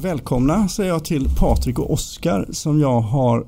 Välkomna 0.00 0.68
säger 0.68 0.90
jag 0.90 1.04
till 1.04 1.28
Patrik 1.36 1.78
och 1.78 1.92
Oskar 1.92 2.46
som 2.50 2.80
jag 2.80 3.00
har 3.00 3.46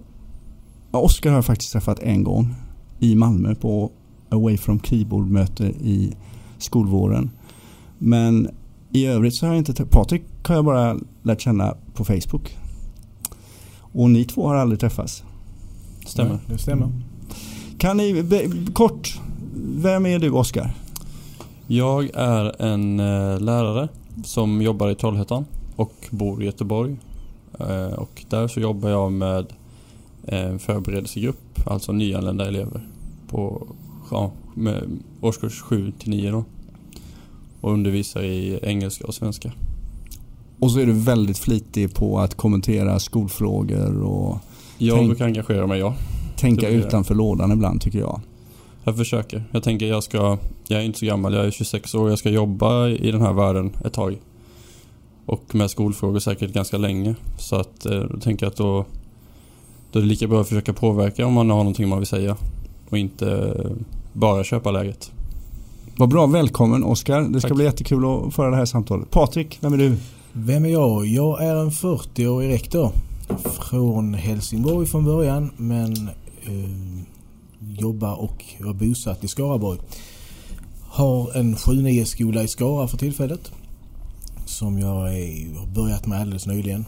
ja, 0.93 0.99
Oskar 0.99 1.31
har 1.31 1.37
jag 1.37 1.45
faktiskt 1.45 1.73
träffat 1.73 1.99
en 1.99 2.25
gång 2.25 2.55
i 2.99 3.15
Malmö 3.15 3.55
på 3.55 3.91
Away 4.29 4.59
from 4.59 4.81
Keyboard-möte 4.81 5.65
i 5.65 6.15
skolvåren. 6.59 7.31
Men 7.99 8.49
i 8.93 9.07
övrigt 9.07 9.35
så 9.35 9.47
har 9.47 9.55
jag 9.55 9.59
inte 9.59 9.85
Patrik 9.85 10.23
har 10.45 10.55
jag 10.55 10.65
bara 10.65 10.97
lärt 11.23 11.41
känna 11.41 11.75
på 11.95 12.05
Facebook. 12.05 12.57
Och 13.81 14.11
ni 14.11 14.25
två 14.25 14.49
har 14.49 14.55
aldrig 14.55 14.81
träffats. 14.81 15.25
Stämmer. 16.07 16.39
det 16.47 16.59
stämmer. 16.59 16.89
Kan 17.79 17.97
ni 17.97 18.25
kort, 18.73 19.21
vem 19.77 20.07
är 20.07 20.19
du 20.19 20.31
Oskar? 20.31 20.75
Jag 21.67 22.11
är 22.15 22.63
en 22.63 23.01
eh, 23.01 23.41
lärare 23.41 23.89
som 24.25 24.63
jobbar 24.63 24.91
i 24.91 24.95
Trollhättan 24.95 25.45
och 25.81 25.93
bor 26.11 26.43
i 26.43 26.47
Göteborg. 26.47 26.97
Eh, 27.61 27.93
och 27.93 28.25
där 28.29 28.49
så 28.49 28.61
jobbar 28.61 28.89
jag 28.91 29.13
med 29.13 29.47
en 30.27 30.59
förberedelsegrupp, 30.59 31.61
alltså 31.67 31.93
nyanlända 31.93 32.49
elever 32.49 32.81
på 33.29 33.67
ja, 34.11 34.33
årskurs 35.21 35.61
7 35.61 35.93
till 35.99 36.11
9 36.11 36.31
då. 36.31 36.45
Och 37.61 37.73
undervisar 37.73 38.23
i 38.23 38.59
engelska 38.63 39.07
och 39.07 39.15
svenska. 39.15 39.53
Och 40.59 40.71
så 40.71 40.79
är 40.81 40.87
du 40.87 40.93
väldigt 40.93 41.39
flitig 41.39 41.95
på 41.95 42.19
att 42.19 42.35
kommentera 42.35 42.99
skolfrågor 42.99 44.03
och 44.03 44.39
Jag 44.79 44.97
Tänk- 44.97 45.09
brukar 45.09 45.25
engagera 45.25 45.67
mig, 45.67 45.79
ja. 45.81 45.95
tänka 46.37 46.69
utanför 46.69 47.15
lådan 47.15 47.53
ibland 47.53 47.81
tycker 47.81 47.99
jag. 47.99 48.21
Jag 48.85 48.97
försöker. 48.97 49.45
Jag 49.53 49.63
tänker 49.63 49.87
jag 49.87 50.03
ska, 50.05 50.39
jag 50.69 50.81
är 50.81 50.85
inte 50.85 50.99
så 50.99 51.07
gammal, 51.07 51.35
jag 51.35 51.47
är 51.47 51.51
26 51.51 51.95
år, 51.95 52.11
jag 52.11 52.19
ska 52.19 52.31
jobba 52.31 52.89
i 52.89 53.11
den 53.11 53.21
här 53.21 53.33
världen 53.33 53.71
ett 53.85 53.93
tag. 53.93 54.19
Och 55.31 55.55
med 55.55 55.71
skolfrågor 55.71 56.19
säkert 56.19 56.53
ganska 56.53 56.79
länge. 56.79 57.15
Så 57.39 57.57
att 57.57 57.87
eh, 57.87 58.01
då 58.01 58.21
tänker 58.21 58.47
jag 58.47 58.51
att 58.51 58.57
då, 58.57 58.85
då 59.93 59.99
är 59.99 60.03
det 60.03 60.09
lika 60.09 60.27
bra 60.27 60.41
att 60.41 60.49
försöka 60.49 60.73
påverka 60.73 61.27
om 61.27 61.33
man 61.33 61.51
har 61.51 61.57
någonting 61.57 61.89
man 61.89 61.99
vill 61.99 62.07
säga. 62.07 62.37
Och 62.89 62.99
inte 62.99 63.31
eh, 63.31 63.71
bara 64.13 64.45
köpa 64.45 64.71
läget. 64.71 65.13
Vad 65.97 66.09
bra, 66.09 66.27
välkommen 66.27 66.85
Oskar. 66.85 67.21
Det 67.21 67.41
ska 67.41 67.49
Tack. 67.49 67.57
bli 67.57 67.65
jättekul 67.65 68.05
att 68.05 68.35
föra 68.35 68.51
det 68.51 68.57
här 68.57 68.65
samtalet. 68.65 69.11
Patrik, 69.11 69.59
vem 69.61 69.73
är 69.73 69.79
du? 69.79 69.97
Vem 70.33 70.65
är 70.65 70.69
jag? 70.69 71.07
Jag 71.07 71.45
är 71.45 71.57
en 71.57 71.71
40-årig 71.71 72.51
rektor. 72.51 72.91
Från 73.45 74.15
Helsingborg 74.15 74.87
från 74.87 75.05
början 75.05 75.51
men 75.57 75.93
eh, 76.43 77.05
jobbar 77.79 78.21
och 78.21 78.45
är 78.59 78.73
bosatt 78.73 79.25
i 79.25 79.29
Skaraborg. 79.29 79.79
Har 80.89 81.37
en 81.37 81.57
7-9 81.57 82.05
skola 82.05 82.43
i 82.43 82.49
Skara 82.49 82.89
för 82.89 82.97
tillfället. 82.97 83.53
Som 84.51 84.79
jag 84.79 85.15
är, 85.15 85.59
har 85.59 85.67
börjat 85.67 86.07
med 86.07 86.21
alldeles 86.21 86.47
nyligen. 86.47 86.85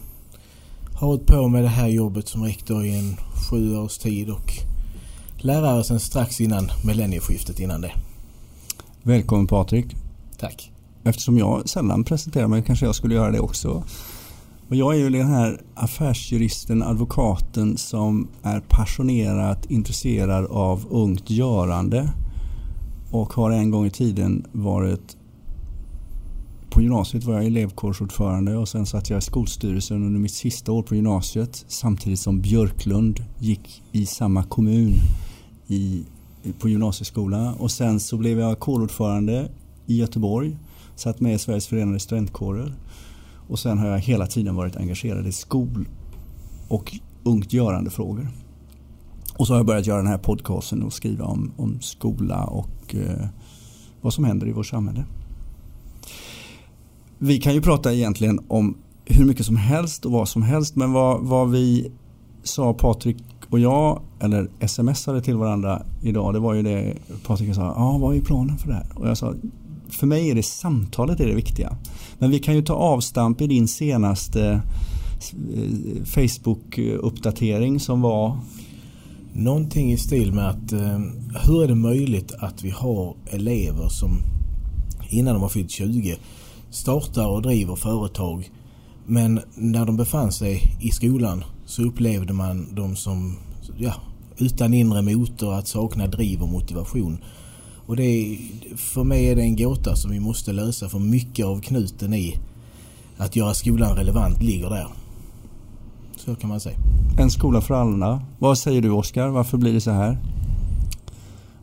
Har 0.93 1.07
hållit 1.07 1.25
på 1.25 1.47
med 1.47 1.63
det 1.63 1.69
här 1.69 1.87
jobbet 1.87 2.27
som 2.27 2.43
rektor 2.43 2.85
i 2.85 2.99
en 2.99 3.15
sju 3.49 3.77
års 3.77 3.97
tid 3.97 4.29
och 4.29 4.53
lärare 5.37 5.83
sen 5.83 5.99
strax 5.99 6.41
innan 6.41 6.69
millennieskiftet 6.85 7.59
innan 7.59 7.81
det. 7.81 7.91
Välkommen 9.03 9.47
Patrik. 9.47 9.95
Tack. 10.39 10.71
Eftersom 11.03 11.37
jag 11.37 11.69
sällan 11.69 12.03
presenterar 12.03 12.47
mig 12.47 12.63
kanske 12.63 12.85
jag 12.85 12.95
skulle 12.95 13.15
göra 13.15 13.31
det 13.31 13.39
också. 13.39 13.83
Och 14.69 14.75
jag 14.75 14.95
är 14.95 14.99
ju 14.99 15.09
den 15.09 15.27
här 15.27 15.61
affärsjuristen, 15.75 16.83
advokaten 16.83 17.77
som 17.77 18.27
är 18.43 18.59
passionerat 18.59 19.65
intresserad 19.65 20.45
av 20.45 20.85
ungt 20.89 21.29
görande. 21.29 22.09
Och 23.11 23.33
har 23.33 23.51
en 23.51 23.71
gång 23.71 23.85
i 23.85 23.91
tiden 23.91 24.45
varit 24.51 25.17
på 26.73 26.81
gymnasiet 26.81 27.23
var 27.23 27.33
jag 27.33 27.45
elevkårsordförande 27.45 28.57
och 28.57 28.69
sen 28.69 28.85
satt 28.85 29.09
jag 29.09 29.17
i 29.17 29.21
skolstyrelsen 29.21 30.05
under 30.05 30.19
mitt 30.19 30.33
sista 30.33 30.71
år 30.71 30.83
på 30.83 30.95
gymnasiet 30.95 31.65
samtidigt 31.67 32.19
som 32.19 32.41
Björklund 32.41 33.25
gick 33.39 33.83
i 33.91 34.05
samma 34.05 34.43
kommun 34.43 34.93
i, 35.67 36.03
på 36.59 36.69
gymnasieskola 36.69 37.53
och 37.59 37.71
sen 37.71 37.99
så 37.99 38.17
blev 38.17 38.39
jag 38.39 38.59
kårordförande 38.59 39.49
i 39.85 39.97
Göteborg 39.97 40.57
satt 40.95 41.19
med 41.19 41.33
i 41.33 41.39
Sveriges 41.39 41.67
förenade 41.67 41.99
studentkårer 41.99 42.73
och 43.47 43.59
sen 43.59 43.77
har 43.77 43.87
jag 43.87 43.99
hela 43.99 44.27
tiden 44.27 44.55
varit 44.55 44.75
engagerad 44.75 45.27
i 45.27 45.31
skol 45.31 45.87
och 46.67 46.93
ungt 47.23 47.53
görande 47.53 47.89
frågor. 47.89 48.27
Och 49.37 49.47
så 49.47 49.53
har 49.53 49.59
jag 49.59 49.65
börjat 49.65 49.87
göra 49.87 49.97
den 49.97 50.07
här 50.07 50.17
podcasten 50.17 50.83
och 50.83 50.93
skriva 50.93 51.25
om, 51.25 51.51
om 51.57 51.81
skola 51.81 52.43
och 52.43 52.95
eh, 52.95 53.27
vad 54.01 54.13
som 54.13 54.23
händer 54.23 54.47
i 54.47 54.51
vårt 54.51 54.67
samhälle. 54.67 55.05
Vi 57.25 57.39
kan 57.39 57.53
ju 57.53 57.61
prata 57.61 57.93
egentligen 57.93 58.39
om 58.47 58.77
hur 59.05 59.25
mycket 59.25 59.45
som 59.45 59.55
helst 59.55 60.05
och 60.05 60.11
vad 60.11 60.29
som 60.29 60.43
helst 60.43 60.75
men 60.75 60.91
vad, 60.91 61.21
vad 61.21 61.51
vi 61.51 61.91
sa 62.43 62.73
Patrik 62.73 63.17
och 63.49 63.59
jag 63.59 64.01
eller 64.19 64.67
smsade 64.67 65.21
till 65.21 65.37
varandra 65.37 65.81
idag 66.01 66.33
det 66.33 66.39
var 66.39 66.53
ju 66.53 66.61
det 66.61 66.93
Patrik 67.27 67.55
sa, 67.55 67.61
ja 67.61 67.97
vad 67.97 68.15
är 68.15 68.21
planen 68.21 68.57
för 68.57 68.67
det 68.67 68.73
här? 68.73 68.87
Och 68.95 69.09
jag 69.09 69.17
sa, 69.17 69.33
för 69.89 70.07
mig 70.07 70.29
är 70.29 70.35
det 70.35 70.43
samtalet 70.43 71.19
är 71.19 71.27
det 71.27 71.35
viktiga. 71.35 71.77
Men 72.19 72.31
vi 72.31 72.39
kan 72.39 72.55
ju 72.55 72.61
ta 72.61 72.73
avstamp 72.73 73.41
i 73.41 73.47
din 73.47 73.67
senaste 73.67 74.61
eh, 75.55 76.03
Facebook-uppdatering 76.05 77.79
som 77.79 78.01
var 78.01 78.37
Någonting 79.33 79.91
i 79.91 79.97
stil 79.97 80.33
med 80.33 80.49
att 80.49 80.71
eh, 80.71 80.99
hur 81.45 81.63
är 81.63 81.67
det 81.67 81.75
möjligt 81.75 82.31
att 82.39 82.63
vi 82.63 82.69
har 82.69 83.15
elever 83.31 83.89
som 83.89 84.09
innan 85.09 85.33
de 85.33 85.41
har 85.41 85.49
fyllt 85.49 85.71
20 85.71 86.17
startar 86.73 87.27
och 87.27 87.41
driver 87.41 87.75
företag 87.75 88.51
men 89.05 89.41
när 89.55 89.85
de 89.85 89.97
befann 89.97 90.31
sig 90.31 90.77
i 90.79 90.91
skolan 90.91 91.43
så 91.65 91.83
upplevde 91.83 92.33
man 92.33 92.75
dem 92.75 92.95
som 92.95 93.37
ja, 93.77 93.93
utan 94.37 94.73
inre 94.73 95.01
motor 95.01 95.53
att 95.53 95.67
sakna 95.67 96.07
driv 96.07 96.41
och 96.41 96.49
motivation. 96.49 97.17
Och 97.85 97.95
det 97.95 98.03
är, 98.03 98.37
för 98.77 99.03
mig 99.03 99.29
är 99.29 99.35
det 99.35 99.41
en 99.41 99.55
gåta 99.55 99.95
som 99.95 100.11
vi 100.11 100.19
måste 100.19 100.53
lösa 100.53 100.89
för 100.89 100.99
mycket 100.99 101.45
av 101.45 101.61
knuten 101.61 102.13
i 102.13 102.39
att 103.17 103.35
göra 103.35 103.53
skolan 103.53 103.95
relevant 103.95 104.41
ligger 104.41 104.69
där. 104.69 104.87
Så 106.15 106.35
kan 106.35 106.49
man 106.49 106.59
säga. 106.59 106.77
En 107.19 107.31
skola 107.31 107.61
för 107.61 107.73
alla. 107.73 108.21
Vad 108.39 108.57
säger 108.57 108.81
du 108.81 108.89
Oskar? 108.89 109.27
Varför 109.27 109.57
blir 109.57 109.73
det 109.73 109.81
så 109.81 109.91
här? 109.91 110.17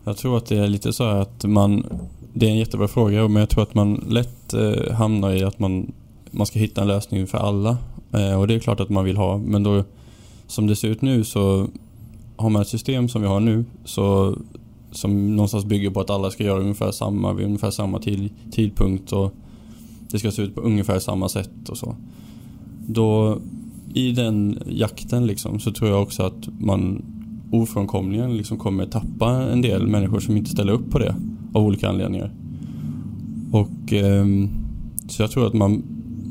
Jag 0.05 0.17
tror 0.17 0.37
att 0.37 0.47
det 0.47 0.57
är 0.57 0.67
lite 0.67 0.93
så 0.93 1.05
här 1.05 1.17
att 1.17 1.45
man 1.45 1.87
det 2.33 2.47
är 2.47 2.51
en 2.51 2.59
jättebra 2.59 2.89
fråga 2.89 3.29
men 3.29 3.41
jag 3.41 3.49
tror 3.49 3.63
att 3.63 3.75
man 3.75 4.05
lätt 4.09 4.55
eh, 4.55 4.93
hamnar 4.95 5.33
i 5.33 5.45
att 5.45 5.59
man 5.59 5.93
Man 6.31 6.47
ska 6.47 6.59
hitta 6.59 6.81
en 6.81 6.89
lösning 6.89 7.27
för 7.27 7.39
alla. 7.39 7.77
Eh, 8.13 8.41
Och 8.41 8.47
det 8.47 8.55
är 8.55 8.59
klart 8.59 8.81
att 8.81 8.89
man 8.91 9.05
vill 9.05 9.17
ha 9.17 9.39
men 9.39 9.63
då 9.63 9.85
Som 10.47 10.67
det 10.67 10.77
ser 10.77 10.89
ut 10.89 11.03
nu 11.03 11.25
så 11.25 11.67
Har 12.37 12.51
man 12.51 12.63
ett 12.63 12.69
system 12.69 13.09
som 13.09 13.23
vi 13.23 13.29
har 13.29 13.41
nu 13.41 13.65
så 13.85 14.37
Som 14.93 15.37
någonstans 15.37 15.65
bygger 15.65 15.91
på 15.91 16.01
att 16.01 16.11
alla 16.11 16.31
ska 16.31 16.45
göra 16.45 16.61
ungefär 16.61 16.91
samma 16.91 17.33
vid 17.33 17.47
ungefär 17.47 17.71
samma 17.71 17.99
tid, 17.99 18.31
tidpunkt 18.53 19.13
och 19.13 19.35
Det 20.11 20.19
ska 20.19 20.31
se 20.31 20.43
ut 20.43 20.55
på 20.55 20.61
ungefär 20.61 20.99
samma 20.99 21.29
sätt 21.29 21.69
och 21.69 21.77
så. 21.79 21.97
Då 22.87 23.39
I 23.95 24.13
den 24.13 24.59
jakten 24.67 25.27
liksom 25.27 25.61
så 25.61 25.73
tror 25.73 25.91
jag 25.91 26.03
också 26.03 26.23
att 26.23 26.49
man 26.61 27.05
ofrånkomligen 27.53 28.37
liksom 28.37 28.59
kommer 28.59 28.87
tappa 28.87 29.31
en 29.31 29.63
del 29.63 29.87
människor 29.87 30.21
som 30.21 30.37
inte 30.37 30.51
ställer 30.51 30.73
upp 30.73 30.91
på 30.91 30.99
det 30.99 31.15
av 31.53 31.63
olika 31.63 31.89
anledningar. 31.89 32.33
Och 33.53 33.93
eh, 33.93 34.27
så 35.09 35.23
jag 35.23 35.31
tror 35.31 35.47
att 35.47 35.55
man, 35.55 35.83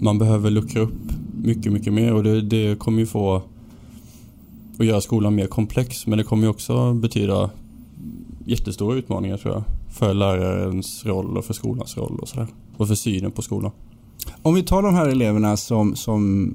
man 0.01 0.19
behöver 0.19 0.49
luckra 0.49 0.81
upp 0.81 1.11
mycket, 1.43 1.71
mycket 1.71 1.93
mer 1.93 2.13
och 2.13 2.23
det, 2.23 2.41
det 2.41 2.79
kommer 2.79 2.99
ju 2.99 3.05
få 3.05 3.41
att 4.79 4.85
göra 4.85 5.01
skolan 5.01 5.35
mer 5.35 5.47
komplex 5.47 6.07
men 6.07 6.17
det 6.17 6.23
kommer 6.23 6.43
ju 6.43 6.49
också 6.49 6.93
betyda 6.93 7.49
jättestora 8.45 8.95
utmaningar 8.95 9.37
tror 9.37 9.53
jag 9.53 9.63
för 9.89 10.13
lärarens 10.13 11.05
roll 11.05 11.37
och 11.37 11.45
för 11.45 11.53
skolans 11.53 11.97
roll 11.97 12.19
och 12.21 12.27
sådär. 12.27 12.47
Och 12.77 12.87
för 12.87 12.95
synen 12.95 13.31
på 13.31 13.41
skolan. 13.41 13.71
Om 14.41 14.53
vi 14.53 14.63
tar 14.63 14.81
de 14.81 14.93
här 14.93 15.07
eleverna 15.07 15.57
som, 15.57 15.95
som 15.95 16.51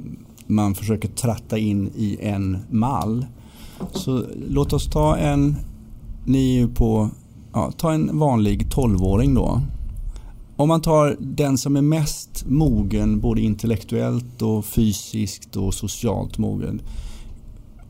man 0.46 0.74
försöker 0.74 1.08
tratta 1.08 1.58
in 1.58 1.90
i 1.96 2.18
en 2.20 2.58
mall. 2.70 3.26
Så 3.92 4.24
låt 4.48 4.72
oss 4.72 4.90
ta 4.90 5.16
en, 5.16 5.56
ni 6.24 6.56
är 6.56 6.60
ju 6.60 6.68
på, 6.68 7.10
ja, 7.54 7.72
ta 7.76 7.92
en 7.92 8.18
vanlig 8.18 8.66
12-åring 8.66 9.34
då. 9.34 9.60
Om 10.56 10.68
man 10.68 10.80
tar 10.80 11.16
den 11.20 11.58
som 11.58 11.76
är 11.76 11.82
mest 11.82 12.44
mogen 12.48 13.20
både 13.20 13.40
intellektuellt 13.40 14.42
och 14.42 14.64
fysiskt 14.64 15.56
och 15.56 15.74
socialt 15.74 16.38
mogen. 16.38 16.80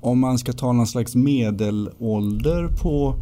Om 0.01 0.19
man 0.19 0.39
ska 0.39 0.53
ta 0.53 0.73
någon 0.73 0.87
slags 0.87 1.15
medelålder 1.15 2.69
på, 2.83 3.15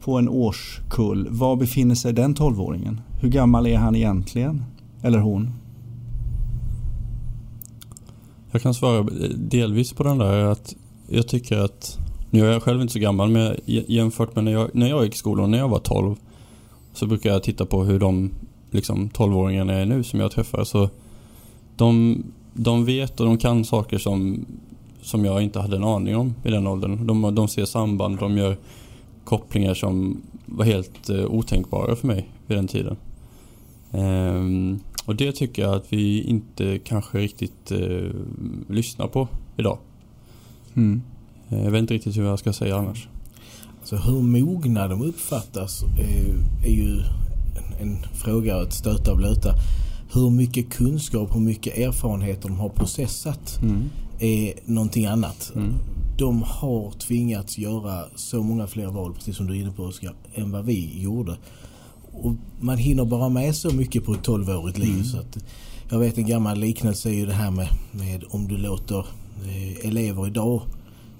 på 0.00 0.18
en 0.18 0.28
årskull, 0.28 1.28
var 1.30 1.56
befinner 1.56 1.94
sig 1.94 2.12
den 2.12 2.34
12-åringen? 2.34 3.00
Hur 3.20 3.28
gammal 3.28 3.66
är 3.66 3.76
han 3.76 3.96
egentligen? 3.96 4.64
Eller 5.02 5.18
hon? 5.18 5.50
Jag 8.50 8.62
kan 8.62 8.74
svara 8.74 9.02
delvis 9.36 9.92
på 9.92 10.02
den 10.02 10.18
där 10.18 10.44
att 10.44 10.74
jag 11.08 11.28
tycker 11.28 11.58
att, 11.58 11.98
nu 12.34 12.46
är 12.46 12.52
jag 12.52 12.62
själv 12.62 12.80
inte 12.80 12.92
så 12.92 12.98
gammal 12.98 13.30
men 13.30 13.56
jämfört 13.64 14.34
med 14.34 14.44
när 14.44 14.52
jag, 14.52 14.70
när 14.74 14.88
jag 14.88 15.04
gick 15.04 15.14
i 15.14 15.18
skolan, 15.18 15.50
när 15.50 15.58
jag 15.58 15.68
var 15.68 15.78
12 15.78 16.16
så 16.92 17.06
brukar 17.06 17.30
jag 17.30 17.42
titta 17.42 17.66
på 17.66 17.84
hur 17.84 17.98
de 17.98 18.30
liksom 18.70 19.08
12-åringarna 19.08 19.72
är 19.72 19.86
nu 19.86 20.02
som 20.02 20.20
jag 20.20 20.30
träffar 20.30 20.64
så 20.64 20.88
de 21.76 22.22
de 22.52 22.84
vet 22.84 23.20
och 23.20 23.26
de 23.26 23.38
kan 23.38 23.64
saker 23.64 23.98
som, 23.98 24.46
som 25.02 25.24
jag 25.24 25.42
inte 25.42 25.60
hade 25.60 25.76
en 25.76 25.84
aning 25.84 26.16
om 26.16 26.34
i 26.44 26.50
den 26.50 26.66
åldern. 26.66 27.06
De, 27.06 27.34
de 27.34 27.48
ser 27.48 27.64
samband, 27.64 28.18
de 28.18 28.38
gör 28.38 28.56
kopplingar 29.24 29.74
som 29.74 30.22
var 30.46 30.64
helt 30.64 31.10
eh, 31.10 31.24
otänkbara 31.24 31.96
för 31.96 32.06
mig 32.06 32.28
vid 32.46 32.58
den 32.58 32.68
tiden. 32.68 32.96
Ehm, 33.92 34.80
och 35.06 35.16
det 35.16 35.32
tycker 35.32 35.62
jag 35.62 35.74
att 35.74 35.92
vi 35.92 36.22
inte 36.22 36.78
kanske 36.78 37.18
riktigt 37.18 37.70
eh, 37.70 38.10
lyssnar 38.68 39.06
på 39.06 39.28
idag. 39.56 39.78
Mm. 40.74 41.02
Jag 41.48 41.70
vet 41.70 41.78
inte 41.78 41.94
riktigt 41.94 42.16
hur 42.16 42.24
jag 42.24 42.38
ska 42.38 42.52
säga 42.52 42.76
annars. 42.76 43.08
Så 43.84 43.96
hur 43.96 44.22
mogna 44.22 44.88
de 44.88 45.02
uppfattas 45.02 45.82
är, 45.82 46.34
är 46.66 46.72
ju 46.72 47.00
en, 47.80 47.88
en 47.88 47.98
fråga 48.14 48.56
att 48.56 48.72
stöta 48.72 49.10
och 49.10 49.16
blöta. 49.16 49.54
Hur 50.12 50.30
mycket 50.30 50.70
kunskap, 50.70 51.34
hur 51.34 51.40
mycket 51.40 51.78
erfarenheter 51.78 52.48
de 52.48 52.58
har 52.58 52.68
processat 52.68 53.58
mm. 53.62 53.90
är 54.18 54.54
någonting 54.64 55.06
annat. 55.06 55.52
Mm. 55.54 55.74
De 56.18 56.42
har 56.42 56.90
tvingats 56.90 57.58
göra 57.58 58.04
så 58.14 58.42
många 58.42 58.66
fler 58.66 58.86
val, 58.86 59.14
precis 59.14 59.36
som 59.36 59.46
du 59.46 59.56
är 59.56 59.60
inne 59.60 59.72
på 59.72 59.82
Oskar, 59.82 60.14
än 60.34 60.52
vad 60.52 60.64
vi 60.64 61.02
gjorde. 61.02 61.36
Och 62.12 62.34
man 62.60 62.78
hinner 62.78 63.04
bara 63.04 63.28
med 63.28 63.56
så 63.56 63.74
mycket 63.74 64.04
på 64.04 64.14
ett 64.14 64.26
12-årigt 64.26 64.78
liv. 64.78 64.92
Mm. 64.92 65.04
Så 65.04 65.18
att, 65.18 65.38
jag 65.90 65.98
vet 65.98 66.18
en 66.18 66.26
gammal 66.26 66.58
liknelse 66.58 67.08
är 67.08 67.14
ju 67.14 67.26
det 67.26 67.32
här 67.32 67.50
med, 67.50 67.68
med 67.90 68.24
om 68.30 68.48
du 68.48 68.56
låter 68.56 68.98
eh, 69.44 69.88
elever 69.88 70.26
idag 70.26 70.62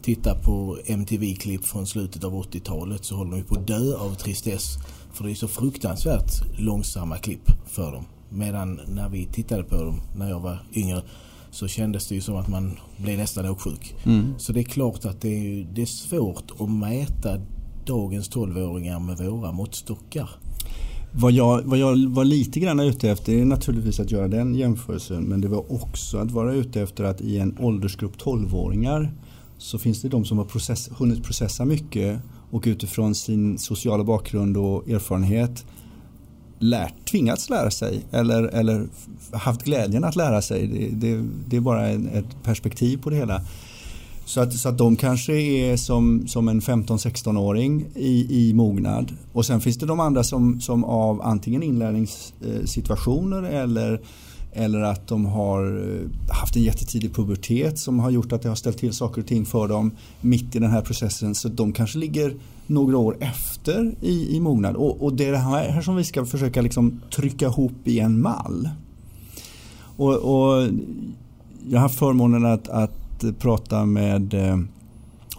titta 0.05 0.35
på 0.35 0.79
MTV-klipp 0.87 1.65
från 1.65 1.87
slutet 1.87 2.25
av 2.25 2.33
80-talet 2.33 3.05
så 3.05 3.17
håller 3.17 3.37
de 3.37 3.43
på 3.43 3.55
att 3.55 3.67
dö 3.67 3.97
av 3.97 4.15
tristess. 4.15 4.77
För 5.12 5.25
det 5.25 5.31
är 5.31 5.35
så 5.35 5.49
fruktansvärt 5.49 6.59
långsamma 6.59 7.19
klipp 7.19 7.51
för 7.67 7.93
dem. 7.93 8.05
Medan 8.29 8.81
när 8.89 9.09
vi 9.09 9.27
tittade 9.27 9.65
på 9.65 9.77
dem 9.77 10.01
när 10.17 10.31
jag 10.31 10.41
var 10.41 10.59
yngre 10.75 11.03
så 11.51 11.69
kändes 11.69 12.09
det 12.09 12.15
ju 12.15 12.21
som 12.21 12.37
att 12.37 12.49
man 12.49 12.79
blev 12.97 13.19
nästan 13.19 13.49
åksjuk. 13.49 13.95
Mm. 14.05 14.35
Så 14.39 14.53
det 14.53 14.61
är 14.61 14.65
klart 14.65 15.05
att 15.05 15.21
det 15.21 15.29
är, 15.29 15.67
det 15.75 15.83
är 15.83 15.87
svårt 15.87 16.51
att 16.59 16.71
mäta 16.71 17.41
dagens 17.87 18.31
12-åringar 18.31 19.01
med 19.01 19.19
våra 19.19 19.53
måttstockar. 19.53 20.31
Vad 21.12 21.33
jag, 21.33 21.62
vad 21.62 21.79
jag 21.79 22.09
var 22.09 22.25
lite 22.25 22.61
grann 22.61 22.81
ute 22.81 23.11
efter 23.11 23.33
är 23.33 23.45
naturligtvis 23.45 24.01
att 24.01 24.11
göra 24.11 24.29
den 24.29 24.55
jämförelsen 24.55 25.23
men 25.23 25.41
det 25.41 25.49
var 25.49 25.73
också 25.73 26.19
att 26.19 26.31
vara 26.31 26.55
ute 26.55 26.83
efter 26.83 27.05
att 27.05 27.21
i 27.21 27.39
en 27.39 27.56
åldersgrupp 27.61 28.17
12-åringar 28.17 29.12
så 29.64 29.78
finns 29.78 30.02
det 30.02 30.08
de 30.08 30.25
som 30.25 30.38
har 30.38 30.44
process, 30.44 30.90
hunnit 30.93 31.25
processa 31.25 31.64
mycket 31.64 32.20
och 32.50 32.62
utifrån 32.66 33.14
sin 33.14 33.58
sociala 33.58 34.05
bakgrund 34.05 34.56
och 34.56 34.88
erfarenhet 34.88 35.64
lärt, 36.58 37.11
tvingats 37.11 37.50
lära 37.50 37.70
sig 37.70 38.00
eller, 38.11 38.43
eller 38.43 38.87
haft 39.32 39.62
glädjen 39.62 40.05
att 40.05 40.16
lära 40.16 40.43
sig. 40.43 40.66
Det, 40.66 40.88
det, 40.88 41.25
det 41.49 41.56
är 41.56 41.61
bara 41.61 41.88
en, 41.88 42.08
ett 42.08 42.43
perspektiv 42.43 42.99
på 43.02 43.11
det 43.11 43.16
hela. 43.16 43.40
Så 44.25 44.40
att, 44.40 44.52
så 44.52 44.69
att 44.69 44.78
de 44.78 44.96
kanske 44.96 45.32
är 45.32 45.76
som, 45.76 46.28
som 46.28 46.49
en 46.49 46.60
15-16-åring 46.60 47.87
i, 47.94 48.49
i 48.49 48.55
mognad. 48.55 49.12
Och 49.32 49.46
sen 49.46 49.60
finns 49.60 49.78
det 49.78 49.87
de 49.87 50.00
andra 50.00 50.25
som, 50.25 50.60
som 50.60 50.84
av 50.84 51.22
antingen 51.22 51.62
inlärningssituationer 51.62 53.43
eller 53.43 54.00
eller 54.55 54.81
att 54.81 55.06
de 55.06 55.27
har 55.27 55.67
eh, 55.67 56.35
haft 56.35 56.56
en 56.56 56.62
jättetidig 56.62 57.15
pubertet 57.15 57.79
som 57.79 57.99
har 57.99 58.11
gjort 58.11 58.33
att 58.33 58.43
det 58.43 58.49
har 58.49 58.56
ställt 58.56 58.79
till 58.79 58.93
saker 58.93 59.21
och 59.21 59.27
ting 59.27 59.47
för 59.47 59.69
dem 59.69 59.91
mitt 60.21 60.56
i 60.56 60.59
den 60.59 60.71
här 60.71 60.83
processen. 60.83 61.35
Så 61.35 61.49
de 61.49 61.73
kanske 61.73 61.99
ligger 61.99 62.35
några 62.67 62.99
år 62.99 63.17
efter 63.21 63.95
i, 64.01 64.37
i 64.37 64.41
mognad. 64.41 64.77
Och, 64.77 65.03
och 65.03 65.12
det 65.12 65.25
är 65.25 65.33
det 65.33 65.39
här 65.39 65.81
som 65.81 65.97
vi 65.97 66.05
ska 66.05 66.25
försöka 66.25 66.62
liksom 66.62 67.01
trycka 67.15 67.47
ihop 67.47 67.73
i 67.85 67.99
en 67.99 68.21
mall. 68.21 68.69
Och, 69.97 70.15
och 70.15 70.69
jag 71.69 71.79
har 71.79 71.83
haft 71.83 71.99
förmånen 71.99 72.45
att, 72.45 72.69
att 72.69 73.25
prata 73.39 73.85
med 73.85 74.35
eh, 74.35 74.59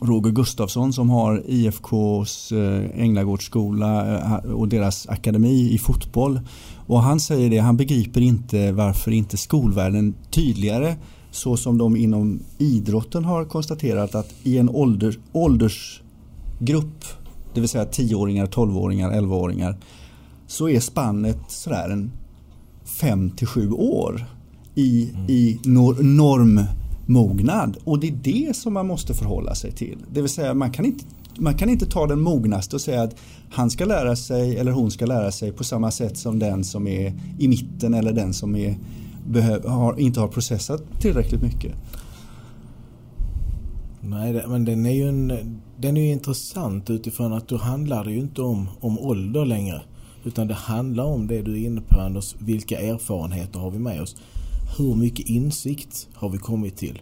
Roger 0.06 0.31
Gustafsson 0.31 0.94
som 0.94 1.10
har 1.10 1.44
IFKs 1.46 2.52
eh, 2.52 3.02
Änglagårdsskola 3.02 4.18
eh, 4.18 4.52
och 4.52 4.68
deras 4.68 5.07
akademi 5.07 5.74
i 5.74 5.78
fotboll. 5.78 6.40
Och 6.88 7.02
han 7.02 7.19
säger 7.19 7.50
det, 7.50 7.57
han 7.57 7.78
begriper 7.78 8.22
inte 8.22 8.72
varför 8.72 9.12
inte 9.12 9.38
skolvärlden 9.38 10.16
tydligare 10.31 10.96
så 11.31 11.57
som 11.57 11.78
de 11.78 11.96
inom 11.96 12.40
idrotten 12.57 13.25
har 13.25 13.46
konstaterat 13.46 14.16
att 14.16 14.34
i 14.44 14.57
en 14.57 14.69
ålder, 14.69 15.18
åldersgrupp, 15.31 17.06
det 17.54 17.60
vill 17.60 17.69
säga 17.69 17.86
10-åringar, 17.86 18.46
12-åringar, 18.46 19.12
11-åringar, 19.12 19.78
så 20.48 20.69
är 20.69 20.80
spannet 20.80 21.38
sådär 21.48 21.90
en 21.90 22.12
5 22.86 23.30
till 23.30 23.48
7 23.48 23.72
år 23.72 24.25
i, 24.75 25.10
mm. 25.10 25.30
i 25.30 25.60
nor 25.63 25.96
mognad 27.06 27.78
Och 27.84 28.00
det 28.00 28.07
är 28.07 28.19
det 28.24 28.56
som 28.56 28.74
man 28.74 28.88
måste 28.88 29.13
förhålla 29.13 29.56
sig 29.56 29.72
till. 29.72 29.98
Det 30.12 30.22
vill 30.22 30.30
säga 30.30 30.54
man 30.54 30.72
kan 30.72 30.86
inte 30.86 31.06
man 31.38 31.57
kan 31.57 31.69
inte 31.69 31.86
ta 31.86 32.07
den 32.07 32.22
mognaste 32.22 32.75
och 32.75 32.81
säga 32.81 33.04
att 33.04 33.16
han 33.50 33.69
ska 33.69 33.86
lära 33.86 34.16
sig 34.16 34.57
eller 34.57 34.72
hon 34.72 34.92
ska 34.92 35.06
lära 35.06 35.31
sig 35.31 35.52
på 35.52 35.63
samma 35.63 35.92
sätt 35.92 36.18
som 36.18 36.40
den 36.40 36.63
som 36.63 36.88
är 36.88 37.13
i 37.40 37.48
mitten 37.48 37.94
eller 37.94 38.13
den 38.13 38.34
som 38.34 38.56
är, 38.56 38.78
behöv, 39.28 39.68
har, 39.68 40.00
inte 40.00 40.19
har 40.19 40.28
processat 40.28 40.81
tillräckligt 41.02 41.42
mycket. 41.42 41.75
Nej, 44.02 44.44
men 44.48 44.66
den 44.66 44.86
är 44.86 44.94
ju 44.94 45.10
en, 45.10 45.28
den 45.78 45.98
är 45.98 46.02
ju 46.02 46.12
intressant 46.12 46.90
utifrån 46.90 47.34
att 47.34 47.48
då 47.48 47.57
handlar 47.57 48.04
det 48.04 48.12
ju 48.12 48.19
inte 48.19 48.42
om, 48.42 48.69
om 48.80 49.00
ålder 49.00 49.46
längre. 49.46 49.81
Utan 50.24 50.48
det 50.48 50.54
handlar 50.54 51.04
om 51.04 51.28
det 51.28 51.42
du 51.42 51.52
är 51.62 51.66
inne 51.66 51.81
på 51.81 52.02
Anders, 52.02 52.36
vilka 52.40 52.80
erfarenheter 52.80 53.60
har 53.60 53.72
vi 53.72 53.80
med 53.80 54.02
oss? 54.02 54.16
Hur 54.78 54.96
mycket 54.96 55.30
insikt 55.30 56.08
har 56.14 56.30
vi 56.30 56.38
kommit 56.38 56.78
till? 56.78 57.02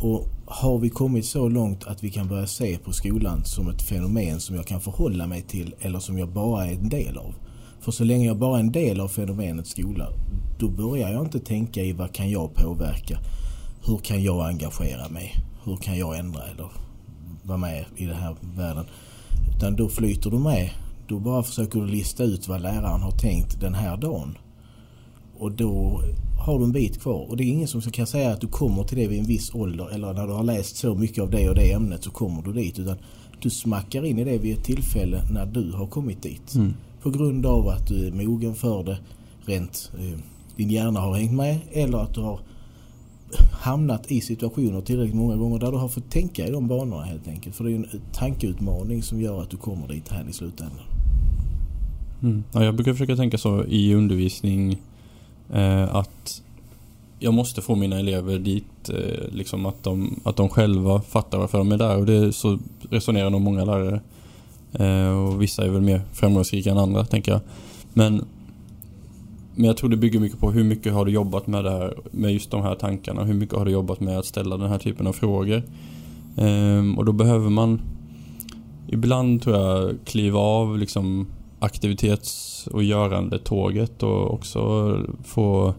Och 0.00 0.28
har 0.46 0.78
vi 0.78 0.90
kommit 0.90 1.26
så 1.26 1.48
långt 1.48 1.86
att 1.86 2.04
vi 2.04 2.10
kan 2.10 2.28
börja 2.28 2.46
se 2.46 2.78
på 2.78 2.92
skolan 2.92 3.44
som 3.44 3.68
ett 3.68 3.82
fenomen 3.82 4.40
som 4.40 4.56
jag 4.56 4.66
kan 4.66 4.80
förhålla 4.80 5.26
mig 5.26 5.42
till 5.42 5.74
eller 5.80 5.98
som 5.98 6.18
jag 6.18 6.28
bara 6.28 6.66
är 6.66 6.72
en 6.72 6.88
del 6.88 7.18
av? 7.18 7.34
För 7.80 7.92
så 7.92 8.04
länge 8.04 8.26
jag 8.26 8.38
bara 8.38 8.56
är 8.56 8.60
en 8.60 8.72
del 8.72 9.00
av 9.00 9.08
fenomenet 9.08 9.66
skola, 9.66 10.08
då 10.58 10.68
börjar 10.68 11.10
jag 11.10 11.24
inte 11.24 11.38
tänka 11.38 11.82
i 11.82 11.92
vad 11.92 12.12
kan 12.12 12.30
jag 12.30 12.54
påverka? 12.54 13.18
Hur 13.86 13.98
kan 13.98 14.22
jag 14.22 14.46
engagera 14.46 15.08
mig? 15.08 15.32
Hur 15.64 15.76
kan 15.76 15.98
jag 15.98 16.18
ändra 16.18 16.42
eller 16.42 16.68
vara 17.42 17.58
med 17.58 17.84
i 17.96 18.04
den 18.04 18.16
här 18.16 18.36
världen? 18.56 18.84
Utan 19.56 19.76
då 19.76 19.88
flyter 19.88 20.30
du 20.30 20.38
med. 20.38 20.70
Då 21.08 21.18
bara 21.18 21.42
försöker 21.42 21.80
du 21.80 21.86
lista 21.86 22.24
ut 22.24 22.48
vad 22.48 22.60
läraren 22.60 23.00
har 23.00 23.10
tänkt 23.10 23.60
den 23.60 23.74
här 23.74 23.96
dagen. 23.96 24.38
Och 25.38 25.52
då 25.52 26.02
har 26.38 26.58
du 26.58 26.64
en 26.64 26.72
bit 26.72 27.00
kvar. 27.00 27.30
Och 27.30 27.36
det 27.36 27.44
är 27.44 27.46
ingen 27.46 27.68
som 27.68 27.80
kan 27.80 28.06
säga 28.06 28.32
att 28.32 28.40
du 28.40 28.46
kommer 28.46 28.84
till 28.84 28.98
det 28.98 29.06
vid 29.06 29.18
en 29.18 29.26
viss 29.26 29.54
ålder 29.54 29.88
eller 29.94 30.12
när 30.12 30.26
du 30.26 30.32
har 30.32 30.42
läst 30.42 30.76
så 30.76 30.94
mycket 30.94 31.22
av 31.22 31.30
det 31.30 31.48
och 31.48 31.54
det 31.54 31.72
ämnet 31.72 32.04
så 32.04 32.10
kommer 32.10 32.42
du 32.42 32.52
dit. 32.52 32.78
Utan 32.78 32.96
du 33.42 33.50
smackar 33.50 34.04
in 34.04 34.18
i 34.18 34.24
det 34.24 34.38
vid 34.38 34.58
ett 34.58 34.64
tillfälle 34.64 35.22
när 35.32 35.46
du 35.46 35.72
har 35.72 35.86
kommit 35.86 36.22
dit. 36.22 36.54
Mm. 36.54 36.74
På 37.02 37.10
grund 37.10 37.46
av 37.46 37.68
att 37.68 37.86
du 37.86 38.06
är 38.06 38.12
mogen 38.12 38.54
för 38.54 38.84
det 38.84 38.98
rent 39.44 39.92
eh, 39.98 40.18
din 40.56 40.70
hjärna 40.70 41.00
har 41.00 41.14
hängt 41.14 41.32
med 41.32 41.58
eller 41.72 41.98
att 41.98 42.14
du 42.14 42.20
har 42.20 42.40
hamnat 43.52 44.10
i 44.10 44.20
situationer 44.20 44.80
tillräckligt 44.80 45.16
många 45.16 45.36
gånger 45.36 45.58
där 45.58 45.72
du 45.72 45.78
har 45.78 45.88
fått 45.88 46.10
tänka 46.10 46.46
i 46.46 46.50
de 46.50 46.68
banorna 46.68 47.02
helt 47.02 47.28
enkelt. 47.28 47.56
För 47.56 47.64
det 47.64 47.72
är 47.72 47.74
en 47.74 47.86
tankeutmaning 48.12 49.02
som 49.02 49.20
gör 49.20 49.42
att 49.42 49.50
du 49.50 49.56
kommer 49.56 49.88
dit 49.88 50.08
här 50.08 50.26
i 50.30 50.32
slutändan. 50.32 50.84
Mm. 52.22 52.44
Ja, 52.52 52.64
jag 52.64 52.74
brukar 52.74 52.92
försöka 52.92 53.16
tänka 53.16 53.38
så 53.38 53.64
i 53.64 53.94
undervisning 53.94 54.78
Eh, 55.52 55.94
att 55.94 56.42
jag 57.18 57.34
måste 57.34 57.62
få 57.62 57.74
mina 57.74 57.98
elever 57.98 58.38
dit, 58.38 58.88
eh, 58.88 59.28
liksom 59.32 59.66
att, 59.66 59.82
de, 59.82 60.20
att 60.24 60.36
de 60.36 60.48
själva 60.48 61.00
fattar 61.00 61.38
varför 61.38 61.58
de 61.58 61.72
är 61.72 61.78
där. 61.78 61.96
Och 61.96 62.06
det 62.06 62.32
så 62.32 62.58
resonerar 62.90 63.30
nog 63.30 63.40
många 63.40 63.64
lärare. 63.64 64.00
Eh, 64.72 65.18
och 65.18 65.42
vissa 65.42 65.64
är 65.64 65.68
väl 65.68 65.82
mer 65.82 66.02
framgångsrika 66.12 66.70
än 66.70 66.78
andra, 66.78 67.04
tänker 67.04 67.32
jag. 67.32 67.40
Men, 67.94 68.24
men 69.54 69.64
jag 69.64 69.76
tror 69.76 69.90
det 69.90 69.96
bygger 69.96 70.20
mycket 70.20 70.40
på 70.40 70.50
hur 70.50 70.64
mycket 70.64 70.92
har 70.92 71.04
du 71.04 71.12
jobbat 71.12 71.46
med 71.46 71.64
det 71.64 71.70
här, 71.70 71.94
med 72.10 72.32
just 72.32 72.50
de 72.50 72.62
här 72.62 72.74
tankarna. 72.74 73.24
Hur 73.24 73.34
mycket 73.34 73.58
har 73.58 73.64
du 73.64 73.70
jobbat 73.70 74.00
med 74.00 74.18
att 74.18 74.26
ställa 74.26 74.56
den 74.56 74.68
här 74.68 74.78
typen 74.78 75.06
av 75.06 75.12
frågor. 75.12 75.62
Ehm, 76.36 76.98
och 76.98 77.04
då 77.04 77.12
behöver 77.12 77.50
man 77.50 77.80
ibland 78.88 79.42
tror 79.42 79.56
jag 79.56 79.96
kliva 80.04 80.38
av 80.38 80.78
liksom 80.78 81.26
aktivitets 81.58 82.66
och 82.66 82.82
görandetåget 82.82 84.02
och 84.02 84.34
också 84.34 84.94
få 85.24 85.74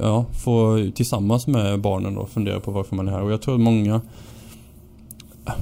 ja, 0.00 0.26
få 0.44 0.86
tillsammans 0.94 1.46
med 1.46 1.80
barnen 1.80 2.14
då 2.14 2.26
fundera 2.26 2.60
på 2.60 2.70
varför 2.70 2.96
man 2.96 3.08
är 3.08 3.12
här. 3.12 3.22
Och 3.22 3.32
jag 3.32 3.42
tror 3.42 3.54
att 3.54 3.60
många 3.60 4.00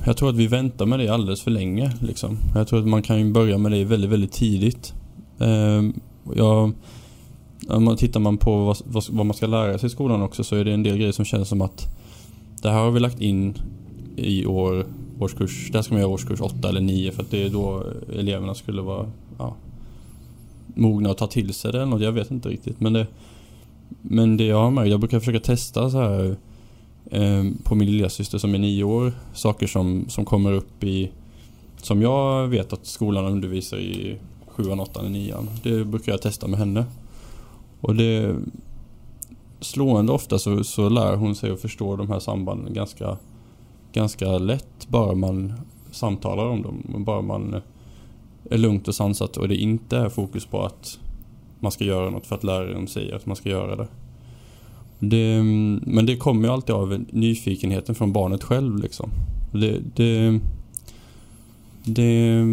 jag 0.05 0.17
tror 0.17 0.29
att 0.29 0.37
vi 0.37 0.47
väntar 0.47 0.87
med 0.87 0.99
det 0.99 1.09
alldeles 1.09 1.43
för 1.43 1.51
länge. 1.51 1.93
Liksom. 2.01 2.37
Jag 2.55 2.69
tror 2.69 2.79
att 2.79 2.89
man 2.89 3.03
kan 3.03 3.33
börja 3.33 3.59
med 3.59 3.73
det 3.73 3.85
väldigt, 3.85 4.11
väldigt 4.11 4.33
tidigt. 4.33 4.95
Eh, 5.39 5.83
jag, 6.35 6.73
tittar 7.97 8.21
man 8.21 8.37
på 8.37 8.65
vad, 8.65 8.79
vad, 8.85 9.05
vad, 9.11 9.27
man 9.27 9.37
ska 9.37 9.47
lära 9.47 9.79
sig 9.79 9.87
i 9.87 9.91
skolan 9.91 10.23
också 10.23 10.45
så 10.45 10.57
är 10.57 10.65
det 10.65 10.73
en 10.73 10.83
del 10.83 10.97
grejer 10.97 11.13
som 11.13 11.25
känns 11.25 11.49
som 11.49 11.63
att 11.63 11.87
det 12.63 12.71
här 12.71 12.79
har 12.79 12.91
vi 12.91 13.01
lagt 13.01 13.21
in 13.21 13.55
i 14.17 14.47
år 14.47 14.87
årskurs, 15.19 15.71
där 15.73 15.83
ska 15.83 15.95
man 15.95 16.01
göra 16.01 16.13
årskurs 16.13 16.41
8 16.41 16.69
eller 16.69 16.81
9 16.81 17.13
för 17.13 17.23
att 17.23 17.31
det 17.31 17.43
är 17.43 17.49
då 17.49 17.85
eleverna 18.13 18.55
skulle 18.55 18.83
vara 18.83 19.11
ja, 19.39 19.55
mogna 20.75 21.11
att 21.11 21.19
ta 21.19 21.27
till 21.27 21.55
sig 21.55 21.73
det 21.73 21.79
eller 21.79 21.91
något. 21.91 22.03
Jag 22.03 22.13
vet 22.13 22.31
inte 22.31 22.49
riktigt. 22.49 22.81
Men 22.81 22.93
det, 22.93 23.07
men 24.03 24.37
det 24.37 24.45
jag 24.45 24.63
har 24.63 24.71
märkt, 24.71 24.91
jag 24.91 25.01
brukar 25.01 25.19
försöka 25.19 25.41
testa 25.41 25.91
så 25.91 25.99
här 25.99 26.37
eh, 27.11 27.45
på 27.65 27.75
min 27.75 27.91
lilla 27.91 28.09
syster 28.09 28.39
som 28.39 28.55
är 28.55 28.59
nio 28.59 28.85
år. 28.85 29.13
Saker 29.35 29.67
som, 29.67 30.05
som 30.09 30.25
kommer 30.25 30.53
upp 30.53 30.85
i, 30.85 31.11
som 31.83 32.03
jag 32.03 32.49
vet 32.49 32.73
att 32.73 32.87
skolan 32.87 33.25
undervisar 33.25 33.77
i 33.77 34.17
sjuan, 34.47 34.81
åttan, 34.81 35.13
nian. 35.13 35.51
Det 35.63 35.85
brukar 35.85 36.13
jag 36.13 36.23
testa 36.23 36.47
med 36.47 36.59
henne. 36.59 36.85
Och 37.81 37.95
det 37.95 38.37
slående 39.61 40.13
ofta 40.13 40.39
så, 40.39 40.65
så 40.65 40.89
lär 40.89 41.17
hon 41.17 41.35
sig 41.35 41.51
att 41.51 41.61
förstå 41.61 41.97
de 41.97 42.11
här 42.11 42.19
sambanden 42.19 42.75
ganska, 42.75 43.17
ganska 43.93 44.39
lätt 44.39 44.89
bara 44.89 45.15
man 45.15 45.53
samtalar 45.91 46.47
om 46.47 46.63
dem. 46.63 47.05
Bara 47.05 47.23
man 47.23 47.61
är 48.51 48.59
lugnt 48.59 48.89
och 48.89 48.95
sansat 48.95 49.37
och 49.37 49.49
det 49.49 49.57
inte 49.57 49.97
är 49.97 50.09
fokus 50.09 50.47
på 50.47 50.65
att 50.65 50.99
man 51.61 51.73
ska 51.73 51.85
göra 51.85 52.11
något 52.11 52.27
för 52.27 52.37
att 52.37 52.45
läraren 52.45 52.89
säger 52.89 53.17
att 53.17 53.27
man 53.27 53.37
ska 53.37 53.49
göra 53.49 53.77
det. 53.77 53.89
det 54.99 55.43
men 55.87 56.07
det 56.07 56.17
kommer 56.17 56.49
ju 56.49 56.55
alltid 56.55 56.75
av 56.75 57.05
nyfikenheten 57.11 57.95
från 57.95 58.13
barnet 58.13 58.43
själv 58.43 58.79
liksom. 58.79 59.11
Det, 59.53 59.81
det, 59.97 60.41
det, 61.85 62.45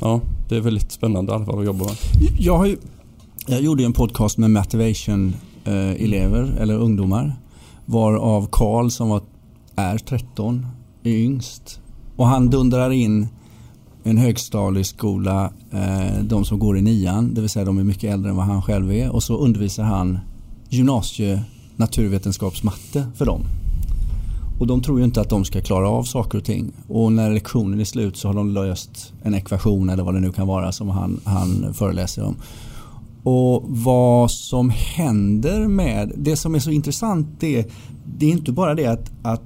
ja, 0.00 0.20
det 0.48 0.56
är 0.56 0.60
väldigt 0.60 0.92
spännande 0.92 1.32
i 1.32 1.34
alla 1.34 1.44
fall 1.44 1.58
att 1.58 1.64
jobba 1.64 1.84
med. 1.84 1.96
Jag, 2.38 2.58
har 2.58 2.66
ju, 2.66 2.76
jag 3.46 3.60
gjorde 3.60 3.84
en 3.84 3.92
podcast 3.92 4.38
med 4.38 4.50
motivation 4.50 5.34
eh, 5.64 5.90
elever 5.90 6.56
eller 6.60 6.74
ungdomar. 6.78 7.36
Varav 7.84 8.48
Karl 8.52 8.88
som 8.88 9.08
var, 9.08 9.20
är 9.76 9.98
13 9.98 10.66
är 11.02 11.10
yngst. 11.10 11.80
Och 12.16 12.26
han 12.26 12.50
dundrar 12.50 12.90
in 12.90 13.28
en 14.04 14.18
högstadieskola, 14.18 15.52
eh, 15.70 16.22
de 16.22 16.44
som 16.44 16.58
går 16.58 16.78
i 16.78 16.82
nian, 16.82 17.34
det 17.34 17.40
vill 17.40 17.50
säga 17.50 17.64
de 17.64 17.78
är 17.78 17.84
mycket 17.84 18.12
äldre 18.12 18.30
än 18.30 18.36
vad 18.36 18.46
han 18.46 18.62
själv 18.62 18.92
är. 18.92 19.10
Och 19.10 19.22
så 19.22 19.36
undervisar 19.36 19.84
han 19.84 20.18
gymnasie 20.68 21.42
naturvetenskapsmatte 21.76 23.06
för 23.14 23.26
dem. 23.26 23.42
Och 24.60 24.66
de 24.66 24.82
tror 24.82 24.98
ju 24.98 25.04
inte 25.04 25.20
att 25.20 25.28
de 25.28 25.44
ska 25.44 25.60
klara 25.60 25.88
av 25.88 26.02
saker 26.02 26.38
och 26.38 26.44
ting. 26.44 26.72
Och 26.88 27.12
när 27.12 27.30
lektionen 27.30 27.80
är 27.80 27.84
slut 27.84 28.16
så 28.16 28.28
har 28.28 28.34
de 28.34 28.50
löst 28.50 29.12
en 29.22 29.34
ekvation 29.34 29.90
eller 29.90 30.02
vad 30.02 30.14
det 30.14 30.20
nu 30.20 30.32
kan 30.32 30.46
vara 30.46 30.72
som 30.72 30.88
han, 30.88 31.20
han 31.24 31.74
föreläser 31.74 32.24
om. 32.24 32.36
Och 33.22 33.64
vad 33.66 34.30
som 34.30 34.70
händer 34.70 35.66
med, 35.66 36.12
det 36.16 36.36
som 36.36 36.54
är 36.54 36.58
så 36.58 36.70
intressant 36.70 37.26
det, 37.40 37.70
det 38.18 38.26
är 38.26 38.30
inte 38.30 38.52
bara 38.52 38.74
det 38.74 38.86
att, 38.86 39.10
att, 39.22 39.41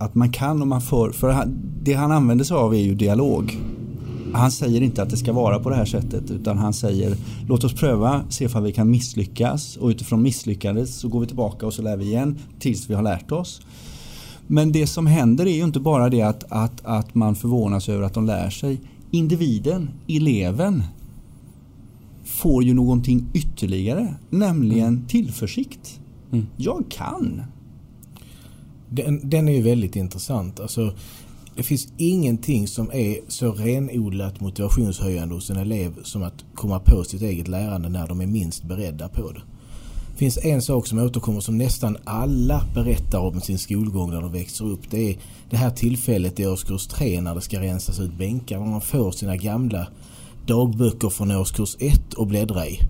att, 0.00 0.14
man 0.14 0.32
kan 0.32 0.60
och 0.62 0.68
man 0.68 0.80
får, 0.80 1.10
för 1.10 1.44
det 1.82 1.92
han 1.92 2.12
använder 2.12 2.44
sig 2.44 2.56
av 2.56 2.74
är 2.74 2.78
ju 2.78 2.94
dialog. 2.94 3.58
Han 4.32 4.50
säger 4.50 4.80
inte 4.80 5.02
att 5.02 5.10
det 5.10 5.16
ska 5.16 5.32
vara 5.32 5.58
på 5.58 5.70
det 5.70 5.76
här 5.76 5.84
sättet 5.84 6.30
utan 6.30 6.58
han 6.58 6.72
säger 6.72 7.16
låt 7.48 7.64
oss 7.64 7.74
pröva, 7.74 8.22
se 8.28 8.48
om 8.48 8.64
vi 8.64 8.72
kan 8.72 8.90
misslyckas 8.90 9.76
och 9.76 9.88
utifrån 9.88 10.22
misslyckandet 10.22 10.88
så 10.88 11.08
går 11.08 11.20
vi 11.20 11.26
tillbaka 11.26 11.66
och 11.66 11.74
så 11.74 11.82
lär 11.82 11.96
vi 11.96 12.04
igen 12.04 12.38
tills 12.58 12.90
vi 12.90 12.94
har 12.94 13.02
lärt 13.02 13.32
oss. 13.32 13.60
Men 14.46 14.72
det 14.72 14.86
som 14.86 15.06
händer 15.06 15.46
är 15.46 15.54
ju 15.54 15.64
inte 15.64 15.80
bara 15.80 16.08
det 16.08 16.22
att, 16.22 16.44
att, 16.48 16.84
att 16.84 17.14
man 17.14 17.34
förvånas 17.34 17.88
över 17.88 18.02
att 18.02 18.14
de 18.14 18.26
lär 18.26 18.50
sig. 18.50 18.80
Individen, 19.10 19.90
eleven, 20.08 20.82
får 22.24 22.64
ju 22.64 22.74
någonting 22.74 23.26
ytterligare, 23.34 24.14
nämligen 24.30 24.88
mm. 24.88 25.06
tillförsikt. 25.06 26.00
Mm. 26.32 26.46
Jag 26.56 26.84
kan. 26.88 27.42
Den, 28.90 29.28
den, 29.30 29.48
är 29.48 29.52
ju 29.52 29.62
väldigt 29.62 29.96
intressant. 29.96 30.60
Alltså, 30.60 30.92
det 31.56 31.62
finns 31.62 31.88
ingenting 31.96 32.68
som 32.68 32.90
är 32.92 33.18
så 33.28 33.52
renodlat 33.52 34.40
motivationshöjande 34.40 35.34
hos 35.34 35.50
en 35.50 35.56
elev 35.56 36.02
som 36.02 36.22
att 36.22 36.44
komma 36.54 36.80
på 36.80 37.04
sitt 37.04 37.22
eget 37.22 37.48
lärande 37.48 37.88
när 37.88 38.08
de 38.08 38.20
är 38.20 38.26
minst 38.26 38.64
beredda 38.64 39.08
på 39.08 39.32
det. 39.32 39.40
Det 40.12 40.18
finns 40.18 40.38
en 40.44 40.62
sak 40.62 40.86
som 40.86 40.98
återkommer 40.98 41.40
som 41.40 41.58
nästan 41.58 41.96
alla 42.04 42.64
berättar 42.74 43.18
om 43.18 43.40
sin 43.40 43.58
skolgång 43.58 44.10
när 44.10 44.20
de 44.20 44.32
växer 44.32 44.64
upp. 44.64 44.90
Det 44.90 45.10
är 45.10 45.16
det 45.50 45.56
här 45.56 45.70
tillfället 45.70 46.40
i 46.40 46.46
årskurs 46.46 46.86
3 46.86 47.20
när 47.20 47.34
det 47.34 47.40
ska 47.40 47.60
rensas 47.60 48.00
ut 48.00 48.18
bänkar. 48.18 48.58
När 48.58 48.66
man 48.66 48.80
får 48.80 49.10
sina 49.12 49.36
gamla 49.36 49.86
dagböcker 50.46 51.08
från 51.08 51.30
årskurs 51.30 51.76
1 51.78 52.14
och 52.14 52.26
bläddra 52.26 52.66
i. 52.66 52.80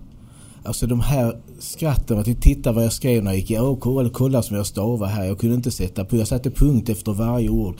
Alltså 0.63 0.87
de 0.87 0.99
här 0.99 1.41
skratten, 1.59 2.19
att 2.19 2.41
titta 2.41 2.71
vad 2.71 2.83
jag 2.83 2.93
skrev 2.93 3.23
när 3.23 3.31
jag 3.31 3.39
gick 3.39 3.51
i 3.51 3.59
OK 3.59 3.85
eller 3.85 4.09
kolla 4.09 4.41
som 4.41 4.57
jag 4.57 4.65
stavar 4.65 5.07
här. 5.07 5.25
Jag 5.25 5.39
kunde 5.39 5.55
inte 5.55 5.71
sätta 5.71 6.05
på, 6.05 6.17
jag 6.17 6.27
satte 6.27 6.51
punkt 6.51 6.89
efter 6.89 7.11
varje 7.11 7.49
ord. 7.49 7.75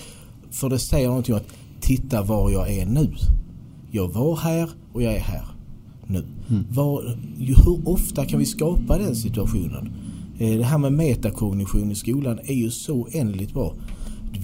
För 0.52 0.70
det 0.70 0.80
säger 0.80 1.08
någonting 1.08 1.36
om 1.36 1.42
att 1.42 1.82
titta 1.82 2.22
var 2.22 2.50
jag 2.52 2.72
är 2.72 2.86
nu. 2.86 3.16
Jag 3.92 4.08
var 4.08 4.36
här 4.36 4.70
och 4.94 5.04
jag 5.04 5.14
är 5.14 5.20
här 5.20 5.46
nu. 6.08 6.26
Mm. 6.50 6.66
Var, 6.70 7.18
hur 7.38 7.90
ofta 7.90 8.26
kan 8.26 8.40
vi 8.40 8.46
skapa 8.46 8.98
den 8.98 9.16
situationen? 9.16 9.94
Eh, 10.40 10.58
det 10.58 10.64
här 10.64 10.78
med 10.78 10.94
metakognition 10.94 11.92
i 11.92 11.96
skolan 11.96 12.40
är 12.44 12.54
ju 12.54 12.72
så 12.72 12.94
oändligt 12.94 13.54
bra. 13.54 13.74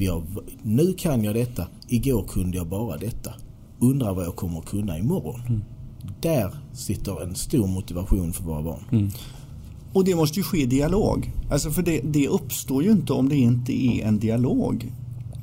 Har, 0.09 0.23
nu 0.63 0.93
kan 0.93 1.23
jag 1.23 1.35
detta, 1.35 1.67
igår 1.87 2.23
kunde 2.27 2.57
jag 2.57 2.67
bara 2.67 2.97
detta 2.97 3.33
undrar 3.79 4.13
vad 4.13 4.25
jag 4.25 4.35
kommer 4.35 4.59
att 4.59 4.65
kunna 4.65 4.99
imorgon. 4.99 5.41
Mm. 5.47 5.61
Där 6.21 6.55
sitter 6.73 7.23
en 7.23 7.35
stor 7.35 7.67
motivation 7.67 8.33
för 8.33 8.43
våra 8.43 8.61
barn. 8.61 8.83
Mm. 8.91 9.09
Och 9.93 10.03
det 10.03 10.15
måste 10.15 10.39
ju 10.39 10.43
ske 10.43 10.61
i 10.61 10.65
dialog. 10.65 11.31
Alltså 11.51 11.71
för 11.71 11.81
det, 11.81 12.01
det 12.03 12.27
uppstår 12.27 12.83
ju 12.83 12.91
inte 12.91 13.13
om 13.13 13.29
det 13.29 13.37
inte 13.37 13.87
är 13.87 14.05
en 14.05 14.19
dialog. 14.19 14.91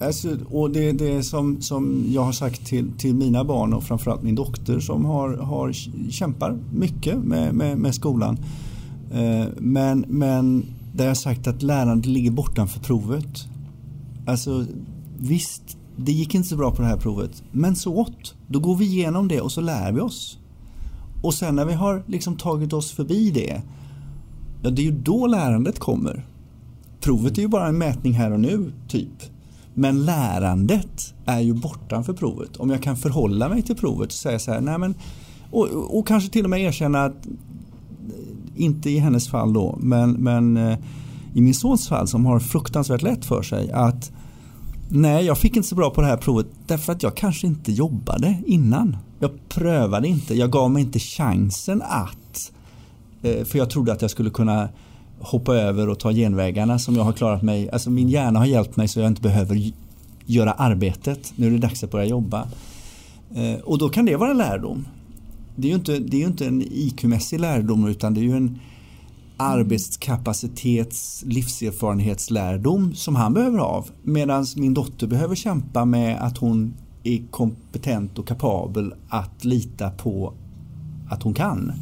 Alltså, 0.01 0.37
och 0.51 0.71
det, 0.71 0.93
det 0.93 1.23
som, 1.23 1.63
som 1.63 2.05
jag 2.09 2.23
har 2.23 2.33
sagt 2.33 2.67
till, 2.67 2.93
till 2.99 3.15
mina 3.15 3.45
barn 3.45 3.73
och 3.73 3.85
framförallt 3.85 4.23
min 4.23 4.35
dotter 4.35 4.81
som 4.81 5.05
har, 5.05 5.37
har 5.37 5.73
kämpar 6.11 6.59
mycket 6.73 7.19
med, 7.19 7.55
med, 7.55 7.79
med 7.79 7.95
skolan. 7.95 8.39
Eh, 9.13 9.47
men, 9.57 10.05
men 10.09 10.65
där 10.95 11.05
jag 11.05 11.11
har 11.11 11.15
sagt 11.15 11.47
att 11.47 11.63
lärandet 11.63 12.07
ligger 12.07 12.31
bortanför 12.31 12.81
provet. 12.81 13.47
Alltså 14.27 14.67
visst, 15.19 15.63
det 15.97 16.13
gick 16.13 16.35
inte 16.35 16.49
så 16.49 16.57
bra 16.57 16.71
på 16.71 16.83
det 16.83 16.89
här 16.89 16.97
provet. 16.97 17.43
Men 17.53 17.77
så 17.77 17.95
åt. 17.95 18.35
Då 18.47 18.61
går 18.61 18.77
vi 18.77 18.85
igenom 18.85 19.29
det 19.29 19.41
och 19.41 19.53
så 19.53 19.61
lär 19.61 19.93
vi 19.93 20.01
oss. 20.01 20.39
Och 21.25 21.35
sen 21.35 21.57
när 21.57 21.65
vi 21.65 21.73
har 21.73 22.03
liksom 22.07 22.37
tagit 22.37 22.73
oss 22.73 22.93
förbi 22.93 23.31
det, 23.31 23.63
ja 24.63 24.71
det 24.71 24.83
är 24.83 24.85
ju 24.85 25.01
då 25.03 25.27
lärandet 25.27 25.79
kommer. 25.79 26.27
Provet 27.01 27.39
är 27.39 27.43
ju 27.43 27.49
bara 27.49 27.67
en 27.67 27.79
mätning 27.79 28.13
här 28.13 28.31
och 28.31 28.41
nu, 28.41 28.73
typ. 28.89 29.23
Men 29.75 30.05
lärandet 30.05 31.15
är 31.25 31.41
ju 31.41 31.55
bortanför 31.55 32.13
provet. 32.13 32.57
Om 32.57 32.71
jag 32.71 32.83
kan 32.83 32.97
förhålla 32.97 33.49
mig 33.49 33.63
till 33.63 33.77
provet 33.77 34.07
och 34.07 34.13
säga 34.13 34.39
så 34.39 34.53
här, 34.53 34.61
nej 34.61 34.79
men, 34.79 34.95
och, 35.51 35.99
och 35.99 36.07
kanske 36.07 36.31
till 36.31 36.45
och 36.45 36.51
med 36.51 36.61
erkänna 36.61 37.05
att, 37.05 37.27
eh, 37.27 37.33
inte 38.57 38.91
i 38.91 38.99
hennes 38.99 39.29
fall 39.29 39.53
då, 39.53 39.79
men, 39.81 40.13
men 40.13 40.57
eh, 40.57 40.79
i 41.35 41.41
min 41.41 41.55
sons 41.55 41.89
fall 41.89 42.09
som 42.09 42.27
har 42.27 42.41
fruktansvärt 42.41 43.03
lätt 43.03 43.25
för 43.25 43.43
sig 43.43 43.73
att 43.73 44.13
Nej, 44.97 45.25
jag 45.25 45.39
fick 45.39 45.57
inte 45.57 45.69
så 45.69 45.75
bra 45.75 45.91
på 45.91 46.01
det 46.01 46.07
här 46.07 46.17
provet 46.17 46.47
därför 46.67 46.93
att 46.93 47.03
jag 47.03 47.15
kanske 47.15 47.47
inte 47.47 47.73
jobbade 47.73 48.37
innan. 48.47 48.97
Jag 49.19 49.31
prövade 49.49 50.09
inte, 50.09 50.35
jag 50.35 50.51
gav 50.51 50.71
mig 50.71 50.83
inte 50.83 50.99
chansen 50.99 51.83
att. 51.83 52.53
Eh, 53.23 53.45
för 53.45 53.59
jag 53.59 53.71
trodde 53.71 53.93
att 53.93 54.03
jag 54.03 54.11
skulle 54.11 54.31
kunna 54.31 54.69
hoppa 55.19 55.55
över 55.55 55.89
och 55.89 55.99
ta 55.99 56.13
genvägarna 56.13 56.79
som 56.79 56.97
jag 56.97 57.05
har 57.05 57.13
klarat 57.13 57.43
mig. 57.43 57.71
Alltså 57.71 57.91
min 57.91 58.09
hjärna 58.09 58.39
har 58.39 58.47
hjälpt 58.47 58.77
mig 58.77 58.89
så 58.89 59.01
jag 59.01 59.07
inte 59.07 59.23
behöver 59.23 59.73
göra 60.25 60.53
arbetet. 60.53 61.33
Nu 61.37 61.47
är 61.47 61.51
det 61.51 61.59
dags 61.59 61.85
att 61.85 61.91
börja 61.91 62.07
jobba. 62.07 62.49
Eh, 63.35 63.61
och 63.65 63.79
då 63.79 63.89
kan 63.89 64.05
det 64.05 64.17
vara 64.17 64.31
en 64.31 64.39
lärdom. 64.39 64.87
Det 65.57 65.67
är 65.67 65.71
ju 65.71 65.77
inte, 65.77 65.99
det 65.99 66.23
är 66.23 66.27
inte 66.27 66.47
en 66.47 66.63
IQ-mässig 66.63 67.39
lärdom 67.39 67.89
utan 67.89 68.15
det 68.15 68.21
är 68.21 68.25
ju 68.25 68.37
en 68.37 68.59
arbetskapacitets 69.37 71.25
livserfarenhetslärdom 71.27 72.95
som 72.95 73.17
han 73.17 73.35
behöver 73.35 73.59
av. 73.59 73.91
Medan 74.03 74.47
min 74.57 74.75
dotter 74.75 75.07
behöver 75.07 75.35
kämpa 75.35 75.85
med 75.85 76.23
att 76.23 76.39
hon 76.39 76.75
är 77.03 77.23
kompetent 77.31 78.19
och 78.19 78.29
kapabel 78.29 78.95
att 79.09 79.45
lita 79.45 79.91
på 79.91 80.35
att 81.11 81.23
hon 81.23 81.35
kan. 81.35 81.59
Mm. 81.59 81.75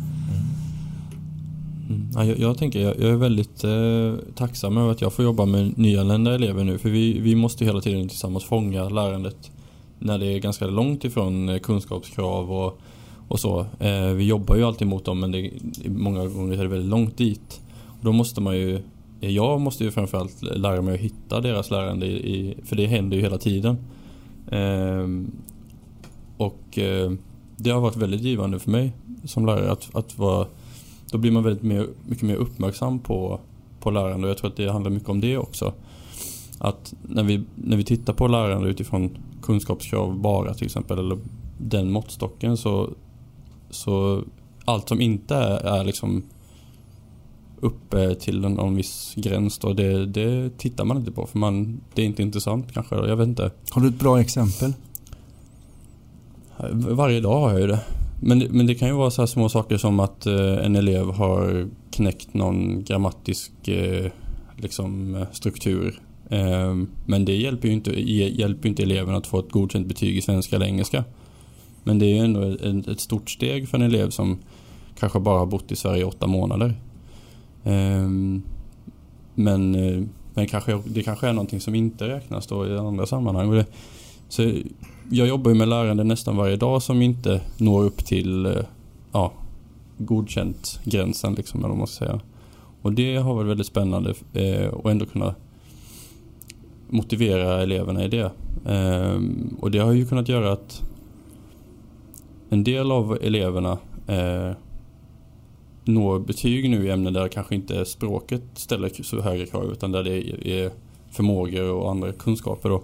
mm. 1.88 2.08
Ja, 2.14 2.24
jag, 2.24 2.38
jag, 2.38 2.58
tänker, 2.58 2.80
jag, 2.80 3.00
jag 3.00 3.10
är 3.10 3.16
väldigt 3.16 3.64
eh, 3.64 4.34
tacksam 4.34 4.76
över 4.76 4.90
att 4.90 5.00
jag 5.00 5.12
får 5.12 5.24
jobba 5.24 5.46
med 5.46 5.78
nyanlända 5.78 6.34
elever 6.34 6.64
nu. 6.64 6.78
För 6.78 6.90
vi, 6.90 7.18
vi 7.18 7.34
måste 7.34 7.64
hela 7.64 7.80
tiden 7.80 8.08
tillsammans 8.08 8.44
fånga 8.44 8.88
lärandet 8.88 9.50
när 9.98 10.18
det 10.18 10.26
är 10.26 10.38
ganska 10.38 10.66
långt 10.66 11.04
ifrån 11.04 11.48
eh, 11.48 11.58
kunskapskrav 11.58 12.52
och 12.52 12.80
och 13.32 13.40
så. 13.40 13.66
Eh, 13.78 14.06
vi 14.06 14.24
jobbar 14.24 14.56
ju 14.56 14.64
alltid 14.64 14.86
mot 14.86 15.04
dem 15.04 15.20
men 15.20 15.32
det, 15.32 15.50
många 15.88 16.26
gånger 16.26 16.58
är 16.58 16.62
det 16.62 16.68
väldigt 16.68 16.90
långt 16.90 17.16
dit. 17.16 17.60
Och 17.86 18.04
då 18.04 18.12
måste 18.12 18.40
man 18.40 18.56
ju, 18.56 18.82
jag 19.20 19.60
måste 19.60 19.84
ju 19.84 19.90
framförallt 19.90 20.42
lära 20.42 20.82
mig 20.82 20.94
att 20.94 21.00
hitta 21.00 21.40
deras 21.40 21.70
lärande 21.70 22.06
i, 22.06 22.34
i 22.34 22.54
för 22.64 22.76
det 22.76 22.86
händer 22.86 23.16
ju 23.16 23.22
hela 23.22 23.38
tiden. 23.38 23.76
Eh, 24.50 25.08
och 26.36 26.78
eh, 26.78 27.12
det 27.56 27.70
har 27.70 27.80
varit 27.80 27.96
väldigt 27.96 28.20
givande 28.20 28.58
för 28.58 28.70
mig 28.70 28.92
som 29.24 29.46
lärare 29.46 29.72
att, 29.72 29.96
att 29.96 30.18
vara, 30.18 30.46
då 31.10 31.18
blir 31.18 31.30
man 31.30 31.42
väldigt 31.42 31.64
mer, 31.64 31.86
mycket 32.06 32.24
mer 32.24 32.36
uppmärksam 32.36 32.98
på, 32.98 33.40
på 33.80 33.90
lärande 33.90 34.26
och 34.26 34.30
jag 34.30 34.38
tror 34.38 34.50
att 34.50 34.56
det 34.56 34.72
handlar 34.72 34.90
mycket 34.90 35.08
om 35.08 35.20
det 35.20 35.38
också. 35.38 35.72
Att 36.58 36.94
när 37.02 37.22
vi, 37.22 37.44
när 37.54 37.76
vi 37.76 37.84
tittar 37.84 38.12
på 38.12 38.28
lärande 38.28 38.68
utifrån 38.68 39.10
kunskapskrav 39.42 40.18
bara 40.18 40.54
till 40.54 40.66
exempel 40.66 40.98
eller 40.98 41.18
den 41.58 41.90
måttstocken 41.90 42.56
så 42.56 42.90
så 43.74 44.24
allt 44.64 44.88
som 44.88 45.00
inte 45.00 45.34
är, 45.34 45.80
är 45.80 45.84
liksom 45.84 46.22
uppe 47.60 48.14
till 48.14 48.40
någon 48.40 48.76
viss 48.76 49.14
gräns 49.16 49.58
då, 49.58 49.72
det, 49.72 50.06
det 50.06 50.58
tittar 50.58 50.84
man 50.84 50.96
inte 50.96 51.12
på 51.12 51.26
för 51.26 51.38
man, 51.38 51.80
det 51.94 52.02
är 52.02 52.06
inte 52.06 52.22
intressant 52.22 52.72
kanske. 52.72 52.94
Jag 52.94 53.16
vet 53.16 53.28
inte. 53.28 53.50
Har 53.70 53.82
du 53.82 53.88
ett 53.88 53.98
bra 53.98 54.20
exempel? 54.20 54.72
Varje 56.72 57.20
dag 57.20 57.40
har 57.40 57.50
jag 57.50 57.60
ju 57.60 57.66
det. 57.66 57.80
Men, 58.20 58.38
men 58.38 58.66
det 58.66 58.74
kan 58.74 58.88
ju 58.88 58.94
vara 58.94 59.10
så 59.10 59.22
här 59.22 59.26
små 59.26 59.48
saker 59.48 59.76
som 59.76 60.00
att 60.00 60.26
eh, 60.26 60.64
en 60.64 60.76
elev 60.76 61.12
har 61.12 61.68
knäckt 61.90 62.34
någon 62.34 62.84
grammatisk 62.84 63.68
eh, 63.68 64.10
liksom, 64.56 65.24
struktur. 65.32 66.00
Eh, 66.30 66.74
men 67.06 67.24
det 67.24 67.36
hjälper 67.36 67.68
ju 67.68 67.74
inte, 67.74 68.00
hjälper 68.10 68.68
inte 68.68 68.82
eleven 68.82 69.14
att 69.14 69.26
få 69.26 69.38
ett 69.38 69.50
godkänt 69.50 69.86
betyg 69.86 70.16
i 70.16 70.20
svenska 70.20 70.56
eller 70.56 70.66
engelska. 70.66 71.04
Men 71.84 71.98
det 71.98 72.06
är 72.06 72.14
ju 72.14 72.18
ändå 72.18 72.42
ett, 72.42 72.88
ett 72.88 73.00
stort 73.00 73.30
steg 73.30 73.68
för 73.68 73.78
en 73.78 73.84
elev 73.84 74.10
som 74.10 74.38
kanske 74.98 75.20
bara 75.20 75.38
har 75.38 75.46
bott 75.46 75.72
i 75.72 75.76
Sverige 75.76 76.00
i 76.00 76.04
åtta 76.04 76.26
månader. 76.26 76.74
Ehm, 77.64 78.42
men, 79.34 79.74
eh, 79.74 80.02
men 80.34 80.46
kanske, 80.46 80.82
det 80.86 81.02
kanske 81.02 81.28
är 81.28 81.32
någonting 81.32 81.60
som 81.60 81.74
inte 81.74 82.08
räknas 82.08 82.46
då 82.46 82.66
i 82.66 82.78
andra 82.78 83.06
sammanhang. 83.06 83.64
Så 84.28 84.52
jag 85.10 85.28
jobbar 85.28 85.50
ju 85.50 85.56
med 85.56 85.68
lärande 85.68 86.04
nästan 86.04 86.36
varje 86.36 86.56
dag 86.56 86.82
som 86.82 87.02
inte 87.02 87.40
når 87.58 87.84
upp 87.84 88.04
till 88.04 88.46
eh, 88.46 88.52
ja, 89.12 89.32
godkänt 89.98 90.80
gränsen 90.84 91.34
liksom, 91.34 91.60
eller 91.60 91.68
vad 91.68 91.78
man 91.78 91.86
ska 91.86 92.04
säga. 92.04 92.20
Och 92.82 92.92
det 92.92 93.16
har 93.16 93.34
varit 93.34 93.50
väldigt 93.50 93.66
spännande 93.66 94.14
eh, 94.32 94.66
och 94.66 94.90
ändå 94.90 95.06
kunna 95.06 95.34
motivera 96.88 97.62
eleverna 97.62 98.04
i 98.04 98.08
det. 98.08 98.32
Eh, 98.66 99.20
och 99.60 99.70
det 99.70 99.78
har 99.78 99.92
ju 99.92 100.06
kunnat 100.06 100.28
göra 100.28 100.52
att 100.52 100.82
en 102.52 102.64
del 102.64 102.92
av 102.92 103.18
eleverna 103.22 103.78
eh, 104.06 104.50
når 105.84 106.18
betyg 106.18 106.70
nu 106.70 106.86
i 106.86 106.90
ämnen 106.90 107.12
där 107.12 107.28
kanske 107.28 107.54
inte 107.54 107.84
språket 107.84 108.42
ställer 108.54 109.02
så 109.02 109.20
höga 109.20 109.46
krav 109.46 109.72
utan 109.72 109.92
där 109.92 110.02
det 110.02 110.50
är 110.50 110.70
förmågor 111.10 111.70
och 111.70 111.90
andra 111.90 112.12
kunskaper. 112.12 112.68
Då. 112.68 112.82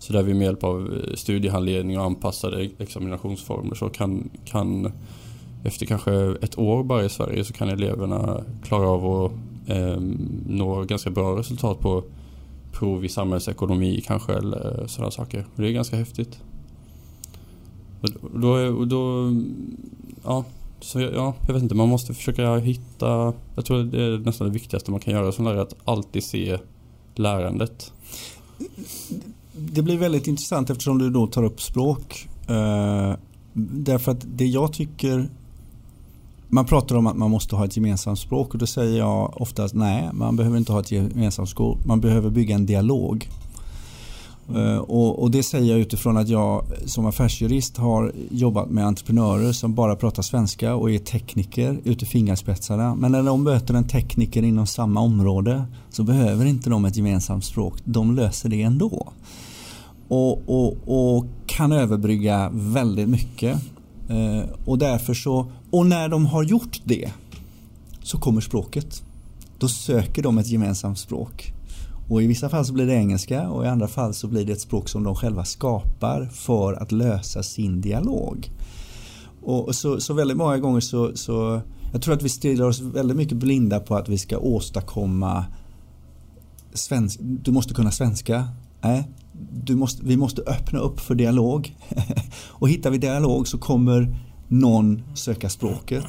Så 0.00 0.12
där 0.12 0.22
vi 0.22 0.34
med 0.34 0.44
hjälp 0.44 0.64
av 0.64 0.80
eh, 0.80 1.14
studiehandledning 1.14 1.98
och 1.98 2.04
anpassade 2.04 2.70
examinationsformer 2.78 3.74
så 3.74 3.88
kan, 3.88 4.30
kan 4.44 4.92
efter 5.64 5.86
kanske 5.86 6.12
ett 6.42 6.58
år 6.58 6.82
bara 6.82 7.04
i 7.04 7.08
Sverige 7.08 7.44
så 7.44 7.52
kan 7.52 7.68
eleverna 7.68 8.44
klara 8.64 8.88
av 8.88 9.06
att 9.06 9.32
eh, 9.66 10.00
nå 10.46 10.84
ganska 10.84 11.10
bra 11.10 11.38
resultat 11.38 11.80
på 11.80 12.04
prov 12.72 13.04
i 13.04 13.08
samhällsekonomi 13.08 14.02
kanske 14.06 14.32
eller 14.32 14.86
sådana 14.86 15.10
saker. 15.10 15.46
Och 15.54 15.62
det 15.62 15.68
är 15.68 15.72
ganska 15.72 15.96
häftigt. 15.96 16.40
Och 18.00 18.40
då, 18.40 18.50
och 18.52 18.88
då, 18.88 19.32
ja, 20.24 20.44
så 20.80 21.00
ja, 21.00 21.34
jag 21.46 21.54
vet 21.54 21.62
inte, 21.62 21.74
man 21.74 21.88
måste 21.88 22.14
försöka 22.14 22.56
hitta, 22.56 23.32
jag 23.54 23.64
tror 23.64 23.82
det 23.82 24.02
är 24.02 24.18
nästan 24.18 24.46
det 24.46 24.52
viktigaste 24.52 24.90
man 24.90 25.00
kan 25.00 25.14
göra 25.14 25.32
som 25.32 25.44
lärare, 25.44 25.62
att 25.62 25.76
alltid 25.84 26.24
se 26.24 26.58
lärandet. 27.14 27.92
Det 29.52 29.82
blir 29.82 29.98
väldigt 29.98 30.26
intressant 30.26 30.70
eftersom 30.70 30.98
du 30.98 31.10
då 31.10 31.26
tar 31.26 31.44
upp 31.44 31.62
språk. 31.62 32.28
Eh, 32.48 33.14
därför 33.52 34.12
att 34.12 34.26
det 34.36 34.46
jag 34.46 34.72
tycker 34.72 35.30
man 36.52 36.64
pratar 36.64 36.96
om 36.96 37.06
att 37.06 37.16
man 37.16 37.30
måste 37.30 37.56
ha 37.56 37.64
ett 37.64 37.76
gemensamt 37.76 38.18
språk 38.18 38.52
och 38.54 38.58
då 38.58 38.66
säger 38.66 38.98
jag 38.98 39.40
oftast 39.40 39.74
nej, 39.74 40.10
man 40.12 40.36
behöver 40.36 40.58
inte 40.58 40.72
ha 40.72 40.80
ett 40.80 40.90
gemensamt 40.92 41.48
språk. 41.48 41.78
Man 41.84 42.00
behöver 42.00 42.30
bygga 42.30 42.54
en 42.54 42.66
dialog. 42.66 43.28
Eh, 44.56 44.76
och, 44.76 45.22
och, 45.22 45.30
det 45.30 45.42
säger 45.42 45.70
jag 45.70 45.80
utifrån 45.80 46.16
att 46.16 46.28
jag 46.28 46.66
som 46.86 47.06
affärsjurist 47.06 47.76
har 47.76 48.12
jobbat 48.30 48.70
med 48.70 48.86
entreprenörer 48.86 49.52
som 49.52 49.74
bara 49.74 49.96
pratar 49.96 50.22
svenska 50.22 50.74
och 50.74 50.90
är 50.90 50.98
tekniker 50.98 51.80
ut 51.84 52.02
i 52.02 52.06
fingerspetsarna. 52.06 52.94
Men 52.94 53.12
när 53.12 53.22
de 53.22 53.44
möter 53.44 53.74
en 53.74 53.88
tekniker 53.88 54.42
inom 54.42 54.66
samma 54.66 55.00
område 55.00 55.64
så 55.90 56.02
behöver 56.02 56.44
inte 56.44 56.70
de 56.70 56.84
ett 56.84 56.96
gemensamt 56.96 57.44
språk. 57.44 57.74
De 57.84 58.14
löser 58.14 58.48
det 58.48 58.62
ändå. 58.62 59.12
Och, 60.08 60.42
och, 60.46 60.76
och 60.86 61.26
kan 61.46 61.72
överbrygga 61.72 62.50
väldigt 62.52 63.08
mycket. 63.08 63.58
Eh, 64.08 64.42
och 64.64 64.78
därför 64.78 65.14
så, 65.14 65.52
och 65.70 65.86
när 65.86 66.08
de 66.08 66.26
har 66.26 66.42
gjort 66.42 66.80
det 66.84 67.10
så 68.02 68.18
kommer 68.18 68.40
språket. 68.40 69.02
Då 69.58 69.68
söker 69.68 70.22
de 70.22 70.38
ett 70.38 70.48
gemensamt 70.48 70.98
språk. 70.98 71.52
Och 72.10 72.22
i 72.22 72.26
vissa 72.26 72.48
fall 72.48 72.64
så 72.64 72.72
blir 72.72 72.86
det 72.86 72.94
engelska 72.94 73.48
och 73.48 73.64
i 73.64 73.68
andra 73.68 73.88
fall 73.88 74.14
så 74.14 74.28
blir 74.28 74.44
det 74.44 74.52
ett 74.52 74.60
språk 74.60 74.88
som 74.88 75.04
de 75.04 75.14
själva 75.14 75.44
skapar 75.44 76.28
för 76.32 76.72
att 76.72 76.92
lösa 76.92 77.42
sin 77.42 77.80
dialog. 77.80 78.50
Och 79.42 79.74
så, 79.74 80.00
så 80.00 80.14
väldigt 80.14 80.36
många 80.36 80.58
gånger 80.58 80.80
så, 80.80 81.16
så 81.16 81.60
jag 81.92 82.02
tror 82.02 82.14
att 82.14 82.22
vi 82.22 82.28
stirrar 82.28 82.66
oss 82.66 82.80
väldigt 82.80 83.16
mycket 83.16 83.36
blinda 83.36 83.80
på 83.80 83.96
att 83.96 84.08
vi 84.08 84.18
ska 84.18 84.38
åstadkomma 84.38 85.44
svensk, 86.72 87.18
du 87.20 87.52
måste 87.52 87.74
kunna 87.74 87.90
svenska. 87.90 88.48
Nej, 88.80 89.10
du 89.52 89.76
måste, 89.76 90.04
vi 90.04 90.16
måste 90.16 90.42
öppna 90.42 90.78
upp 90.78 91.00
för 91.00 91.14
dialog. 91.14 91.76
och 92.48 92.68
hittar 92.68 92.90
vi 92.90 92.98
dialog 92.98 93.48
så 93.48 93.58
kommer 93.58 94.16
någon 94.48 95.02
söka 95.14 95.48
språket 95.48 96.04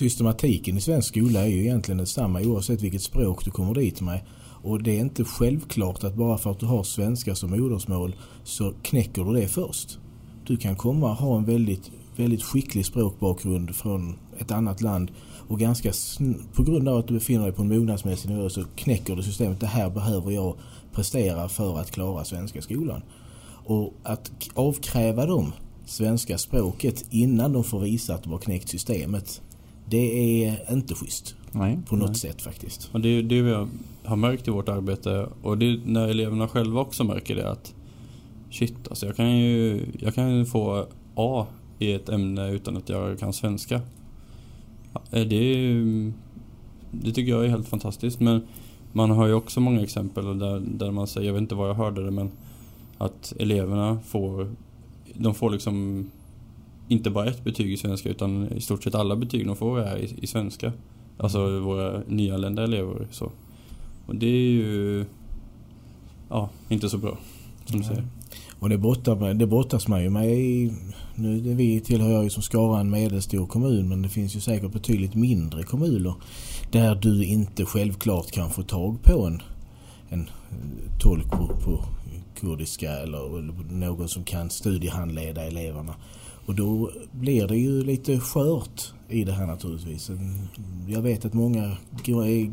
systematiken 0.00 0.76
i 0.76 0.80
svensk 0.80 1.08
skola 1.08 1.40
är 1.40 1.46
ju 1.46 1.60
egentligen 1.60 1.98
detsamma 1.98 2.40
oavsett 2.40 2.82
vilket 2.82 3.02
språk 3.02 3.44
du 3.44 3.50
kommer 3.50 3.74
dit 3.74 4.00
med. 4.00 4.20
Och 4.62 4.82
det 4.82 4.96
är 4.96 5.00
inte 5.00 5.24
självklart 5.24 6.04
att 6.04 6.14
bara 6.14 6.38
för 6.38 6.50
att 6.50 6.60
du 6.60 6.66
har 6.66 6.82
svenska 6.82 7.34
som 7.34 7.50
modersmål 7.50 8.16
så 8.44 8.72
knäcker 8.82 9.24
du 9.24 9.32
det 9.32 9.48
först. 9.48 9.98
Du 10.46 10.56
kan 10.56 10.76
komma 10.76 11.10
och 11.10 11.16
ha 11.16 11.38
en 11.38 11.44
väldigt, 11.44 11.90
väldigt 12.16 12.42
skicklig 12.42 12.86
språkbakgrund 12.86 13.76
från 13.76 14.18
ett 14.38 14.50
annat 14.50 14.80
land 14.80 15.10
och 15.48 15.58
ganska 15.58 15.92
på 16.52 16.62
grund 16.62 16.88
av 16.88 16.98
att 16.98 17.08
du 17.08 17.14
befinner 17.14 17.44
dig 17.44 17.52
på 17.52 17.62
en 17.62 17.68
mognadsmässig 17.68 18.30
nivå 18.30 18.48
så 18.48 18.64
knäcker 18.76 19.16
du 19.16 19.22
systemet. 19.22 19.60
Det 19.60 19.66
här 19.66 19.90
behöver 19.90 20.30
jag 20.30 20.56
prestera 20.92 21.48
för 21.48 21.78
att 21.78 21.90
klara 21.90 22.24
svenska 22.24 22.62
skolan. 22.62 23.02
Och 23.64 23.94
att 24.02 24.30
avkräva 24.54 25.26
dem 25.26 25.52
svenska 25.86 26.38
språket 26.38 27.04
innan 27.10 27.52
de 27.52 27.64
får 27.64 27.80
visa 27.80 28.14
att 28.14 28.22
de 28.22 28.32
har 28.32 28.38
knäckt 28.38 28.68
systemet 28.68 29.42
det 29.90 30.44
är 30.44 30.72
inte 30.72 30.94
schysst. 30.94 31.34
Nej, 31.52 31.78
på 31.88 31.96
något 31.96 32.08
nej. 32.08 32.18
sätt 32.18 32.42
faktiskt. 32.42 32.90
Och 32.92 33.00
det 33.00 33.08
är 33.08 33.22
det 33.22 33.42
vi 33.42 33.66
har 34.04 34.16
märkt 34.16 34.48
i 34.48 34.50
vårt 34.50 34.68
arbete 34.68 35.28
och 35.42 35.58
det 35.58 35.66
är 35.66 35.80
när 35.84 36.08
eleverna 36.08 36.48
själva 36.48 36.80
också 36.80 37.04
märker 37.04 37.36
det 37.36 37.50
att 37.50 37.74
shit, 38.50 38.88
alltså 38.88 39.06
jag 39.06 39.16
kan 39.16 39.38
ju 39.38 39.86
jag 39.98 40.14
kan 40.14 40.46
få 40.46 40.86
A 41.14 41.46
i 41.78 41.92
ett 41.92 42.08
ämne 42.08 42.50
utan 42.50 42.76
att 42.76 42.88
jag 42.88 43.18
kan 43.18 43.32
svenska. 43.32 43.80
Det, 45.10 45.24
det 46.90 47.12
tycker 47.12 47.32
jag 47.32 47.44
är 47.44 47.48
helt 47.48 47.68
fantastiskt 47.68 48.20
men 48.20 48.42
man 48.92 49.10
har 49.10 49.26
ju 49.26 49.34
också 49.34 49.60
många 49.60 49.82
exempel 49.82 50.38
där, 50.38 50.60
där 50.60 50.90
man 50.90 51.06
säger, 51.06 51.26
jag 51.26 51.34
vet 51.34 51.40
inte 51.40 51.54
var 51.54 51.66
jag 51.66 51.74
hörde 51.74 52.04
det 52.04 52.10
men 52.10 52.30
att 52.98 53.32
eleverna 53.38 53.98
får 54.06 54.54
de 55.14 55.34
får 55.34 55.50
liksom 55.50 56.06
inte 56.90 57.10
bara 57.10 57.26
ett 57.26 57.44
betyg 57.44 57.72
i 57.72 57.76
svenska 57.76 58.08
utan 58.08 58.52
i 58.52 58.60
stort 58.60 58.84
sett 58.84 58.94
alla 58.94 59.16
betyg 59.16 59.46
de 59.46 59.56
får 59.56 59.80
är 59.80 59.96
i, 59.96 60.14
i 60.20 60.26
svenska. 60.26 60.72
Alltså 61.18 61.38
mm. 61.38 61.62
våra 61.62 62.02
nyanlända 62.06 62.64
elever. 62.64 63.08
Så. 63.10 63.32
Och 64.06 64.16
det 64.16 64.26
är 64.26 64.50
ju 64.50 65.04
ja, 66.28 66.50
inte 66.68 66.88
så 66.88 66.98
bra 66.98 67.18
som 67.64 67.80
du 67.80 67.86
säger. 67.86 68.06
Och 68.58 68.68
det, 68.68 68.78
brottar, 68.78 69.34
det 69.34 69.46
brottas 69.46 69.88
man 69.88 70.02
ju 70.02 70.10
med 70.10 70.30
i, 70.30 70.72
nu 71.14 71.40
det 71.40 71.54
vi 71.54 71.80
tillhör 71.80 72.10
jag 72.10 72.24
ju 72.24 72.30
som 72.30 72.42
Skara 72.42 72.80
en 72.80 72.90
medelstor 72.90 73.46
kommun 73.46 73.88
men 73.88 74.02
det 74.02 74.08
finns 74.08 74.36
ju 74.36 74.40
säkert 74.40 74.72
betydligt 74.72 75.14
mindre 75.14 75.62
kommuner 75.62 76.14
där 76.70 76.94
du 76.94 77.24
inte 77.24 77.64
självklart 77.64 78.30
kan 78.30 78.50
få 78.50 78.62
tag 78.62 79.02
på 79.02 79.26
en, 79.26 79.42
en 80.08 80.30
tolk 81.00 81.30
på, 81.30 81.46
på 81.46 81.84
kurdiska 82.40 82.90
eller, 82.90 83.38
eller 83.38 83.52
någon 83.70 84.08
som 84.08 84.24
kan 84.24 84.50
studiehandleda 84.50 85.44
eleverna. 85.44 85.94
Och 86.50 86.56
då 86.56 86.90
blir 87.12 87.46
det 87.46 87.56
ju 87.56 87.84
lite 87.84 88.20
skört 88.20 88.92
i 89.08 89.24
det 89.24 89.32
här 89.32 89.46
naturligtvis. 89.46 90.10
Jag 90.88 91.02
vet 91.02 91.24
att 91.24 91.32
många 91.32 91.76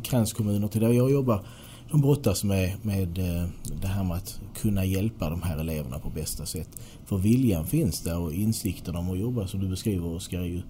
gränskommuner 0.02 0.68
till 0.68 0.80
där 0.80 0.92
jag 0.92 1.10
jobbar 1.10 1.46
de 1.90 2.00
brottas 2.00 2.44
med, 2.44 2.72
med 2.82 3.18
eh, 3.18 3.48
det 3.80 3.86
här 3.86 4.04
med 4.04 4.16
att 4.16 4.40
kunna 4.54 4.84
hjälpa 4.84 5.30
de 5.30 5.42
här 5.42 5.58
eleverna 5.58 5.98
på 5.98 6.10
bästa 6.10 6.46
sätt. 6.46 6.68
För 7.06 7.18
viljan 7.18 7.66
finns 7.66 8.02
där 8.02 8.18
och 8.18 8.32
insikten 8.32 8.96
om 8.96 9.10
att 9.10 9.18
jobba 9.18 9.46
som 9.46 9.60
du 9.60 9.68
beskriver 9.68 10.06
Oskar 10.06 10.40
är 10.40 10.44
ju 10.44 10.62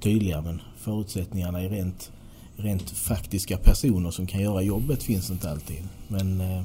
tydliga 0.00 0.42
men 0.42 0.60
förutsättningarna 0.76 1.62
är 1.62 1.68
rent, 1.68 2.12
rent 2.56 2.90
faktiska 2.90 3.56
personer 3.56 4.10
som 4.10 4.26
kan 4.26 4.40
göra 4.40 4.62
jobbet 4.62 5.02
finns 5.02 5.30
inte 5.30 5.50
alltid. 5.50 5.88
Men 6.08 6.40
eh, 6.40 6.62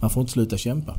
man 0.00 0.10
får 0.10 0.20
inte 0.20 0.32
sluta 0.32 0.56
kämpa. 0.56 0.96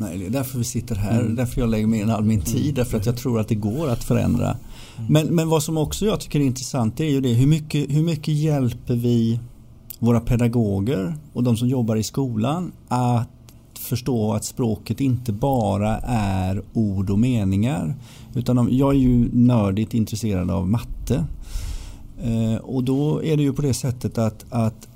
Nej, 0.00 0.18
det 0.18 0.26
är 0.26 0.30
därför 0.30 0.58
vi 0.58 0.64
sitter 0.64 0.94
här. 0.94 1.20
Mm. 1.20 1.36
Därför 1.36 1.60
jag 1.60 1.70
lägger 1.70 1.86
ner 1.86 2.06
all 2.06 2.24
min 2.24 2.40
tid. 2.40 2.62
Mm. 2.62 2.74
Därför 2.74 2.98
att 2.98 3.06
jag 3.06 3.16
tror 3.16 3.40
att 3.40 3.48
det 3.48 3.54
går 3.54 3.88
att 3.88 4.04
förändra. 4.04 4.46
Mm. 4.46 5.12
Men, 5.12 5.26
men 5.26 5.48
vad 5.48 5.62
som 5.62 5.78
också 5.78 6.06
jag 6.06 6.20
tycker 6.20 6.40
är 6.40 6.44
intressant 6.44 7.00
är 7.00 7.04
ju 7.04 7.20
det. 7.20 7.32
Hur 7.32 7.46
mycket, 7.46 7.90
hur 7.90 8.02
mycket 8.02 8.34
hjälper 8.34 8.94
vi 8.94 9.40
våra 9.98 10.20
pedagoger 10.20 11.16
och 11.32 11.42
de 11.42 11.56
som 11.56 11.68
jobbar 11.68 11.96
i 11.96 12.02
skolan 12.02 12.72
att 12.88 13.28
förstå 13.78 14.32
att 14.32 14.44
språket 14.44 15.00
inte 15.00 15.32
bara 15.32 15.98
är 16.08 16.62
ord 16.72 17.10
och 17.10 17.18
meningar. 17.18 17.94
Utan 18.34 18.68
jag 18.70 18.94
är 18.94 18.98
ju 18.98 19.28
nördigt 19.32 19.94
intresserad 19.94 20.50
av 20.50 20.68
matte. 20.68 21.24
Eh, 22.22 22.54
och 22.54 22.84
då 22.84 23.24
är 23.24 23.36
det 23.36 23.42
ju 23.42 23.52
på 23.52 23.62
det 23.62 23.74
sättet 23.74 24.18
att, 24.18 24.44
att 24.50 24.88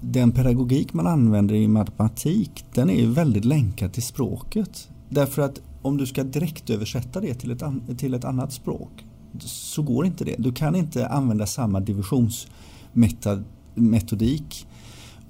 den 0.00 0.32
pedagogik 0.32 0.92
man 0.92 1.06
använder 1.06 1.54
i 1.54 1.68
matematik 1.68 2.64
den 2.74 2.90
är 2.90 3.06
väldigt 3.06 3.44
länkad 3.44 3.92
till 3.92 4.02
språket. 4.02 4.88
Därför 5.08 5.42
att 5.42 5.60
om 5.82 5.96
du 5.96 6.06
ska 6.06 6.24
direkt 6.24 6.70
översätta 6.70 7.20
det 7.20 7.34
till 7.34 7.50
ett, 7.50 7.62
till 7.98 8.14
ett 8.14 8.24
annat 8.24 8.52
språk 8.52 9.04
så 9.38 9.82
går 9.82 10.06
inte 10.06 10.24
det. 10.24 10.34
Du 10.38 10.52
kan 10.52 10.76
inte 10.76 11.08
använda 11.08 11.46
samma 11.46 11.80
divisionsmetodik 11.80 14.66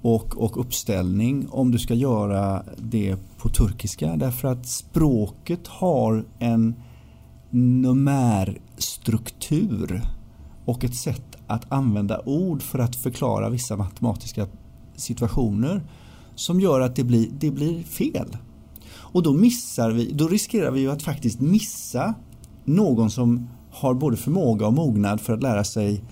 och, 0.03 0.37
och 0.37 0.61
uppställning 0.61 1.49
om 1.51 1.71
du 1.71 1.79
ska 1.79 1.95
göra 1.95 2.63
det 2.79 3.17
på 3.39 3.49
turkiska 3.49 4.17
därför 4.17 4.49
att 4.49 4.67
språket 4.67 5.67
har 5.67 6.25
en 6.39 6.75
numärstruktur 7.51 10.03
och 10.65 10.85
ett 10.85 10.97
sätt 10.97 11.30
att 11.51 11.73
använda 11.73 12.21
ord 12.27 12.63
för 12.63 12.79
att 12.79 12.97
förklara 12.97 13.51
vissa 13.51 13.77
matematiska 13.77 14.47
situationer 14.97 15.83
som 16.35 16.61
gör 16.61 16.81
att 16.81 16.97
det 16.97 17.05
blir, 17.05 17.29
det 17.41 17.51
blir 17.51 17.83
fel. 17.83 18.37
Och 18.93 19.23
då 19.23 19.33
missar 19.33 19.91
vi, 19.91 20.13
då 20.13 20.29
riskerar 20.29 20.71
vi 20.71 20.81
ju 20.81 20.91
att 20.91 21.03
faktiskt 21.03 21.41
missa 21.41 22.15
någon 22.65 23.11
som 23.11 23.49
har 23.71 23.95
både 23.95 24.17
förmåga 24.17 24.67
och 24.67 24.73
mognad 24.73 25.21
för 25.21 25.33
att 25.33 25.43
lära 25.43 25.65
sig 25.65 26.05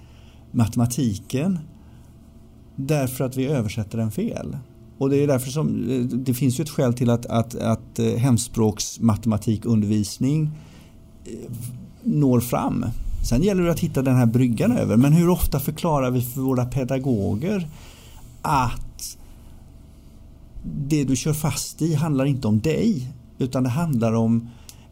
matematiken 0.51 1.59
därför 2.77 3.25
att 3.25 3.37
vi 3.37 3.47
översätter 3.47 3.99
den 3.99 4.11
fel. 4.11 4.57
Och 4.99 5.11
det 5.11 5.17
är 5.17 5.27
därför 5.27 5.51
som 5.51 5.85
det 6.13 6.35
finns 6.35 6.61
ju 6.61 6.63
ett 6.63 6.71
skäl 6.71 6.95
till 6.95 7.11
att, 7.11 7.27
att, 7.27 7.55
att 7.55 7.99
eh, 7.99 8.17
hemspråksmatematikundervisning 8.17 10.51
eh, 11.25 11.33
når 12.03 12.41
fram. 12.41 12.85
Sen 13.23 13.43
gäller 13.43 13.63
det 13.63 13.71
att 13.71 13.81
hitta 13.81 14.03
den 14.03 14.17
här 14.17 14.27
bryggan 14.27 14.73
över. 14.73 14.97
Men 14.97 15.13
hur 15.13 15.29
ofta 15.29 15.61
förklarar 15.61 16.11
vi 16.11 16.23
för 16.23 16.41
våra 16.41 16.65
pedagoger 16.65 17.69
att 18.43 19.19
det 20.89 21.05
du 21.05 21.17
kör 21.17 21.33
fast 21.33 21.83
i 21.83 21.95
handlar 21.95 22.25
inte 22.25 22.49
om 22.49 22.61
dig 22.61 23.13
utan 23.39 23.63
det 23.63 23.69
handlar 23.69 24.13
om 24.13 24.49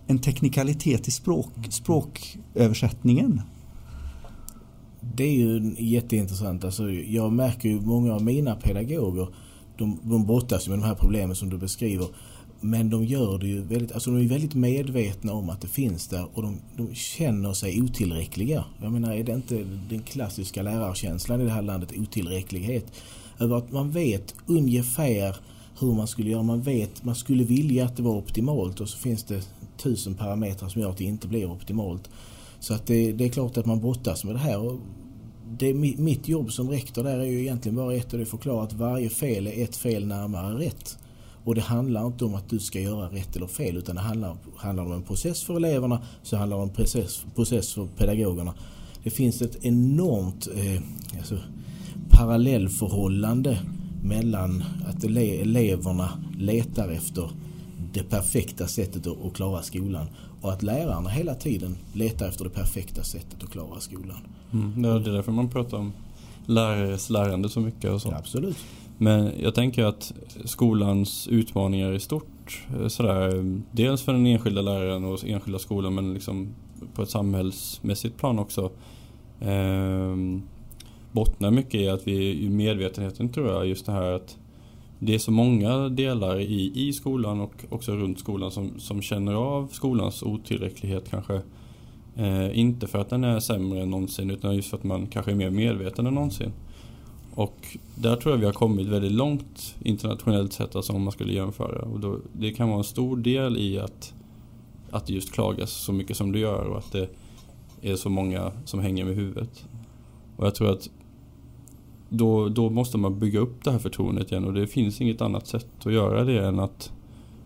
en 0.07 0.19
teknikalitet 0.19 1.09
i 1.09 1.11
språk, 1.11 1.53
språköversättningen. 1.71 3.43
Det 5.01 5.25
är 5.25 5.33
ju 5.33 5.75
jätteintressant. 5.79 6.65
Alltså, 6.65 6.91
jag 6.91 7.33
märker 7.33 7.69
ju 7.69 7.81
många 7.81 8.15
av 8.15 8.23
mina 8.23 8.55
pedagoger 8.55 9.29
de, 9.79 9.99
de 10.03 10.27
brottas 10.27 10.69
med 10.69 10.79
de 10.79 10.85
här 10.85 10.95
problemen 10.95 11.37
som 11.37 11.51
du 11.51 11.59
beskriver. 11.59 12.07
Men 12.67 12.91
de 12.91 13.05
gör 13.05 13.39
det 13.39 13.47
ju 13.47 13.61
väldigt, 13.61 13.93
alltså 13.93 14.11
de 14.11 14.21
är 14.25 14.29
väldigt 14.29 14.55
medvetna 14.55 15.33
om 15.33 15.51
att 15.51 15.61
det 15.61 15.69
finns 15.69 16.09
där 16.09 16.27
och 16.35 16.43
de, 16.43 16.59
de 16.77 16.95
känner 16.95 17.53
sig 17.53 17.83
otillräckliga. 17.83 18.65
Jag 18.83 18.93
menar, 18.93 19.15
är 19.15 19.25
det 19.25 19.33
inte 19.33 19.67
den 19.91 20.03
klassiska 20.03 20.63
lärarkänslan 20.63 21.41
i 21.41 21.45
det 21.45 21.51
här 21.51 21.63
landet, 21.63 21.93
otillräcklighet? 21.97 22.93
Över 23.39 23.57
att 23.57 23.73
man 23.73 23.91
vet 23.91 24.35
ungefär 24.47 25.37
hur 25.81 25.95
man 25.95 26.07
skulle 26.07 26.31
göra. 26.31 26.43
Man 26.43 26.63
vet, 26.63 27.05
man 27.05 27.15
skulle 27.15 27.45
vilja 27.45 27.85
att 27.85 27.97
det 27.97 28.03
var 28.03 28.17
optimalt 28.17 28.81
och 28.81 28.89
så 28.89 28.99
finns 28.99 29.25
det 29.25 29.49
tusen 29.77 30.15
parametrar 30.15 30.69
som 30.69 30.83
gör 30.83 30.91
att 30.91 30.99
det 30.99 31.05
inte 31.05 31.29
blir 31.29 31.51
optimalt. 31.51 32.11
Så 32.61 32.75
att 32.75 32.87
det, 32.87 33.13
det 33.13 33.25
är 33.25 33.29
klart 33.29 33.57
att 33.57 33.67
man 33.67 33.81
brottas 33.81 34.25
med 34.25 34.35
det 34.35 34.39
här. 34.39 34.59
Och 34.59 34.81
det, 35.59 35.75
mitt 35.75 36.29
jobb 36.29 36.53
som 36.53 36.71
rektor 36.71 37.05
där 37.05 37.19
är 37.19 37.25
ju 37.25 37.41
egentligen 37.41 37.77
bara 37.77 37.95
ett 37.95 38.13
och 38.13 38.19
det 38.19 38.25
är 38.25 38.27
förklara 38.27 38.63
att 38.63 38.73
varje 38.73 39.09
fel 39.09 39.47
är 39.47 39.65
ett 39.65 39.77
fel 39.77 40.07
närmare 40.07 40.59
rätt. 40.59 40.99
Och 41.47 41.55
det 41.55 41.61
handlar 41.61 42.07
inte 42.07 42.25
om 42.25 42.35
att 42.35 42.49
du 42.49 42.59
ska 42.59 42.81
göra 42.81 43.07
rätt 43.09 43.37
eller 43.37 43.47
fel 43.47 43.77
utan 43.77 43.97
det 43.97 44.01
handlar, 44.03 44.37
handlar 44.57 44.85
om 44.85 44.93
en 44.93 45.03
process 45.03 45.43
för 45.43 45.57
eleverna 45.57 46.03
så 46.23 46.37
handlar 46.37 46.57
det 46.57 46.63
om 46.63 46.69
en 46.69 46.75
process, 46.75 47.25
process 47.35 47.75
för 47.75 47.87
pedagogerna. 47.97 48.55
Det 49.03 49.11
finns 49.11 49.43
ett 49.43 49.65
enormt 49.65 50.49
eh, 50.55 50.83
alltså, 51.19 51.39
parallellförhållande 52.11 53.59
mellan 54.03 54.65
att 54.89 55.05
ele 55.05 55.41
eleverna 55.41 56.11
letar 56.39 56.89
efter 56.89 57.31
det 57.93 58.03
perfekta 58.03 58.67
sättet 58.67 59.07
att 59.07 59.35
klara 59.35 59.63
skolan 59.63 60.07
och 60.41 60.53
att 60.53 60.63
lärarna 60.63 61.11
hela 61.11 61.35
tiden 61.35 61.77
letar 61.93 62.29
efter 62.29 62.45
det 62.45 62.51
perfekta 62.51 63.03
sättet 63.03 63.43
att 63.43 63.51
klara 63.51 63.81
skolan. 63.81 64.19
Mm, 64.53 64.83
det 64.83 64.89
är 64.89 64.99
därför 64.99 65.33
man 65.33 65.49
pratar 65.49 65.79
om 65.79 65.93
lärares 66.47 67.11
lärande 67.11 67.49
så 67.49 67.61
mycket 67.61 67.91
och 67.91 68.03
så. 68.03 68.09
Ja, 68.09 68.17
absolut. 68.19 68.57
Men 68.99 69.33
jag 69.41 69.55
tänker 69.55 69.85
att 69.85 70.13
skolans 70.45 71.29
utmaningar 71.29 71.93
i 71.93 72.01
stort, 72.01 72.67
eh, 72.81 72.89
sådär, 72.89 73.61
dels 73.73 74.03
för 74.03 74.13
den 74.13 74.27
enskilda 74.27 74.63
läraren 74.63 75.05
och 75.05 75.25
enskilda 75.25 75.59
skolan 75.59 75.95
men 75.95 76.15
liksom 76.15 76.49
på 76.95 77.03
ett 77.03 77.11
samhällsmässigt 77.11 78.17
plan 78.17 78.39
också 78.39 78.71
eh, 79.41 80.17
bottnar 81.13 81.51
mycket 81.51 81.75
i 81.75 81.89
att 81.89 82.07
vi 82.07 82.45
i 82.45 82.49
medvetenheten 82.49 83.29
tror 83.29 83.49
jag 83.49 83.67
just 83.67 83.87
det 83.87 83.93
här 83.93 84.13
att 84.13 84.39
det 84.99 85.15
är 85.15 85.19
så 85.19 85.31
många 85.31 85.89
delar 85.89 86.41
i, 86.41 86.73
i 86.75 86.93
skolan 86.93 87.41
och 87.41 87.65
också 87.69 87.93
runt 87.93 88.19
skolan 88.19 88.51
som, 88.51 88.79
som 88.79 89.03
känner 89.03 89.35
av 89.35 89.69
skolans 89.73 90.23
otillräcklighet 90.23 91.11
kanske. 91.11 91.41
Eh, 92.17 92.59
inte 92.59 92.87
för 92.87 92.99
att 92.99 93.11
den 93.11 93.25
är 93.25 93.41
sämre 93.41 93.83
än 93.83 93.91
någonsin 93.91 94.31
utan 94.31 94.57
just 94.57 94.71
för 94.71 94.77
att 94.77 94.85
man 94.85 95.07
kanske 95.07 95.31
är 95.31 95.37
mer 95.37 95.51
medveten 95.51 96.07
än 96.07 96.15
någonsin. 96.15 96.53
Och 97.37 97.79
där 97.95 98.17
tror 98.17 98.35
jag 98.35 98.39
vi 98.39 98.47
har 98.47 98.53
kommit 98.53 98.87
väldigt 98.87 99.13
långt 99.13 99.75
internationellt 99.83 100.53
sett, 100.53 100.77
alltså 100.77 100.93
om 100.93 101.03
man 101.03 101.13
skulle 101.13 101.33
jämföra. 101.33 101.83
Och 101.83 102.01
då, 102.01 102.19
det 102.33 102.53
kan 102.53 102.69
vara 102.69 102.79
en 102.79 102.85
stor 102.85 103.17
del 103.17 103.57
i 103.57 103.79
att, 103.79 104.15
att 104.91 105.11
just 105.11 105.33
klagas 105.33 105.71
så 105.71 105.93
mycket 105.93 106.17
som 106.17 106.33
du 106.33 106.39
gör 106.39 106.65
och 106.65 106.79
att 106.79 106.93
det 106.93 107.09
är 107.83 107.97
så 107.97 108.11
många 108.11 108.53
som 108.65 108.81
hänger 108.81 109.05
med 109.05 109.15
huvudet. 109.15 109.65
Och 110.37 110.47
jag 110.47 110.55
tror 110.55 110.71
att 110.71 110.91
då, 112.09 112.49
då 112.49 112.71
måste 112.71 112.99
man 112.99 113.19
bygga 113.19 113.41
upp 113.41 113.65
det 113.65 113.71
här 113.71 113.79
förtroendet 113.79 114.33
igen 114.33 114.45
och 114.45 114.53
det 114.53 114.67
finns 114.67 115.01
inget 115.01 115.21
annat 115.21 115.47
sätt 115.47 115.69
att 115.85 115.93
göra 115.93 116.25
det 116.25 116.47
än 116.47 116.61
att, 116.61 116.93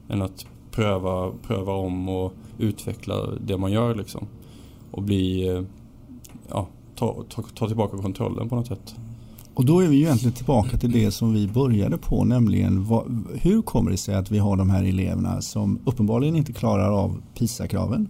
än 0.08 0.22
att 0.22 0.46
pröva, 0.70 1.32
pröva 1.42 1.72
om 1.72 2.08
och 2.08 2.32
utveckla 2.58 3.26
det 3.26 3.56
man 3.56 3.72
gör 3.72 3.94
liksom. 3.94 4.26
Och 4.90 5.02
bli, 5.02 5.48
eh, 5.48 5.62
ja, 6.48 6.68
ta, 6.94 7.24
ta, 7.28 7.42
ta 7.42 7.66
tillbaka 7.66 7.96
kontrollen 7.96 8.48
på 8.48 8.56
något 8.56 8.66
sätt. 8.66 8.94
Och 9.60 9.66
då 9.66 9.80
är 9.80 9.88
vi 9.88 9.96
ju 9.96 10.02
egentligen 10.02 10.32
tillbaka 10.32 10.78
till 10.78 10.92
det 10.92 11.10
som 11.10 11.32
vi 11.32 11.48
började 11.48 11.98
på, 11.98 12.24
nämligen 12.24 12.84
vad, 12.84 13.26
hur 13.34 13.62
kommer 13.62 13.90
det 13.90 13.96
sig 13.96 14.14
att 14.14 14.30
vi 14.30 14.38
har 14.38 14.56
de 14.56 14.70
här 14.70 14.84
eleverna 14.84 15.40
som 15.40 15.78
uppenbarligen 15.84 16.36
inte 16.36 16.52
klarar 16.52 16.90
av 16.90 17.22
PISA-kraven? 17.34 18.08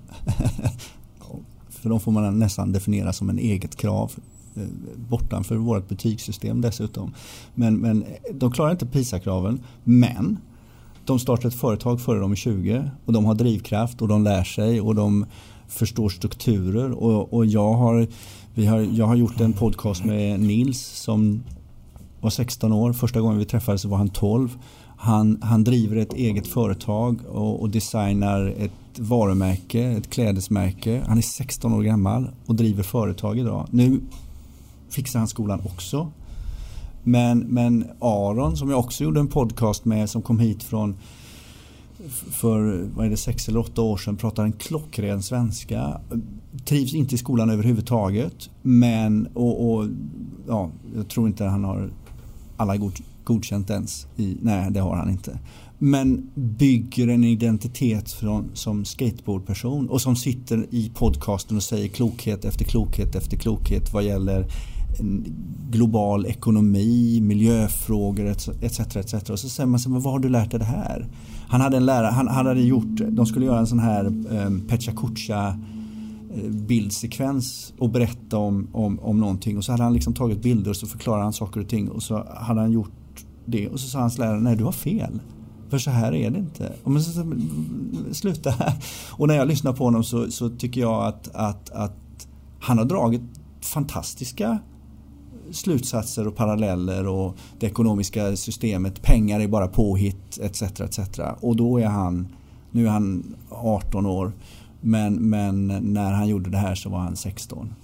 För 1.69 1.89
de 1.89 2.01
får 2.01 2.13
man 2.13 2.39
nästan 2.39 2.73
definiera 2.73 3.13
som 3.13 3.31
en 3.31 3.39
eget 3.39 3.77
krav 3.77 4.13
eh, 4.55 4.63
bortanför 4.97 5.57
vårt 5.57 5.89
betygssystem 5.89 6.61
dessutom. 6.61 7.15
Men, 7.55 7.77
men 7.77 8.05
de 8.33 8.53
klarar 8.53 8.71
inte 8.71 8.87
PISA-kraven, 8.87 9.61
men 9.85 10.39
de 11.05 11.19
startar 11.19 11.49
ett 11.49 11.55
företag 11.55 12.01
före 12.01 12.21
de 12.21 12.33
är 12.33 12.37
20 12.37 12.91
och 13.05 13.13
de 13.13 13.25
har 13.25 13.35
drivkraft 13.35 14.03
och 14.03 14.09
de 14.09 14.25
lär 14.25 14.45
sig 14.45 14.81
och 14.81 14.95
de 14.95 15.27
förstår 15.69 16.09
strukturer 16.09 16.93
och, 16.93 17.33
och 17.33 17.47
jag 17.47 17.73
har 17.73 18.07
vi 18.61 18.67
har, 18.67 18.81
jag 18.81 19.07
har 19.07 19.17
gjort 19.17 19.41
en 19.41 19.53
podcast 19.53 20.05
med 20.05 20.41
Nils 20.41 20.81
som 20.81 21.43
var 22.21 22.31
16 22.31 22.73
år. 22.73 22.93
Första 22.93 23.21
gången 23.21 23.39
vi 23.39 23.45
träffades 23.45 23.85
var 23.85 23.99
han 23.99 24.09
12. 24.09 24.59
Han, 24.97 25.43
han 25.43 25.65
driver 25.65 25.97
ett 25.97 26.13
eget 26.13 26.47
företag 26.47 27.21
och, 27.29 27.61
och, 27.61 27.71
designar 27.71 28.55
ett 28.59 28.99
varumärke, 28.99 29.83
ett 29.83 30.11
klädesmärke. 30.11 31.03
Han 31.07 31.19
är 31.19 31.23
16 31.23 31.73
år 31.73 31.83
gammal 31.83 32.31
och 32.47 32.55
driver 32.55 32.83
företag 32.83 33.39
idag. 33.39 33.67
Nu 33.71 34.01
fixar 34.91 35.19
han 35.19 35.29
skolan 35.29 35.61
också. 35.65 36.13
Men, 37.03 37.39
men 37.39 37.85
Aron 38.01 38.57
som 38.57 38.71
jag 38.71 38.79
också 38.79 39.05
gjorde 39.05 39.21
en 39.21 39.29
podcast 39.29 39.85
med 39.85 40.11
som 40.11 40.23
kom 40.23 40.39
hit 40.39 40.63
från 40.63 40.97
för 42.31 42.89
vad 42.95 43.07
är 43.07 43.11
det, 43.11 43.17
sex 43.17 43.49
eller 43.49 43.59
åtta 43.59 43.83
år 43.83 43.97
sedan 43.97 44.17
pratar 44.17 44.45
en 44.45 44.53
klockren 44.53 45.23
svenska. 45.23 46.01
Trivs 46.65 46.95
inte 46.95 47.15
i 47.15 47.19
skolan 47.19 47.51
överhuvudtaget. 47.51 48.51
Men, 48.63 49.27
och, 49.27 49.71
och 49.71 49.87
ja, 50.49 50.71
jag 50.97 51.09
tror 51.09 51.27
inte 51.27 51.45
han 51.45 51.65
har 51.65 51.91
alla 52.57 52.77
god, 52.77 52.93
godkänt 53.25 53.71
ens. 53.71 54.07
I, 54.17 54.37
nej, 54.43 54.71
det 54.71 54.81
har 54.81 54.97
han 54.97 55.11
inte. 55.11 55.39
Men 55.79 56.31
bygger 56.35 57.09
en 57.09 57.25
identitet 57.25 58.13
från, 58.13 58.51
som 58.55 58.85
skateboardperson 58.85 59.89
och 59.89 60.01
som 60.01 60.17
sitter 60.17 60.67
i 60.71 60.91
podcasten 60.95 61.57
och 61.57 61.63
säger 61.63 61.89
klokhet 61.89 62.45
efter 62.45 62.65
klokhet 62.65 63.15
efter 63.15 63.37
klokhet 63.37 63.93
vad 63.93 64.05
gäller 64.05 64.47
global 65.71 66.27
ekonomi, 66.27 67.21
miljöfrågor 67.23 68.27
etc. 68.63 68.97
etc. 68.97 69.31
Och 69.31 69.39
så 69.39 69.49
säger 69.49 69.67
man 69.67 69.81
sig, 69.81 69.93
men 69.93 70.01
vad 70.01 70.13
har 70.13 70.21
du 70.21 70.29
lärt 70.29 70.51
dig 70.51 70.61
det 70.61 70.67
här? 70.67 71.07
Han 71.49 71.61
hade 71.61 71.77
en 71.77 71.87
lärare, 71.87 72.11
han, 72.11 72.29
han 72.29 72.47
hade 72.47 72.61
gjort, 72.61 73.01
de 73.09 73.27
skulle 73.27 73.47
göra 73.47 73.59
en 73.59 73.67
sån 73.67 73.79
här 73.79 74.07
um, 74.07 74.61
Pecha 74.69 74.93
Kucha 74.93 75.59
Eh, 76.35 76.51
bildsekvens 76.51 77.73
och 77.79 77.91
berätta 77.91 78.39
om, 78.39 78.69
om, 78.73 79.01
om 79.01 79.21
någonting 79.21 79.57
och 79.57 79.65
så 79.65 79.73
hade 79.73 79.85
han 79.85 79.93
liksom 79.93 80.15
tagit 80.15 80.43
bilder 80.43 80.71
och 80.71 80.77
så 80.77 80.87
förklarade 80.87 81.23
han 81.23 81.33
saker 81.33 81.61
och 81.61 81.69
ting 81.69 81.89
och 81.89 82.03
så 82.03 82.27
hade 82.37 82.61
han 82.61 82.73
gjort 82.73 83.25
det 83.47 83.69
och 83.69 83.81
så 83.81 83.89
sa 83.89 83.99
hans 84.01 84.19
lärare, 84.19 84.41
nej 84.41 84.57
du 84.57 84.65
har 84.65 84.73
fel. 84.73 85.21
För 85.69 85.79
så 85.79 85.91
här 85.91 86.15
är 86.15 86.31
det 86.31 86.39
inte. 86.39 86.73
Och 86.85 87.03
så, 87.03 87.33
sluta 88.13 88.51
här. 88.51 88.75
Och 89.11 89.29
när 89.29 89.35
jag 89.35 89.49
lyssnar 89.49 89.73
på 89.73 89.85
honom 89.85 90.05
så, 90.05 90.31
så 90.31 90.49
tycker 90.49 90.81
jag 90.81 91.07
att, 91.07 91.35
att, 91.35 91.71
att 91.71 92.29
han 92.61 92.79
har 92.79 92.85
dragit 92.85 93.23
fantastiska 93.61 94.59
slutsatser 95.51 96.27
och 96.27 96.37
paralleller 96.37 97.07
och 97.07 97.37
det 97.59 97.67
ekonomiska 97.67 98.37
systemet, 98.37 99.03
pengar 99.03 99.41
är 99.41 99.49
bara 99.49 99.69
påhitt 99.69 100.39
etc. 100.43 100.63
etc. 100.63 100.99
Och 101.41 101.57
då 101.57 101.79
är 101.79 101.87
han, 101.87 102.29
nu 102.71 102.87
är 102.87 102.91
han 102.91 103.37
18 103.51 104.07
år 104.07 104.33
men, 104.81 105.15
men 105.15 105.67
när 105.67 106.13
han 106.13 106.29
gjorde 106.29 106.51
det 106.51 106.59
här 106.59 106.75
så 106.75 106.91
var 106.91 106.99
han 106.99 107.17
16. 107.17 107.75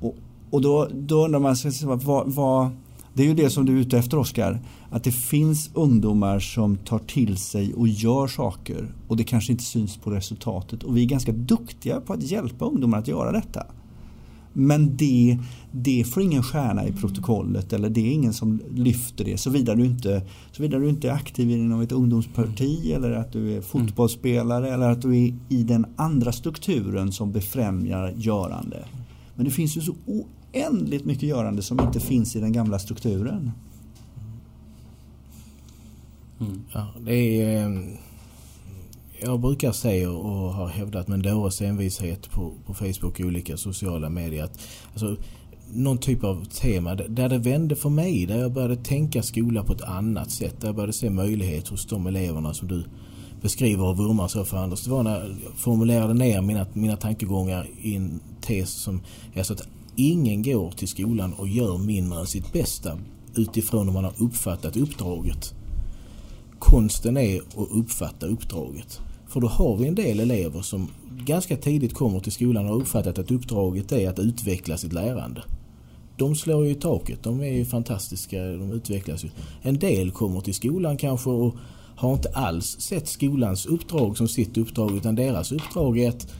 Och, 0.00 0.16
och 0.50 0.62
då, 0.62 0.88
då 0.92 1.24
undrar 1.24 1.40
man 1.40 1.56
sig 1.56 1.72
vad, 1.86 2.32
vad, 2.32 2.70
det 3.14 3.22
är 3.22 3.26
ju 3.26 3.34
det 3.34 3.50
som 3.50 3.66
du 3.66 3.76
är 3.76 3.80
ute 3.80 3.98
efter 3.98 4.18
Oskar. 4.18 4.60
Att 4.90 5.04
det 5.04 5.12
finns 5.12 5.70
ungdomar 5.74 6.40
som 6.40 6.76
tar 6.76 6.98
till 6.98 7.36
sig 7.36 7.74
och 7.74 7.88
gör 7.88 8.26
saker 8.26 8.94
och 9.08 9.16
det 9.16 9.24
kanske 9.24 9.52
inte 9.52 9.64
syns 9.64 9.96
på 9.96 10.10
resultatet. 10.10 10.82
Och 10.82 10.96
vi 10.96 11.02
är 11.02 11.06
ganska 11.06 11.32
duktiga 11.32 12.00
på 12.00 12.12
att 12.12 12.22
hjälpa 12.22 12.64
ungdomar 12.64 12.98
att 12.98 13.08
göra 13.08 13.32
detta. 13.32 13.66
Men 14.56 14.96
det, 14.96 15.38
det 15.72 16.04
får 16.04 16.22
ingen 16.22 16.42
stjärna 16.42 16.86
i 16.86 16.92
protokollet 16.92 17.72
eller 17.72 17.90
det 17.90 18.00
är 18.00 18.12
ingen 18.12 18.32
som 18.32 18.60
lyfter 18.74 19.24
det 19.24 19.38
såvida 19.38 19.74
du 19.74 19.86
inte, 19.86 20.22
såvida 20.52 20.78
du 20.78 20.88
inte 20.88 21.08
är 21.08 21.12
aktiv 21.12 21.50
inom 21.50 21.80
ett 21.80 21.92
ungdomsparti 21.92 22.92
eller 22.92 23.10
att 23.10 23.32
du 23.32 23.56
är 23.56 23.60
fotbollsspelare 23.60 24.74
eller 24.74 24.90
att 24.90 25.02
du 25.02 25.24
är 25.24 25.34
i 25.48 25.62
den 25.62 25.86
andra 25.96 26.32
strukturen 26.32 27.12
som 27.12 27.32
befrämjar 27.32 28.14
görande. 28.16 28.84
Men 29.34 29.44
det 29.44 29.50
finns 29.50 29.76
ju 29.76 29.80
så 29.80 29.94
oändligt 30.06 31.04
mycket 31.04 31.28
görande 31.28 31.62
som 31.62 31.80
inte 31.80 32.00
finns 32.00 32.36
i 32.36 32.40
den 32.40 32.52
gamla 32.52 32.78
strukturen. 32.78 33.50
Mm. 36.40 36.62
Ja, 36.72 36.86
det 37.00 37.42
är, 37.42 37.66
eh, 37.66 37.80
jag 39.24 39.40
brukar 39.40 39.72
säga 39.72 40.10
och 40.10 40.54
har 40.54 40.68
hävdat 40.68 41.08
med 41.08 41.14
en 41.14 41.22
dåres 41.22 41.62
envishet 41.62 42.30
på, 42.30 42.52
på 42.66 42.74
Facebook 42.74 43.20
och 43.20 43.20
olika 43.20 43.56
sociala 43.56 44.08
medier 44.08 44.44
att 44.44 44.58
alltså, 44.92 45.16
någon 45.72 45.98
typ 45.98 46.24
av 46.24 46.44
tema 46.44 46.94
där 46.94 47.28
det 47.28 47.38
vände 47.38 47.76
för 47.76 47.88
mig, 47.88 48.26
där 48.26 48.38
jag 48.38 48.52
började 48.52 48.76
tänka 48.76 49.22
skola 49.22 49.64
på 49.64 49.72
ett 49.72 49.82
annat 49.82 50.30
sätt, 50.30 50.60
där 50.60 50.68
jag 50.68 50.74
började 50.74 50.92
se 50.92 51.10
möjlighet 51.10 51.68
hos 51.68 51.86
de 51.86 52.06
eleverna 52.06 52.54
som 52.54 52.68
du 52.68 52.84
beskriver 53.42 53.84
och 53.84 53.98
vurmar 53.98 54.28
så 54.28 54.44
för 54.44 54.56
Anders. 54.56 54.84
Det 54.84 54.90
var 54.90 55.02
när 55.02 55.20
jag 55.20 55.54
formulerade 55.56 56.14
ner 56.14 56.40
mina, 56.40 56.66
mina 56.72 56.96
tankegångar 56.96 57.66
i 57.82 57.94
en 57.94 58.20
tes 58.40 58.70
som 58.70 59.00
är 59.34 59.42
så 59.42 59.52
att 59.52 59.68
ingen 59.96 60.42
går 60.42 60.70
till 60.70 60.88
skolan 60.88 61.32
och 61.32 61.48
gör 61.48 61.78
mindre 61.78 62.20
än 62.20 62.26
sitt 62.26 62.52
bästa 62.52 62.98
utifrån 63.36 63.86
hur 63.86 63.94
man 63.94 64.04
har 64.04 64.14
uppfattat 64.18 64.76
uppdraget. 64.76 65.54
Konsten 66.58 67.16
är 67.16 67.36
att 67.36 67.68
uppfatta 67.70 68.26
uppdraget. 68.26 69.00
För 69.34 69.40
då 69.40 69.48
har 69.48 69.76
vi 69.76 69.88
en 69.88 69.94
del 69.94 70.20
elever 70.20 70.62
som 70.62 70.88
ganska 71.24 71.56
tidigt 71.56 71.94
kommer 71.94 72.20
till 72.20 72.32
skolan 72.32 72.64
och 72.64 72.70
har 72.70 72.80
uppfattat 72.80 73.18
att 73.18 73.30
uppdraget 73.30 73.92
är 73.92 74.08
att 74.08 74.18
utveckla 74.18 74.76
sitt 74.76 74.92
lärande. 74.92 75.42
De 76.16 76.36
slår 76.36 76.64
ju 76.64 76.70
i 76.70 76.74
taket, 76.74 77.22
de 77.22 77.40
är 77.40 77.52
ju 77.52 77.64
fantastiska, 77.64 78.44
de 78.44 78.72
utvecklas 78.72 79.24
ju. 79.24 79.30
En 79.62 79.78
del 79.78 80.10
kommer 80.10 80.40
till 80.40 80.54
skolan 80.54 80.96
kanske 80.96 81.30
och 81.30 81.56
har 81.96 82.12
inte 82.12 82.28
alls 82.28 82.80
sett 82.80 83.08
skolans 83.08 83.66
uppdrag 83.66 84.16
som 84.16 84.28
sitt 84.28 84.58
uppdrag 84.58 84.96
utan 84.96 85.14
deras 85.14 85.52
uppdrag 85.52 85.98
är 85.98 86.08
att 86.08 86.34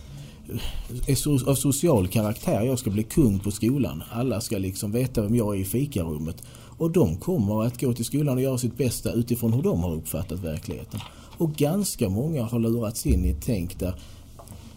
är 1.07 1.49
av 1.51 1.55
social 1.55 2.09
karaktär. 2.09 2.63
Jag 2.63 2.79
ska 2.79 2.91
bli 2.91 3.03
kung 3.03 3.39
på 3.39 3.51
skolan. 3.51 4.03
Alla 4.13 4.41
ska 4.41 4.59
liksom 4.59 4.93
veta 4.93 5.23
vem 5.23 5.37
jag 5.37 5.57
är 5.57 5.61
i 5.61 5.65
fikarummet. 5.65 6.43
Och 6.79 6.91
de 6.91 7.17
kommer 7.17 7.65
att 7.65 7.81
gå 7.81 7.93
till 7.93 8.05
skolan 8.05 8.37
och 8.37 8.43
göra 8.43 8.59
sitt 8.59 8.77
bästa 8.77 9.13
utifrån 9.13 9.53
hur 9.53 9.63
de 9.63 9.83
har 9.83 9.95
uppfattat 9.95 10.41
verkligheten. 10.41 11.01
Och 11.38 11.53
ganska 11.53 12.09
många 12.09 12.42
har 12.42 12.59
lurats 12.59 13.07
in 13.07 13.25
i 13.25 13.31
ett 13.31 13.42
tänk 13.44 13.79
där 13.79 13.94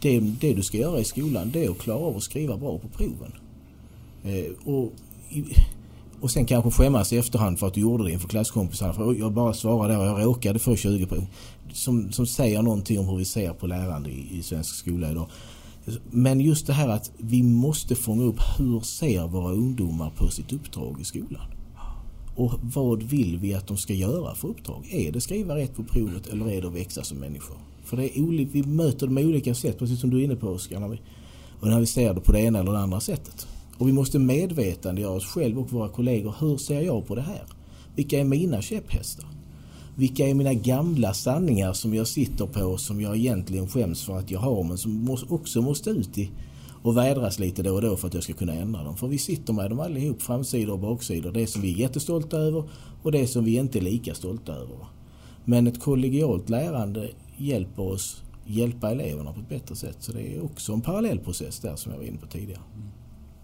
det, 0.02 0.20
det, 0.20 0.54
du 0.54 0.64
ska 0.64 0.78
göra 0.78 1.00
i 1.00 1.04
skolan 1.04 1.52
det 1.54 1.66
är 1.66 1.70
att 1.70 1.78
klara 1.78 2.00
av 2.00 2.18
att 2.18 2.24
skriva 2.24 2.58
bra 2.58 2.78
på 2.78 2.88
proven. 2.88 3.32
Eh, 4.24 4.74
och, 4.74 4.92
och 6.22 6.32
sen 6.32 6.46
kanske 6.46 6.72
skämmas 6.72 7.14
i 7.14 7.18
efterhand 7.18 7.60
för 7.60 7.68
att 7.68 7.74
du 7.74 7.82
gjorde 7.82 8.04
det 8.04 8.12
inför 8.12 8.28
klasskompisarna. 8.28 8.94
För 8.94 9.14
jag 9.14 9.34
bara 9.34 9.54
svarade 9.54 9.94
där 9.94 10.00
och 10.00 10.20
jag 10.20 10.26
råkade 10.26 10.60
få 10.60 10.76
20 10.76 11.06
prov. 11.06 11.26
Som, 11.74 12.12
som 12.12 12.28
säger 12.28 12.62
någonting 12.62 13.00
om 13.00 13.08
hur 13.08 13.18
vi 13.18 13.26
ser 13.26 13.54
på 13.54 13.68
lärande 13.68 14.10
i, 14.10 14.38
i 14.38 14.44
svensk 14.44 14.76
skola 14.76 15.12
idag. 15.12 15.30
Men 16.12 16.42
just 16.42 16.68
det 16.68 16.74
här 16.74 16.88
att 16.88 17.12
vi 17.18 17.44
måste 17.44 17.96
fånga 17.96 18.24
upp 18.24 18.40
hur 18.58 18.80
ser 18.80 19.28
våra 19.28 19.52
ungdomar 19.52 20.10
på 20.10 20.28
sitt 20.28 20.54
uppdrag 20.54 21.02
i 21.02 21.04
skolan. 21.04 21.57
Och 22.38 22.54
vad 22.62 23.04
vill 23.04 23.38
vi 23.38 23.54
att 23.54 23.68
de 23.68 23.78
ska 23.78 23.94
göra 23.94 24.36
för 24.36 24.48
uppdrag? 24.48 24.88
Är 24.92 25.12
det 25.12 25.22
skriva 25.22 25.56
rätt 25.56 25.76
på 25.76 25.84
provet 25.84 26.28
eller 26.28 26.50
är 26.50 26.62
det 26.62 26.68
att 26.68 26.74
växa 26.74 27.04
som 27.04 27.18
människor? 27.18 27.58
För 27.84 27.98
det 27.98 28.18
är 28.18 28.24
olika, 28.24 28.52
vi 28.54 28.64
möter 28.64 29.08
dem 29.08 29.16
på 29.16 29.22
olika 29.22 29.56
sätt, 29.56 29.80
precis 29.80 30.00
som 30.00 30.10
du 30.10 30.20
är 30.20 30.24
inne 30.24 30.36
på 30.36 30.48
Oskar. 30.48 30.80
När 30.80 30.88
vi, 30.88 31.02
och 31.60 31.68
när 31.68 31.80
vi 31.80 31.86
ser 31.86 32.14
det 32.14 32.22
på 32.22 32.32
det 32.32 32.40
ena 32.40 32.60
eller 32.60 32.72
det 32.72 32.80
andra 32.80 33.00
sättet. 33.00 33.48
Och 33.78 33.88
vi 33.88 33.92
måste 33.92 34.20
medvetandegöra 34.20 35.12
oss 35.12 35.26
själva 35.26 35.62
och 35.62 35.72
våra 35.72 35.90
kollegor. 35.90 36.36
Hur 36.40 36.58
ser 36.58 36.82
jag 36.82 37.08
på 37.08 37.16
det 37.16 37.22
här? 37.22 37.44
Vilka 37.96 38.20
är 38.20 38.24
mina 38.24 38.62
käpphästar? 38.62 39.26
Vilka 39.96 40.28
är 40.28 40.34
mina 40.34 40.54
gamla 40.54 41.14
sanningar 41.14 41.74
som 41.74 41.94
jag 41.94 42.08
sitter 42.08 42.46
på 42.46 42.78
som 42.78 43.02
jag 43.02 43.18
egentligen 43.18 43.68
skäms 43.68 44.04
för 44.04 44.18
att 44.18 44.32
jag 44.32 44.40
har 44.40 44.64
men 44.64 44.78
som 44.78 45.18
också 45.30 45.62
måste 45.62 45.90
ut 45.90 46.18
i 46.18 46.32
och 46.82 46.98
vädras 46.98 47.40
lite 47.40 47.64
då 47.64 47.74
och 47.74 47.82
då 47.82 47.98
för 47.98 48.08
att 48.08 48.14
jag 48.14 48.24
ska 48.24 48.34
kunna 48.34 48.54
ändra 48.54 48.84
dem. 48.84 48.98
För 48.98 49.08
vi 49.08 49.18
sitter 49.18 49.54
med 49.54 49.70
dem 49.70 49.80
allihop, 49.80 50.22
framsidor 50.22 50.74
och 50.74 50.80
baksidor. 50.80 51.32
Det 51.32 51.48
som 51.48 51.62
vi 51.62 51.74
är 51.74 51.78
jättestolta 51.78 52.38
över 52.38 52.64
och 53.04 53.12
det 53.12 53.28
som 53.28 53.44
vi 53.44 53.56
inte 53.56 53.80
är 53.80 53.82
lika 53.82 54.16
stolta 54.16 54.54
över. 54.54 54.78
Men 55.46 55.68
ett 55.68 55.82
kollegialt 55.82 56.50
lärande 56.50 57.10
hjälper 57.38 57.84
oss 57.84 58.24
hjälpa 58.48 58.92
eleverna 58.92 59.34
på 59.34 59.40
ett 59.40 59.50
bättre 59.50 59.76
sätt. 59.76 59.98
Så 60.00 60.12
det 60.12 60.36
är 60.36 60.44
också 60.44 60.74
en 60.74 60.82
parallellprocess 60.82 61.60
där 61.60 61.76
som 61.76 61.92
jag 61.92 62.00
var 62.00 62.06
inne 62.06 62.18
på 62.18 62.28
tidigare. 62.28 62.62
Mm. 62.76 62.88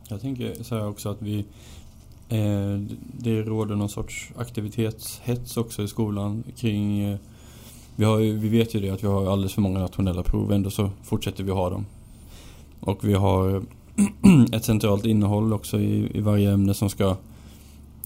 Jag 0.10 0.22
tänker 0.22 0.63
säga 0.63 0.88
också 0.88 1.10
att 1.10 1.22
vi 1.22 1.39
eh, 2.30 2.78
det 3.19 3.41
råder 3.41 3.76
någon 3.76 3.89
sorts 3.89 4.32
aktivitetshets 4.38 5.58
också 5.58 5.84
i 5.84 5.88
skolan 5.88 6.43
kring 6.58 7.00
eh, 7.00 7.17
vi, 7.96 8.06
har, 8.06 8.17
vi 8.17 8.50
vet 8.50 8.76
ju 8.76 8.80
det 8.80 8.89
att 8.89 9.04
vi 9.04 9.08
har 9.08 9.32
alldeles 9.32 9.54
för 9.54 9.62
många 9.62 9.80
nationella 9.80 10.24
prov 10.24 10.52
ändå 10.52 10.69
så 10.69 10.89
fortsätter 11.04 11.43
vi 11.43 11.52
ha 11.52 11.69
dem. 11.69 11.86
Och 12.86 13.04
vi 13.04 13.13
har 13.13 13.63
ett 14.52 14.65
centralt 14.65 15.06
innehåll 15.06 15.54
också 15.54 15.80
i, 15.80 16.17
i 16.17 16.22
varje 16.22 16.52
ämne 16.52 16.74
som 16.74 16.89
ska 16.89 17.15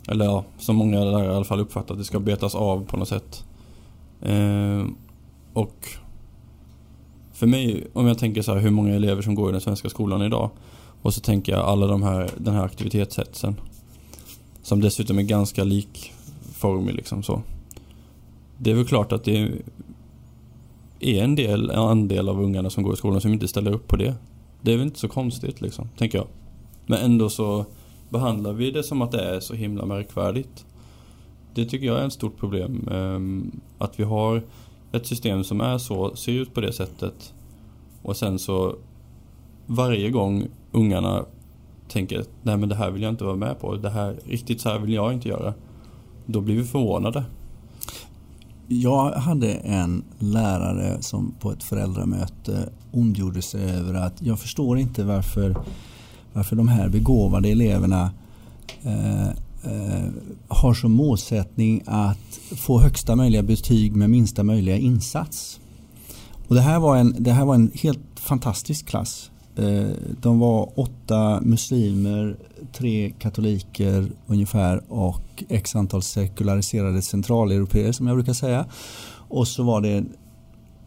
eller 0.08 0.26
ja, 0.26 0.44
som 0.58 0.76
många 0.76 1.04
lärare 1.04 1.34
i 1.34 1.36
alla 1.36 1.46
fall 1.46 1.60
uppfattar 1.60 1.94
att 1.94 2.00
det 2.00 2.06
ska 2.06 2.20
betas 2.20 2.56
av 2.56 2.86
på 2.86 2.98
något 2.98 3.08
sätt. 3.08 3.44
Eh, 4.22 4.86
och 5.54 5.88
för 7.34 7.48
mig, 7.48 7.88
om 7.94 8.08
jag 8.08 8.18
tänker 8.18 8.42
så 8.42 8.54
här 8.54 8.60
hur 8.60 8.70
många 8.70 8.96
elever 8.96 9.22
som 9.22 9.36
går 9.36 9.50
i 9.50 9.52
den 9.52 9.62
svenska 9.62 9.90
skolan 9.90 10.22
idag 10.22 10.50
och 11.02 11.14
så 11.14 11.22
tänker 11.22 11.52
jag 11.52 11.62
alla 11.62 11.88
de 11.88 12.04
här, 12.04 12.30
den 12.38 12.54
här 12.54 12.66
aktivitetshetsen 12.66 13.56
som 14.64 14.82
dessutom 14.82 15.20
är 15.20 15.24
ganska 15.24 15.64
likformig 15.64 16.96
liksom 16.96 17.24
så. 17.24 17.42
Det 18.58 18.72
är 18.72 18.76
väl 18.76 18.86
klart 18.86 19.12
att 19.12 19.24
det 19.24 19.52
är 21.00 21.24
en 21.24 21.36
del, 21.36 21.70
en 21.70 21.80
andel 21.80 22.30
av 22.30 22.42
ungarna 22.42 22.70
som 22.70 22.84
går 22.84 22.94
i 22.94 22.98
skolan 22.98 23.22
som 23.22 23.34
inte 23.34 23.48
ställer 23.48 23.72
upp 23.72 23.88
på 23.88 23.96
det. 23.96 24.16
Det 24.62 24.74
är 24.74 24.78
väl 24.78 24.86
inte 24.86 25.00
så 25.00 25.08
konstigt 25.08 25.62
liksom, 25.62 25.90
tänker 25.98 26.18
jag. 26.18 26.28
Men 26.86 27.00
ändå 27.00 27.30
så 27.30 27.66
behandlar 28.10 28.54
vi 28.54 28.72
det 28.72 28.84
som 28.84 29.02
att 29.02 29.12
det 29.12 29.22
är 29.22 29.40
så 29.40 29.54
himla 29.54 29.86
märkvärdigt. 29.86 30.66
Det 31.54 31.66
tycker 31.66 31.86
jag 31.88 32.00
är 32.00 32.08
ett 32.08 32.14
stort 32.14 32.38
problem. 32.38 32.88
Ehm, 32.92 33.52
att 33.78 34.00
vi 34.00 34.04
har 34.04 34.44
ett 34.92 35.06
system 35.08 35.44
som 35.44 35.62
är 35.62 35.78
så, 35.78 36.16
ser 36.16 36.32
ut 36.32 36.54
på 36.54 36.62
det 36.62 36.74
sättet 36.74 37.34
och 38.02 38.18
sen 38.18 38.40
så 38.40 38.76
varje 39.66 40.10
gång 40.10 40.48
ungarna 40.72 41.26
tänker 41.88 42.24
nej 42.42 42.58
men 42.58 42.70
det 42.70 42.76
här 42.76 42.92
vill 42.92 43.02
jag 43.02 43.10
inte 43.12 43.24
vara 43.24 43.36
med 43.36 43.60
på, 43.60 43.76
det 43.76 43.90
här, 43.90 44.16
riktigt 44.26 44.62
så 44.62 44.70
här 44.70 44.80
vill 44.80 44.94
jag 44.94 45.14
inte 45.14 45.30
göra. 45.30 45.54
Då 46.26 46.42
blir 46.42 46.56
vi 46.56 46.64
förvånade. 46.64 47.24
Jag 48.68 49.12
hade 49.12 49.54
en 49.54 50.04
lärare 50.20 51.02
som 51.02 51.34
på 51.40 51.52
ett 51.52 51.64
föräldramöte 51.64 52.70
ondgjorde 52.92 53.42
sig 53.42 53.72
över 53.72 53.94
att 53.94 54.22
jag 54.22 54.40
förstår 54.40 54.80
inte 54.80 55.04
varför, 55.04 55.56
varför 56.34 56.56
de 56.56 56.68
här 56.68 56.90
begåvade 56.90 57.50
eleverna 57.50 58.12
eh, 58.84 59.28
eh, 59.28 60.08
har 60.48 60.74
som 60.74 60.92
målsättning 60.92 61.84
att 61.86 62.40
få 62.56 62.80
högsta 62.80 63.16
möjliga 63.16 63.44
betyg 63.44 63.96
med 63.96 64.10
minsta 64.10 64.44
möjliga 64.44 64.78
insats. 64.78 65.60
Och 66.48 66.56
det, 66.56 66.62
här 66.62 66.80
var 66.80 66.98
en, 66.98 67.16
det 67.20 67.32
här 67.32 67.46
var 67.46 67.56
en 67.56 67.72
helt 67.74 68.00
fantastisk 68.16 68.86
klass. 68.86 69.32
Eh, 69.56 69.88
de 70.22 70.40
var 70.40 70.80
åtta 70.80 71.42
muslimer, 71.42 72.38
tre 72.74 73.14
katoliker 73.20 74.12
ungefär 74.28 74.82
och 74.88 75.44
x 75.50 75.76
antal 75.76 76.02
sekulariserade 76.02 77.02
centraleuropeer 77.02 77.92
som 77.92 78.08
jag 78.08 78.16
brukar 78.16 78.34
säga. 78.34 78.66
Och 79.30 79.48
så 79.48 79.64
var 79.64 79.82
det 79.82 80.06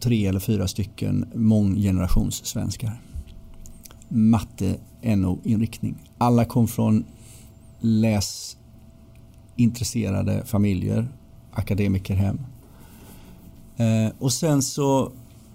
tre 0.00 0.26
eller 0.26 0.40
fyra 0.40 0.68
stycken 0.68 1.30
månggenerationssvenskar. 1.34 3.00
Matte, 4.08 4.76
NO-inriktning. 5.02 5.94
Alla 6.18 6.44
kom 6.44 6.68
från 6.68 7.04
läsintresserade 7.80 10.42
familjer, 10.46 11.08
akademikerhem. 11.52 12.40
Eh, 13.76 14.08
och 14.18 14.32
sen 14.32 14.62
så 14.62 15.12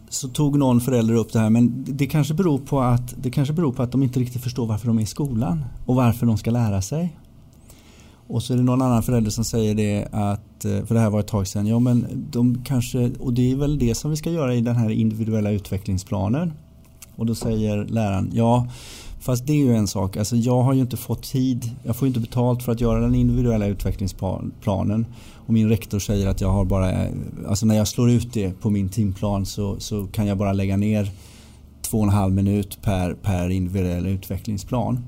så 0.09 0.27
tog 0.27 0.57
någon 0.57 0.81
förälder 0.81 1.13
upp 1.13 1.33
det 1.33 1.39
här 1.39 1.49
men 1.49 1.85
det 1.87 2.07
kanske, 2.07 2.33
beror 2.33 2.59
på 2.59 2.81
att, 2.81 3.15
det 3.17 3.31
kanske 3.31 3.53
beror 3.53 3.71
på 3.71 3.83
att 3.83 3.91
de 3.91 4.03
inte 4.03 4.19
riktigt 4.19 4.43
förstår 4.43 4.65
varför 4.65 4.87
de 4.87 4.97
är 4.97 5.03
i 5.03 5.05
skolan 5.05 5.65
och 5.85 5.95
varför 5.95 6.25
de 6.25 6.37
ska 6.37 6.51
lära 6.51 6.81
sig. 6.81 7.17
Och 8.27 8.43
så 8.43 8.53
är 8.53 8.57
det 8.57 8.63
någon 8.63 8.81
annan 8.81 9.03
förälder 9.03 9.31
som 9.31 9.45
säger 9.45 9.75
det 9.75 10.07
att, 10.11 10.65
eh, 10.65 10.85
för 10.85 10.95
det 10.95 11.01
här 11.01 11.09
var 11.09 11.19
ett 11.19 11.27
tag 11.27 11.47
sedan, 11.47 11.67
ja 11.67 11.79
men 11.79 12.27
de 12.31 12.63
kanske, 12.63 13.11
och 13.19 13.33
det 13.33 13.51
är 13.51 13.55
väl 13.55 13.79
det 13.79 13.95
som 13.95 14.11
vi 14.11 14.17
ska 14.17 14.31
göra 14.31 14.55
i 14.55 14.61
den 14.61 14.75
här 14.75 14.89
individuella 14.89 15.51
utvecklingsplanen. 15.51 16.53
Och 17.15 17.25
då 17.25 17.35
säger 17.35 17.85
läraren, 17.85 18.31
ja 18.33 18.67
fast 19.25 19.47
det 19.47 19.53
är 19.53 19.57
ju 19.57 19.75
en 19.75 19.87
sak, 19.87 20.17
alltså 20.17 20.35
jag 20.35 20.61
har 20.61 20.73
ju 20.73 20.81
inte 20.81 20.97
fått 20.97 21.23
tid, 21.23 21.71
jag 21.83 21.95
får 21.95 22.05
ju 22.05 22.07
inte 22.07 22.19
betalt 22.19 22.63
för 22.63 22.71
att 22.71 22.81
göra 22.81 22.99
den 22.99 23.15
individuella 23.15 23.67
utvecklingsplanen. 23.67 25.05
Och 25.47 25.53
min 25.53 25.69
rektor 25.69 25.99
säger 25.99 26.27
att 26.27 26.41
jag 26.41 26.49
har 26.49 26.65
bara, 26.65 26.91
eh, 26.91 27.11
alltså 27.47 27.65
när 27.65 27.75
jag 27.75 27.87
slår 27.87 28.09
ut 28.09 28.33
det 28.33 28.61
på 28.61 28.69
min 28.69 28.89
timplan 28.89 29.45
så, 29.45 29.79
så 29.79 30.07
kan 30.07 30.27
jag 30.27 30.37
bara 30.37 30.53
lägga 30.53 30.77
ner 30.77 31.11
två 31.81 31.97
och 31.97 32.03
en 32.03 32.09
halv 32.09 32.33
minut 32.33 32.77
per, 32.81 33.13
per 33.13 33.49
individuell 33.49 34.07
utvecklingsplan. 34.07 35.03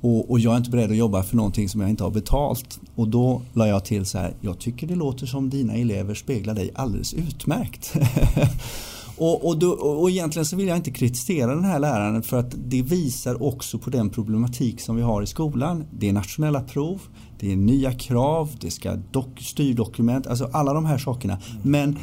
Och, 0.00 0.30
och, 0.30 0.40
jag 0.40 0.52
är 0.52 0.56
inte 0.56 0.70
beredd 0.70 0.90
att 0.90 0.96
jobba 0.96 1.22
för 1.22 1.36
någonting 1.36 1.68
som 1.68 1.80
jag 1.80 1.90
inte 1.90 2.04
har 2.04 2.10
betalt. 2.10 2.80
Och 2.94 3.08
då 3.08 3.42
la 3.52 3.68
jag 3.68 3.84
till 3.84 4.06
så 4.06 4.18
här, 4.18 4.34
jag 4.40 4.58
tycker 4.58 4.86
det 4.86 4.94
låter 4.94 5.26
som 5.26 5.50
dina 5.50 5.74
elever 5.74 6.14
speglar 6.14 6.54
dig 6.54 6.70
alldeles 6.74 7.14
utmärkt. 7.14 7.94
och, 9.16 9.48
och, 9.48 9.58
då, 9.58 9.70
och 9.70 10.10
egentligen 10.10 10.46
så 10.46 10.56
vill 10.56 10.68
jag 10.68 10.76
inte 10.76 10.90
kritisera 10.90 11.54
den 11.54 11.64
här 11.64 11.78
läraren 11.78 12.22
för 12.22 12.38
att 12.38 12.54
det 12.56 12.82
visar 12.82 13.42
också 13.42 13.78
på 13.78 13.90
den 13.90 14.10
problematik 14.10 14.80
som 14.80 14.96
vi 14.96 15.02
har 15.02 15.22
i 15.22 15.26
skolan. 15.26 15.84
Det 15.90 16.08
är 16.08 16.12
nationella 16.12 16.60
prov, 16.60 17.00
det 17.38 17.52
är 17.52 17.56
nya 17.56 17.92
krav, 17.92 18.50
det 18.60 18.70
ska 18.70 18.96
dock, 19.10 19.40
styrdokument, 19.40 20.26
alltså 20.26 20.48
alla 20.52 20.72
de 20.72 20.84
här 20.84 20.98
sakerna. 20.98 21.38
Men 21.62 21.98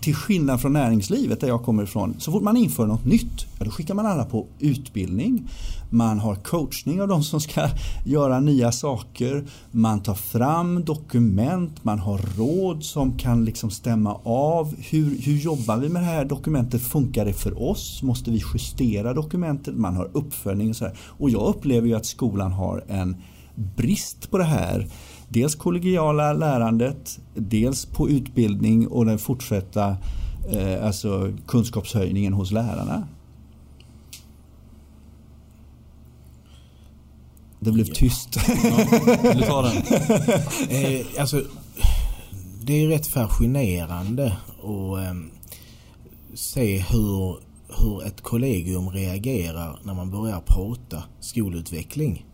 till 0.00 0.14
skillnad 0.14 0.60
från 0.60 0.72
näringslivet 0.72 1.40
där 1.40 1.48
jag 1.48 1.62
kommer 1.64 1.82
ifrån, 1.82 2.14
så 2.18 2.32
fort 2.32 2.42
man 2.42 2.56
inför 2.56 2.86
något 2.86 3.04
nytt, 3.04 3.46
ja, 3.58 3.64
då 3.64 3.70
skickar 3.70 3.94
man 3.94 4.06
alla 4.06 4.24
på 4.24 4.46
utbildning. 4.58 5.48
Man 5.90 6.18
har 6.18 6.34
coachning 6.34 7.02
av 7.02 7.08
de 7.08 7.22
som 7.22 7.40
ska 7.40 7.68
göra 8.04 8.40
nya 8.40 8.72
saker. 8.72 9.44
Man 9.70 10.02
tar 10.02 10.14
fram 10.14 10.84
dokument, 10.84 11.84
man 11.84 11.98
har 11.98 12.20
råd 12.36 12.84
som 12.84 13.18
kan 13.18 13.44
liksom 13.44 13.70
stämma 13.70 14.20
av. 14.24 14.74
Hur, 14.78 15.18
hur 15.22 15.36
jobbar 15.36 15.76
vi 15.76 15.88
med 15.88 16.02
det 16.02 16.06
här 16.06 16.24
dokumentet? 16.24 16.82
Funkar 16.82 17.24
det 17.24 17.32
för 17.32 17.62
oss? 17.62 18.02
Måste 18.02 18.30
vi 18.30 18.42
justera 18.54 19.14
dokumentet? 19.14 19.74
Man 19.74 19.96
har 19.96 20.10
uppföljning 20.12 20.70
och 20.70 20.76
så 20.76 20.84
här. 20.84 20.98
Och 21.02 21.30
jag 21.30 21.48
upplever 21.48 21.88
ju 21.88 21.94
att 21.94 22.06
skolan 22.06 22.52
har 22.52 22.84
en 22.88 23.16
brist 23.54 24.30
på 24.30 24.38
det 24.38 24.44
här. 24.44 24.86
Dels 25.28 25.54
kollegiala 25.54 26.32
lärandet, 26.32 27.18
dels 27.34 27.86
på 27.86 28.08
utbildning 28.08 28.88
och 28.88 29.06
den 29.06 29.18
fortsatta 29.18 29.96
eh, 30.52 30.86
alltså 30.86 31.32
kunskapshöjningen 31.46 32.32
hos 32.32 32.50
lärarna. 32.50 33.08
Det 37.60 37.72
blev 37.72 37.84
tyst. 37.84 38.36
Ja, 38.46 39.32
du 39.34 39.40
tar 39.40 39.62
den. 39.62 39.76
eh, 41.00 41.06
alltså, 41.20 41.42
det 42.62 42.84
är 42.84 42.88
rätt 42.88 43.06
fascinerande 43.06 44.26
att 44.58 44.98
eh, 44.98 45.14
se 46.34 46.78
hur, 46.78 47.36
hur 47.80 48.06
ett 48.06 48.20
kollegium 48.20 48.90
reagerar 48.90 49.78
när 49.82 49.94
man 49.94 50.10
börjar 50.10 50.40
prata 50.46 51.02
skolutveckling. 51.20 52.26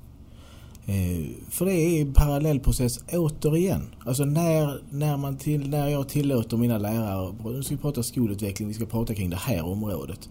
Eh, 0.87 1.27
för 1.51 1.65
det 1.65 1.73
är 1.73 2.03
en 2.03 2.15
parallellprocess 2.15 2.99
återigen. 3.13 3.95
Alltså 4.07 4.25
när, 4.25 4.81
när, 4.91 5.17
man 5.17 5.37
till, 5.37 5.71
när 5.71 5.89
jag 5.89 6.09
tillåter 6.09 6.57
mina 6.57 6.79
lärare, 6.79 7.35
nu 7.45 7.63
ska 7.63 7.75
vi 7.75 7.81
prata 7.81 8.03
skolutveckling, 8.03 8.69
vi 8.69 8.75
ska 8.75 8.87
prata 8.87 9.15
kring 9.15 9.31
det 9.31 9.37
här 9.37 9.65
området. 9.65 10.29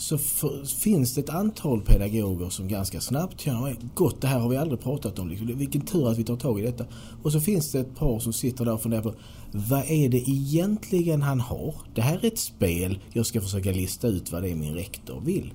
Så 0.00 0.18
för, 0.18 0.64
finns 0.64 1.14
det 1.14 1.20
ett 1.20 1.30
antal 1.30 1.80
pedagoger 1.80 2.48
som 2.48 2.68
ganska 2.68 3.00
snabbt 3.00 3.40
känner 3.40 3.76
gott 3.94 4.20
det 4.20 4.26
här 4.26 4.38
har 4.38 4.48
vi 4.48 4.56
aldrig 4.56 4.80
pratat 4.80 5.18
om. 5.18 5.28
Liksom. 5.28 5.58
Vilken 5.58 5.80
tur 5.80 6.08
att 6.08 6.18
vi 6.18 6.24
tar 6.24 6.36
tag 6.36 6.60
i 6.60 6.62
detta. 6.62 6.84
Och 7.22 7.32
så 7.32 7.40
finns 7.40 7.72
det 7.72 7.80
ett 7.80 7.96
par 7.96 8.18
som 8.18 8.32
sitter 8.32 8.64
där 8.64 8.72
och 8.72 8.82
funderar 8.82 9.02
på 9.02 9.14
vad 9.52 9.84
är 9.90 10.08
det 10.08 10.30
egentligen 10.30 11.22
han 11.22 11.40
har? 11.40 11.74
Det 11.94 12.02
här 12.02 12.18
är 12.22 12.26
ett 12.26 12.38
spel, 12.38 12.98
jag 13.12 13.26
ska 13.26 13.40
försöka 13.40 13.72
lista 13.72 14.08
ut 14.08 14.32
vad 14.32 14.42
det 14.42 14.50
är 14.50 14.54
min 14.54 14.74
rektor 14.74 15.20
vill. 15.20 15.54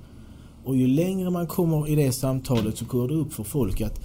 Och 0.66 0.76
ju 0.76 0.88
längre 0.88 1.30
man 1.30 1.48
kommer 1.48 1.88
i 1.88 1.96
det 1.96 2.12
samtalet 2.12 2.78
så 2.78 2.86
går 2.86 3.08
det 3.08 3.14
upp 3.14 3.34
för 3.34 3.44
folk 3.44 3.82
att 3.82 4.00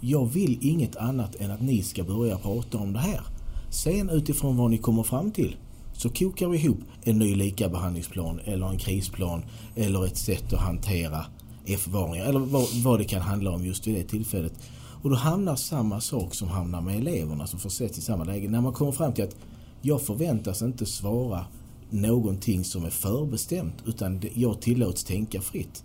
jag 0.00 0.26
vill 0.26 0.58
inget 0.60 0.96
annat 0.96 1.34
än 1.34 1.50
att 1.50 1.62
ni 1.62 1.82
ska 1.82 2.04
börja 2.04 2.38
prata 2.38 2.78
om 2.78 2.92
det 2.92 2.98
här. 2.98 3.20
Sen 3.70 4.10
utifrån 4.10 4.56
vad 4.56 4.70
ni 4.70 4.78
kommer 4.78 5.02
fram 5.02 5.30
till 5.30 5.56
så 5.92 6.08
kokar 6.08 6.48
vi 6.48 6.58
ihop 6.58 6.78
en 7.02 7.18
ny 7.18 7.34
likabehandlingsplan 7.34 8.40
eller 8.44 8.66
en 8.66 8.78
krisplan 8.78 9.42
eller 9.76 10.06
ett 10.06 10.16
sätt 10.16 10.52
att 10.52 10.60
hantera 10.60 11.26
F-varningar 11.66 12.26
eller 12.26 12.40
vad, 12.40 12.68
vad, 12.82 12.98
det 12.98 13.04
kan 13.04 13.22
handla 13.22 13.50
om 13.50 13.64
just 13.64 13.86
vid 13.86 13.94
det 13.94 14.04
tillfället. 14.04 14.52
Och 15.02 15.10
då 15.10 15.16
hamnar 15.16 15.56
samma 15.56 16.00
sak 16.00 16.34
som 16.34 16.48
hamnar 16.48 16.80
med 16.80 16.96
eleverna 16.96 17.46
som 17.46 17.58
får 17.58 17.70
sätts 17.70 17.98
i 17.98 18.00
samma 18.00 18.24
läge. 18.24 18.48
När 18.48 18.60
man 18.60 18.72
kommer 18.72 18.92
fram 18.92 19.12
till 19.12 19.24
att 19.24 19.36
jag 19.80 20.02
förväntas 20.02 20.62
inte 20.62 20.86
svara 20.86 21.44
någonting 21.90 22.64
som 22.64 22.84
är 22.84 22.90
förbestämt 22.90 23.74
utan 23.86 24.22
jag 24.34 24.60
tillåts 24.60 25.04
tänka 25.04 25.40
fritt 25.40 25.84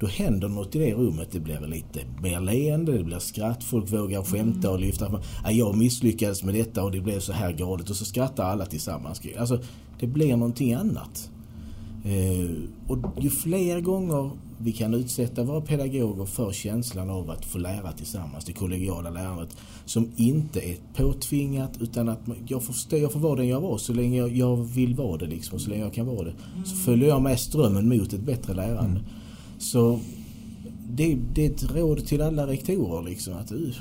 då 0.00 0.06
händer 0.06 0.48
något 0.48 0.74
i 0.74 0.78
det 0.78 0.94
rummet. 0.94 1.28
Det 1.32 1.40
blir 1.40 1.60
lite 1.60 2.00
mer 2.22 2.40
leende, 2.40 2.98
det 2.98 3.04
blir 3.04 3.18
skratt, 3.18 3.64
folk 3.64 3.92
vågar 3.92 4.22
skämta 4.22 4.70
och 4.70 4.80
lyfta 4.80 5.10
fram. 5.10 5.20
Jag 5.50 5.76
misslyckades 5.76 6.44
med 6.44 6.54
detta 6.54 6.84
och 6.84 6.90
det 6.90 7.00
blev 7.00 7.20
så 7.20 7.32
här 7.32 7.52
galet 7.52 7.90
och 7.90 7.96
så 7.96 8.04
skrattar 8.04 8.44
alla 8.44 8.66
tillsammans. 8.66 9.20
Alltså, 9.38 9.58
det 10.00 10.06
blir 10.06 10.36
någonting 10.36 10.74
annat. 10.74 11.30
Eh, 12.04 12.50
och 12.88 12.98
ju 13.20 13.30
fler 13.30 13.80
gånger 13.80 14.30
vi 14.58 14.72
kan 14.72 14.94
utsätta 14.94 15.42
våra 15.42 15.60
pedagoger 15.60 16.24
för 16.24 16.52
känslan 16.52 17.10
av 17.10 17.30
att 17.30 17.44
få 17.44 17.58
lära 17.58 17.92
tillsammans, 17.92 18.44
det 18.44 18.52
kollegiala 18.52 19.10
lärandet, 19.10 19.56
som 19.84 20.12
inte 20.16 20.60
är 20.60 20.76
påtvingat 20.94 21.70
utan 21.80 22.08
att 22.08 22.20
jag 22.46 22.62
får, 22.62 22.98
jag 22.98 23.12
får 23.12 23.20
vara 23.20 23.36
den 23.36 23.48
jag 23.48 23.60
var 23.60 23.78
så 23.78 23.92
länge 23.92 24.18
jag, 24.18 24.36
jag 24.36 24.56
vill 24.56 24.94
vara 24.94 25.16
det 25.16 25.26
liksom, 25.26 25.58
så 25.58 25.70
länge 25.70 25.82
jag 25.82 25.94
kan 25.94 26.06
vara 26.06 26.24
det. 26.24 26.34
Så 26.64 26.76
följer 26.76 27.08
jag 27.08 27.22
med 27.22 27.40
strömmen 27.40 27.88
mot 27.88 28.12
ett 28.12 28.20
bättre 28.20 28.54
lärande. 28.54 29.00
Mm. 29.00 29.23
Så 29.64 30.00
det, 30.88 31.18
det 31.34 31.46
är 31.46 31.50
ett 31.50 31.76
råd 31.76 32.06
till 32.06 32.22
alla 32.22 32.46
rektorer 32.46 33.02
liksom 33.02 33.34
att 33.34 33.52
uh, 33.52 33.74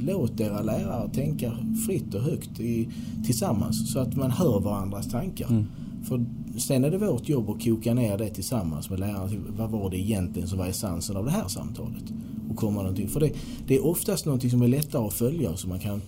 låt 0.00 0.40
era 0.40 0.62
lärare 0.62 1.10
tänka 1.14 1.52
fritt 1.86 2.14
och 2.14 2.20
högt 2.20 2.60
i, 2.60 2.88
tillsammans 3.24 3.92
så 3.92 3.98
att 3.98 4.16
man 4.16 4.30
hör 4.30 4.60
varandras 4.60 5.10
tankar. 5.10 5.48
Mm. 5.48 5.66
För 6.04 6.24
sen 6.58 6.84
är 6.84 6.90
det 6.90 6.98
vårt 6.98 7.28
jobb 7.28 7.50
att 7.50 7.64
koka 7.64 7.94
ner 7.94 8.18
det 8.18 8.30
tillsammans 8.30 8.90
med 8.90 9.00
lärarna. 9.00 9.30
Vad 9.56 9.70
var 9.70 9.90
det 9.90 9.98
egentligen 9.98 10.48
som 10.48 10.58
var 10.58 10.66
essensen 10.66 11.16
av 11.16 11.24
det 11.24 11.30
här 11.30 11.48
samtalet? 11.48 12.12
Och 12.50 12.56
komma 12.56 12.82
någonting. 12.82 13.08
För 13.08 13.20
det, 13.20 13.30
det 13.66 13.76
är 13.76 13.86
oftast 13.86 14.26
någonting 14.26 14.50
som 14.50 14.62
är 14.62 14.68
lättare 14.68 15.06
att 15.06 15.12
följa 15.12 15.56
så 15.56 15.68
man 15.68 15.78
kan, 15.78 16.02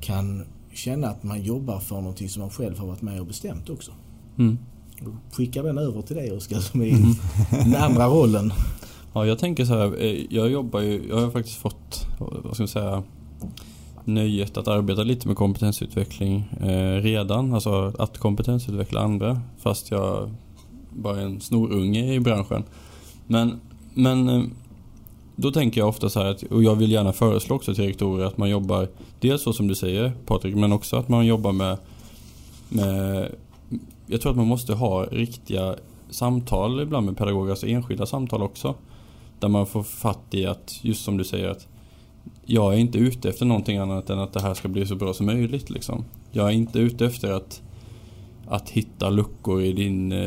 kan 0.00 0.44
känna 0.72 1.08
att 1.08 1.22
man 1.22 1.42
jobbar 1.42 1.80
för 1.80 1.96
någonting 1.96 2.28
som 2.28 2.40
man 2.40 2.50
själv 2.50 2.78
har 2.78 2.86
varit 2.86 3.02
med 3.02 3.20
och 3.20 3.26
bestämt 3.26 3.70
också. 3.70 3.92
Mm 4.38 4.58
skickar 5.32 5.62
den 5.62 5.78
över 5.78 6.02
till 6.02 6.16
dig 6.16 6.32
Oskar 6.32 6.58
som 6.58 6.80
är 6.80 6.86
i 6.86 7.14
den 7.50 7.76
andra 7.76 8.06
rollen. 8.06 8.52
Ja, 9.12 9.26
jag 9.26 9.38
tänker 9.38 9.64
så 9.64 9.72
här. 9.74 10.02
Eh, 10.02 10.26
jag 10.30 10.50
jobbar 10.50 10.80
ju, 10.80 11.02
jag 11.08 11.16
har 11.16 11.30
faktiskt 11.30 11.56
fått, 11.56 12.06
vad 12.18 12.54
ska 12.54 12.62
man 12.62 12.68
säga, 12.68 13.02
nöjet 14.04 14.56
att 14.56 14.68
arbeta 14.68 15.02
lite 15.02 15.28
med 15.28 15.36
kompetensutveckling 15.36 16.48
eh, 16.60 17.02
redan. 17.02 17.54
Alltså 17.54 17.92
att 17.98 18.18
kompetensutveckla 18.18 19.00
andra 19.00 19.40
fast 19.58 19.90
jag 19.90 20.30
bara 20.90 21.20
är 21.20 21.24
en 21.24 21.40
snorunge 21.40 22.14
i 22.14 22.20
branschen. 22.20 22.64
Men, 23.26 23.60
men 23.94 24.28
eh, 24.28 24.42
då 25.36 25.50
tänker 25.50 25.80
jag 25.80 25.88
ofta 25.88 26.08
så 26.08 26.20
här 26.20 26.26
att, 26.26 26.42
och 26.42 26.62
jag 26.62 26.76
vill 26.76 26.92
gärna 26.92 27.12
föreslå 27.12 27.56
också 27.56 27.74
till 27.74 27.84
rektorer 27.84 28.24
att 28.24 28.38
man 28.38 28.50
jobbar 28.50 28.88
dels 29.20 29.42
så 29.42 29.52
som 29.52 29.68
du 29.68 29.74
säger 29.74 30.12
Patrik, 30.26 30.54
men 30.54 30.72
också 30.72 30.96
att 30.96 31.08
man 31.08 31.26
jobbar 31.26 31.52
med, 31.52 31.78
med 32.68 33.28
jag 34.14 34.20
tror 34.20 34.30
att 34.30 34.36
man 34.36 34.46
måste 34.46 34.74
ha 34.74 35.04
riktiga 35.04 35.74
samtal 36.10 36.80
ibland 36.80 37.06
med 37.06 37.16
pedagoger, 37.16 37.50
alltså 37.50 37.66
enskilda 37.66 38.06
samtal 38.06 38.42
också. 38.42 38.74
Där 39.38 39.48
man 39.48 39.66
får 39.66 39.82
fatt 39.82 40.34
i 40.34 40.46
att, 40.46 40.84
just 40.84 41.04
som 41.04 41.16
du 41.16 41.24
säger, 41.24 41.48
att 41.48 41.68
jag 42.44 42.74
är 42.74 42.78
inte 42.78 42.98
ute 42.98 43.28
efter 43.28 43.46
någonting 43.46 43.78
annat 43.78 44.10
än 44.10 44.18
att 44.18 44.32
det 44.32 44.40
här 44.40 44.54
ska 44.54 44.68
bli 44.68 44.86
så 44.86 44.96
bra 44.96 45.14
som 45.14 45.26
möjligt. 45.26 45.70
Liksom. 45.70 46.04
Jag 46.32 46.48
är 46.48 46.52
inte 46.52 46.78
ute 46.78 47.06
efter 47.06 47.32
att, 47.32 47.62
att 48.46 48.70
hitta 48.70 49.10
luckor 49.10 49.62
i, 49.62 49.72
din, 49.72 50.12
eh, 50.12 50.18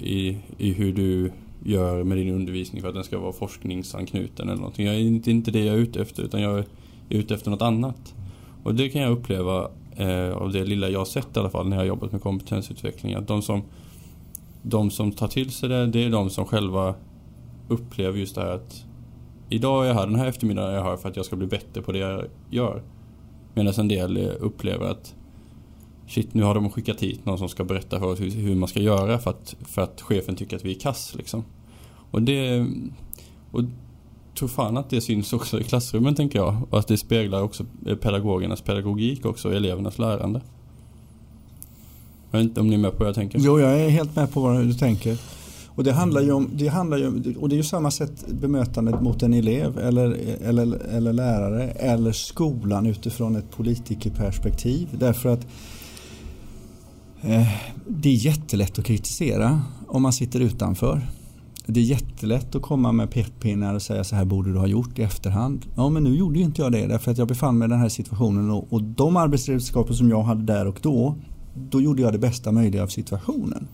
i, 0.00 0.38
i 0.58 0.72
hur 0.72 0.92
du 0.92 1.32
gör 1.64 2.04
med 2.04 2.18
din 2.18 2.34
undervisning 2.34 2.82
för 2.82 2.88
att 2.88 2.94
den 2.94 3.04
ska 3.04 3.18
vara 3.18 3.32
forskningsanknuten 3.32 4.48
eller 4.48 4.60
någonting. 4.60 4.86
Jag 4.86 4.94
är 4.94 5.00
inte, 5.00 5.30
inte 5.30 5.50
det 5.50 5.64
jag 5.64 5.74
är 5.74 5.80
ute 5.80 6.02
efter 6.02 6.22
utan 6.22 6.40
jag 6.42 6.58
är 6.58 6.64
ute 7.08 7.34
efter 7.34 7.50
något 7.50 7.62
annat. 7.62 8.14
Och 8.62 8.74
det 8.74 8.88
kan 8.88 9.02
jag 9.02 9.12
uppleva 9.12 9.70
eh, 9.98 10.36
av 10.36 10.52
det 10.52 10.64
lilla 10.64 10.88
jag 10.88 11.00
har 11.00 11.04
sett 11.04 11.36
i 11.36 11.40
alla 11.40 11.50
fall 11.50 11.68
när 11.68 11.76
jag 11.76 11.80
har 11.82 11.86
jobbat 11.86 12.12
med 12.12 12.22
kompetensutveckling. 12.22 13.14
Att 13.14 13.28
de 13.28 13.42
som, 13.42 13.62
de 14.62 14.90
som 14.90 15.12
tar 15.12 15.28
till 15.28 15.50
sig 15.50 15.68
det, 15.68 15.86
det 15.86 16.04
är 16.04 16.10
de 16.10 16.30
som 16.30 16.44
själva 16.44 16.94
upplever 17.68 18.18
just 18.18 18.34
det 18.34 18.40
här 18.40 18.50
att 18.50 18.84
idag 19.48 19.84
är 19.84 19.88
jag 19.88 19.94
här, 19.94 20.06
den 20.06 20.16
här 20.16 20.26
eftermiddagen 20.26 20.70
är 20.70 20.74
jag 20.74 20.84
här 20.84 20.96
för 20.96 21.08
att 21.08 21.16
jag 21.16 21.24
ska 21.24 21.36
bli 21.36 21.46
bättre 21.46 21.82
på 21.82 21.92
det 21.92 21.98
jag 21.98 22.24
gör. 22.50 22.82
Medan 23.54 23.74
en 23.78 23.88
del 23.88 24.18
upplever 24.40 24.90
att 24.90 25.14
shit 26.06 26.34
nu 26.34 26.42
har 26.42 26.54
de 26.54 26.70
skickat 26.70 27.00
hit 27.00 27.26
någon 27.26 27.38
som 27.38 27.48
ska 27.48 27.64
berätta 27.64 27.98
för 27.98 28.06
oss 28.06 28.20
hur, 28.20 28.30
hur 28.30 28.54
man 28.54 28.68
ska 28.68 28.80
göra 28.80 29.18
för 29.18 29.30
att, 29.30 29.56
för 29.60 29.82
att 29.82 30.00
chefen 30.00 30.36
tycker 30.36 30.56
att 30.56 30.64
vi 30.64 30.76
är 30.76 30.80
kass 30.80 31.14
liksom. 31.14 31.44
Och 32.10 32.22
det 32.22 32.66
och 33.52 33.62
tror 34.38 34.48
fan 34.48 34.76
att 34.76 34.90
det 34.90 35.00
syns 35.00 35.32
också 35.32 35.60
i 35.60 35.64
klassrummen 35.64 36.14
tänker 36.14 36.38
jag. 36.38 36.56
Och 36.70 36.78
att 36.78 36.88
det 36.88 36.96
speglar 36.96 37.42
också 37.42 37.64
eh, 37.86 37.96
pedagogernas 37.96 38.60
pedagogik 38.60 39.26
också, 39.26 39.52
elevernas 39.52 39.98
lärande. 39.98 40.40
Jag 42.30 42.38
vet 42.38 42.48
inte 42.48 42.60
om 42.60 42.68
ni 42.68 42.74
är 42.74 42.78
med 42.78 42.92
på 42.92 42.98
vad 42.98 43.08
jag 43.08 43.14
tänker? 43.14 43.38
Jo, 43.38 43.60
jag 43.60 43.80
är 43.80 43.88
helt 43.88 44.16
med 44.16 44.32
på 44.32 44.40
vad 44.40 44.66
du 44.66 44.74
tänker. 44.74 45.18
Och 45.66 45.84
det 45.84 45.92
handlar 45.92 46.20
ju 46.20 46.32
om, 46.32 46.50
det 46.52 46.68
handlar 46.68 46.98
ju, 46.98 47.34
och 47.40 47.48
det 47.48 47.54
är 47.54 47.56
ju 47.56 47.62
samma 47.62 47.90
sätt 47.90 48.26
bemötandet 48.28 49.02
mot 49.02 49.22
en 49.22 49.34
elev 49.34 49.78
eller, 49.78 50.16
eller, 50.44 50.78
eller 50.78 51.12
lärare 51.12 51.70
eller 51.70 52.12
skolan 52.12 52.86
utifrån 52.86 53.36
ett 53.36 53.50
politikerperspektiv. 53.50 54.88
Därför 54.92 55.28
att 55.28 55.46
eh, 57.20 57.48
det 57.86 58.08
är 58.08 58.26
jättelätt 58.26 58.78
att 58.78 58.84
kritisera 58.84 59.62
om 59.86 60.02
man 60.02 60.12
sitter 60.12 60.40
utanför. 60.40 61.02
Det 61.70 61.80
är 61.80 61.84
jättelätt 61.84 62.54
att 62.54 62.62
komma 62.62 62.92
med 62.92 63.10
pekpinnar 63.10 63.74
och 63.74 63.82
säga 63.82 64.04
så 64.04 64.16
här 64.16 64.24
borde 64.24 64.52
du 64.52 64.58
ha 64.58 64.66
gjort 64.66 64.98
i 64.98 65.02
efterhand. 65.02 65.66
Ja 65.76 65.88
men 65.88 66.04
nu 66.04 66.16
gjorde 66.16 66.38
ju 66.38 66.44
inte 66.44 66.62
jag 66.62 66.72
det 66.72 66.86
därför 66.86 67.10
att 67.10 67.18
jag 67.18 67.28
befann 67.28 67.58
mig 67.58 67.66
i 67.66 67.70
den 67.70 67.80
här 67.80 67.88
situationen 67.88 68.50
och, 68.50 68.72
och 68.72 68.82
de 68.82 69.16
arbetsredskapen 69.16 69.94
som 69.94 70.10
jag 70.10 70.22
hade 70.22 70.42
där 70.42 70.66
och 70.66 70.78
då 70.82 71.14
då 71.70 71.80
gjorde 71.80 72.02
jag 72.02 72.12
det 72.12 72.18
bästa 72.18 72.52
möjliga 72.52 72.82
av 72.82 72.86
situationen. 72.86 73.68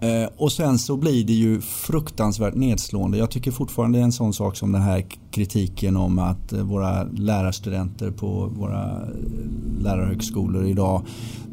Eh, 0.00 0.28
och 0.36 0.52
sen 0.52 0.78
så 0.78 0.96
blir 0.96 1.24
det 1.24 1.32
ju 1.32 1.60
fruktansvärt 1.60 2.54
nedslående. 2.54 3.18
Jag 3.18 3.30
tycker 3.30 3.50
fortfarande 3.50 3.98
det 3.98 4.02
är 4.02 4.04
en 4.04 4.12
sån 4.12 4.32
sak 4.32 4.56
som 4.56 4.72
den 4.72 4.82
här 4.82 5.04
kritiken 5.30 5.96
om 5.96 6.18
att 6.18 6.52
eh, 6.52 6.62
våra 6.62 7.02
lärarstudenter 7.02 8.10
på 8.10 8.52
våra 8.58 8.84
eh, 8.84 9.82
lärarhögskolor 9.82 10.66
idag 10.66 11.02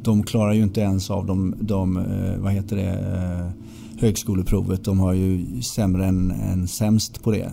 de 0.04 0.24
klarar 0.24 0.54
ju 0.54 0.64
inte 0.64 0.82
ens 0.82 1.12
av 1.12 1.26
de, 1.26 1.56
de 1.60 1.98
eh, 1.98 2.38
vad 2.38 2.52
heter 2.52 2.76
det, 2.76 3.52
högskoleprovet. 4.00 4.84
De 4.84 5.00
har 5.00 5.14
ju 5.14 5.62
sämre 5.62 6.06
än, 6.06 6.32
än 6.32 6.68
sämst 6.68 7.24
på 7.24 7.32
det. 7.32 7.52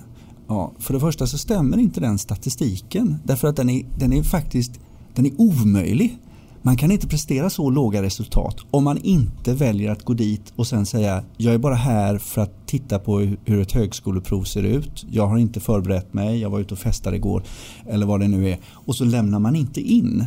Ja, 0.49 0.73
för 0.79 0.95
det 0.95 1.01
första 1.01 1.27
så 1.27 1.39
stämmer 1.39 1.79
inte 1.79 2.01
den 2.01 2.19
statistiken 2.19 3.17
därför 3.25 3.49
att 3.49 3.57
den 3.57 3.71
är, 3.71 3.87
den 3.99 4.13
är 4.13 4.23
faktiskt 4.23 4.81
den 5.15 5.27
är 5.27 5.33
omöjlig. 5.41 6.19
Man 6.63 6.77
kan 6.77 6.91
inte 6.91 7.07
prestera 7.07 7.51
så 7.51 7.71
låga 7.71 8.03
resultat 8.03 8.57
om 8.71 8.85
man 8.85 8.99
inte 8.99 9.55
väljer 9.55 9.91
att 9.91 10.05
gå 10.05 10.13
dit 10.13 10.53
och 10.57 10.67
sen 10.67 10.87
säga 10.87 11.25
jag 11.37 11.55
är 11.55 11.59
bara 11.59 11.75
här 11.75 12.19
för 12.19 12.43
att 12.43 12.67
titta 12.67 12.99
på 12.99 13.19
hur 13.45 13.61
ett 13.61 13.73
högskoleprov 13.73 14.45
ser 14.45 14.63
ut. 14.63 15.07
Jag 15.11 15.27
har 15.27 15.39
inte 15.39 15.61
förberett 15.61 16.15
mig, 16.15 16.41
jag 16.41 16.51
var 16.51 16.61
ute 16.61 16.75
och 16.75 16.81
festade 16.81 17.17
igår 17.17 17.43
eller 17.89 18.07
vad 18.07 18.21
det 18.21 18.29
nu 18.29 18.51
är. 18.51 18.59
Och 18.69 18.97
så 18.97 19.05
lämnar 19.05 19.39
man 19.39 19.57
inte 19.57 19.81
in. 19.81 20.25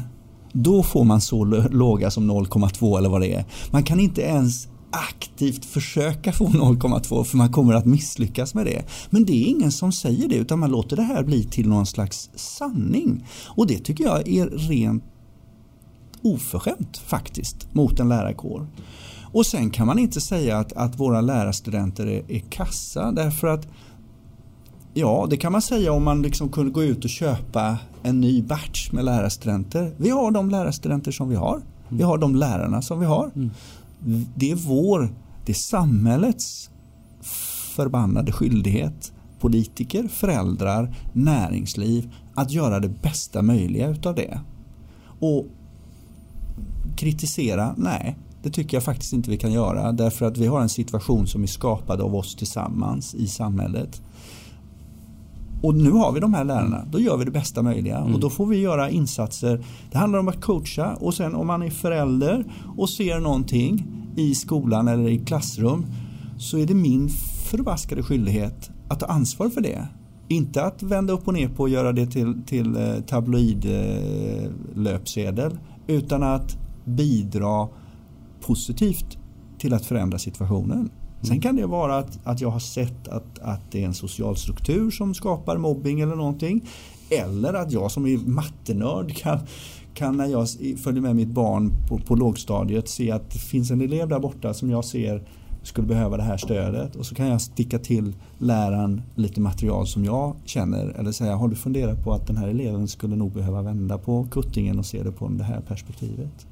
Då 0.52 0.84
får 0.84 1.04
man 1.04 1.22
så 1.22 1.44
låga 1.72 2.12
som 2.12 2.32
0,2 2.32 2.98
eller 2.98 3.10
vad 3.10 3.22
det 3.22 3.34
är. 3.34 3.46
Man 3.72 3.84
kan 3.84 4.00
inte 4.00 4.22
ens 4.22 4.68
aktivt 4.94 5.66
försöka 5.66 6.32
få 6.32 6.48
0,2 6.48 7.24
för 7.24 7.38
man 7.38 7.52
kommer 7.52 7.74
att 7.74 7.86
misslyckas 7.86 8.54
med 8.54 8.66
det. 8.66 8.86
Men 9.10 9.26
det 9.26 9.34
är 9.34 9.48
ingen 9.48 9.72
som 9.72 9.92
säger 9.92 10.28
det 10.28 10.36
utan 10.36 10.60
man 10.60 10.72
låter 10.72 10.96
det 10.96 11.04
här 11.04 11.24
bli 11.24 11.44
till 11.44 11.70
någon 11.70 11.86
slags 11.86 12.30
sanning. 12.36 13.26
Och 13.46 13.68
det 13.68 13.80
tycker 13.80 14.04
jag 14.04 14.28
är 14.28 14.46
rent 14.50 15.04
oförskämt 16.22 16.98
faktiskt 16.98 17.74
mot 17.74 18.00
en 18.00 18.10
lärarkår. 18.10 18.68
Och 19.32 19.46
sen 19.46 19.70
kan 19.70 19.88
man 19.88 20.00
inte 20.00 20.22
säga 20.22 20.58
att, 20.58 20.74
att 20.74 21.00
våra 21.00 21.22
lärarstudenter 21.22 22.08
är, 22.08 22.32
är 22.32 22.40
kassa 22.40 23.12
därför 23.12 23.48
att 23.48 23.68
Ja, 24.96 25.28
det 25.30 25.38
kan 25.38 25.52
man 25.52 25.62
säga 25.62 25.92
om 25.92 26.04
man 26.04 26.22
liksom 26.22 26.50
kunde 26.50 26.72
gå 26.72 26.84
ut 26.84 27.04
och 27.04 27.10
köpa 27.10 27.78
en 28.04 28.22
ny 28.22 28.42
batch 28.42 28.92
med 28.92 29.06
lärarstudenter. 29.06 29.94
Vi 29.98 30.10
har 30.10 30.32
de 30.32 30.50
lärarstudenter 30.50 31.12
som 31.12 31.30
vi 31.30 31.36
har. 31.36 31.62
Vi 31.90 32.04
har 32.04 32.18
de 32.18 32.36
lärarna 32.36 32.82
som 32.82 33.00
vi 33.00 33.06
har. 33.06 33.32
Mm. 33.36 33.50
Det 34.36 34.52
är 34.52 34.56
vår, 34.56 35.16
det 35.46 35.52
är 35.52 35.56
samhällets 35.56 36.70
förbannade 37.76 38.32
skyldighet, 38.32 39.14
politiker, 39.40 40.08
föräldrar, 40.08 40.96
näringsliv, 41.14 42.12
att 42.36 42.52
göra 42.52 42.80
det 42.80 42.90
bästa 43.02 43.42
möjliga 43.42 43.88
utav 43.88 44.16
det. 44.16 44.40
Och 45.20 45.46
kritisera? 46.96 47.76
Nej, 47.78 48.18
det 48.44 48.50
tycker 48.50 48.78
jag 48.78 48.84
faktiskt 48.84 49.14
inte 49.14 49.30
vi 49.30 49.38
kan 49.38 49.52
göra 49.52 49.92
därför 49.92 50.26
att 50.26 50.38
vi 50.38 50.48
har 50.48 50.62
en 50.62 50.70
situation 50.70 51.28
som 51.28 51.44
är 51.44 51.48
skapad 51.48 52.02
av 52.02 52.16
oss 52.16 52.36
tillsammans 52.36 53.16
i 53.16 53.28
samhället. 53.28 54.02
Och 55.64 55.76
nu 55.76 55.92
har 55.92 56.12
vi 56.12 56.20
de 56.20 56.34
här 56.34 56.44
lärarna, 56.44 56.86
då 56.92 57.00
gör 57.00 57.18
vi 57.18 57.26
det 57.26 57.32
bästa 57.32 57.62
möjliga 57.62 57.98
mm. 57.98 58.14
och 58.14 58.20
då 58.20 58.30
får 58.30 58.46
vi 58.46 58.58
göra 58.58 58.90
insatser. 58.90 59.66
Det 59.92 59.98
handlar 59.98 60.20
om 60.20 60.28
att 60.28 60.42
coacha 60.42 60.94
och 60.94 61.14
sen 61.14 61.36
om 61.36 61.48
man 61.48 61.64
är 61.64 61.70
förälder 61.70 62.46
och 62.78 62.90
ser 62.90 63.20
någonting 63.20 63.88
i 64.16 64.36
skolan 64.36 64.88
eller 64.88 65.10
i 65.10 65.18
klassrum 65.18 65.86
så 66.38 66.58
är 66.58 66.66
det 66.66 66.74
min 66.74 67.10
förbaskade 67.52 68.04
skyldighet 68.04 68.72
att 68.88 69.00
ta 69.00 69.06
ansvar 69.06 69.50
för 69.50 69.62
det. 69.62 69.88
Inte 70.28 70.64
att 70.64 70.84
vända 70.84 71.14
upp 71.14 71.28
och 71.28 71.34
ner 71.34 71.48
på 71.48 71.64
och 71.64 71.70
göra 71.70 71.92
det 71.92 72.06
till, 72.06 72.44
till 72.46 72.76
eh, 72.76 72.96
tabloidlöpsedel 73.08 75.52
eh, 75.52 75.58
utan 75.96 76.24
att 76.24 76.58
bidra 76.86 77.68
positivt 78.42 79.18
till 79.58 79.74
att 79.74 79.86
förändra 79.86 80.20
situationen. 80.20 80.90
Sen 81.24 81.32
mm. 81.32 81.42
kan 81.42 81.56
det 81.56 81.66
vara 81.66 81.98
att, 81.98 82.20
att 82.24 82.42
jag 82.42 82.50
har 82.50 82.60
sett 82.60 83.08
att, 83.08 83.40
att 83.40 83.72
det 83.72 83.82
är 83.82 83.86
en 83.86 83.94
social 83.94 84.38
struktur 84.38 84.92
som 84.92 85.14
skapar 85.14 85.58
mobbing 85.58 86.00
eller 86.00 86.16
någonting. 86.16 86.70
Eller 87.10 87.54
att 87.54 87.72
jag 87.72 87.92
som 87.92 88.06
är 88.06 88.18
mattenörd 88.18 89.16
kan, 89.16 89.40
kan 89.94 90.18
när 90.18 90.26
jag 90.26 90.48
följer 90.84 91.02
med 91.02 91.16
mitt 91.16 91.28
barn 91.28 91.72
på, 91.90 91.98
på 91.98 92.16
lågstadiet 92.16 92.90
se 92.90 93.12
att 93.12 93.32
det 93.32 93.40
finns 93.40 93.72
en 93.72 93.82
elev 93.82 94.08
där 94.08 94.20
borta 94.20 94.54
som 94.54 94.70
jag 94.70 94.86
ser 94.86 95.24
skulle 95.64 95.88
behöva 95.88 96.18
det 96.18 96.24
här 96.24 96.38
stödet 96.38 96.96
och 96.96 97.06
så 97.06 97.16
kan 97.16 97.28
jag 97.28 97.42
sticka 97.42 97.80
till 97.80 98.16
läraren 98.38 99.02
lite 99.16 99.42
material 99.42 99.88
som 99.88 100.06
jag 100.06 100.36
känner 100.46 100.88
eller 100.88 101.12
säga 101.12 101.36
har 101.36 101.48
du 101.48 101.56
funderat 101.56 102.04
på 102.04 102.14
att 102.14 102.28
den 102.28 102.38
här 102.38 102.48
eleven 102.48 102.88
skulle 102.88 103.16
nog 103.16 103.32
behöva 103.32 103.62
vända 103.62 103.98
på 103.98 104.28
kuttingen 104.32 104.80
och 104.80 104.86
se 104.86 105.04
det 105.04 105.12
på 105.12 105.28
det 105.28 105.44
här 105.44 105.62
perspektivet. 105.62 106.48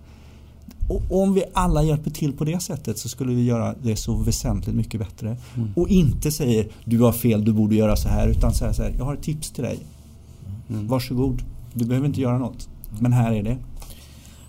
Och 0.88 1.02
om 1.24 1.34
vi 1.34 1.44
alla 1.54 1.84
hjälper 1.84 2.12
till 2.12 2.34
på 2.34 2.44
det 2.44 2.60
sättet 2.60 2.98
så 2.98 3.10
skulle 3.10 3.34
vi 3.34 3.44
göra 3.44 3.76
det 3.84 3.96
så 3.96 4.16
väsentligt 4.16 4.76
mycket 4.76 5.00
bättre. 5.00 5.38
Mm. 5.56 5.70
Och 5.76 5.90
inte 5.90 6.32
säger 6.32 6.68
du 6.86 7.00
har 7.00 7.12
fel, 7.12 7.46
du 7.46 7.54
borde 7.54 7.76
göra 7.76 7.96
så 7.96 8.10
här. 8.10 8.28
Utan 8.28 8.54
säga 8.54 8.74
så 8.74 8.84
här, 8.84 8.94
jag 8.98 9.06
har 9.06 9.14
ett 9.14 9.24
tips 9.24 9.52
till 9.52 9.64
dig. 9.64 9.80
Mm. 10.70 10.88
Varsågod, 10.88 11.44
du 11.74 11.86
behöver 11.86 12.08
inte 12.08 12.22
göra 12.22 12.38
något. 12.38 12.70
Men 13.00 13.14
här 13.14 13.32
är 13.32 13.44
det. 13.44 13.58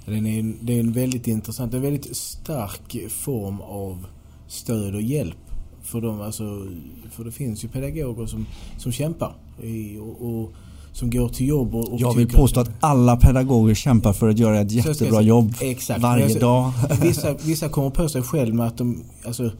Det 0.06 0.12
är, 0.12 0.26
en, 0.26 0.56
det 0.60 0.76
är 0.76 0.80
en 0.80 0.92
väldigt 0.92 1.28
intressant, 1.28 1.74
en 1.74 1.82
väldigt 1.82 2.16
stark 2.16 3.10
form 3.10 3.60
av 3.60 4.06
stöd 4.48 4.94
och 4.94 5.02
hjälp. 5.02 5.36
För, 5.82 6.00
dem, 6.00 6.20
alltså, 6.20 6.66
för 7.10 7.24
det 7.24 7.32
finns 7.32 7.64
ju 7.64 7.68
pedagoger 7.68 8.26
som, 8.26 8.46
som 8.78 8.92
kämpar. 8.92 9.34
I, 9.62 9.98
och, 9.98 10.28
och 10.28 10.52
som 10.92 11.10
går 11.10 11.28
till 11.28 11.48
jobb 11.48 11.74
och, 11.74 11.92
och 11.92 12.00
Jag 12.00 12.14
vill 12.16 12.28
påstå 12.28 12.60
att 12.60 12.70
alla 12.80 13.16
pedagoger 13.16 13.74
kämpar 13.74 14.12
för 14.12 14.28
att 14.28 14.38
göra 14.38 14.60
ett 14.60 14.72
jättebra 14.72 15.20
jobb 15.20 15.54
exakt. 15.60 16.00
varje 16.00 16.24
alltså, 16.24 16.38
dag. 16.38 16.72
Vissa, 17.02 17.34
vissa 17.44 17.68
kommer 17.68 17.90
på 17.90 18.08
sig 18.08 18.22
själv 18.22 18.54
med 18.54 18.66
att 18.66 18.78
de, 18.78 19.02
alltså, 19.26 19.50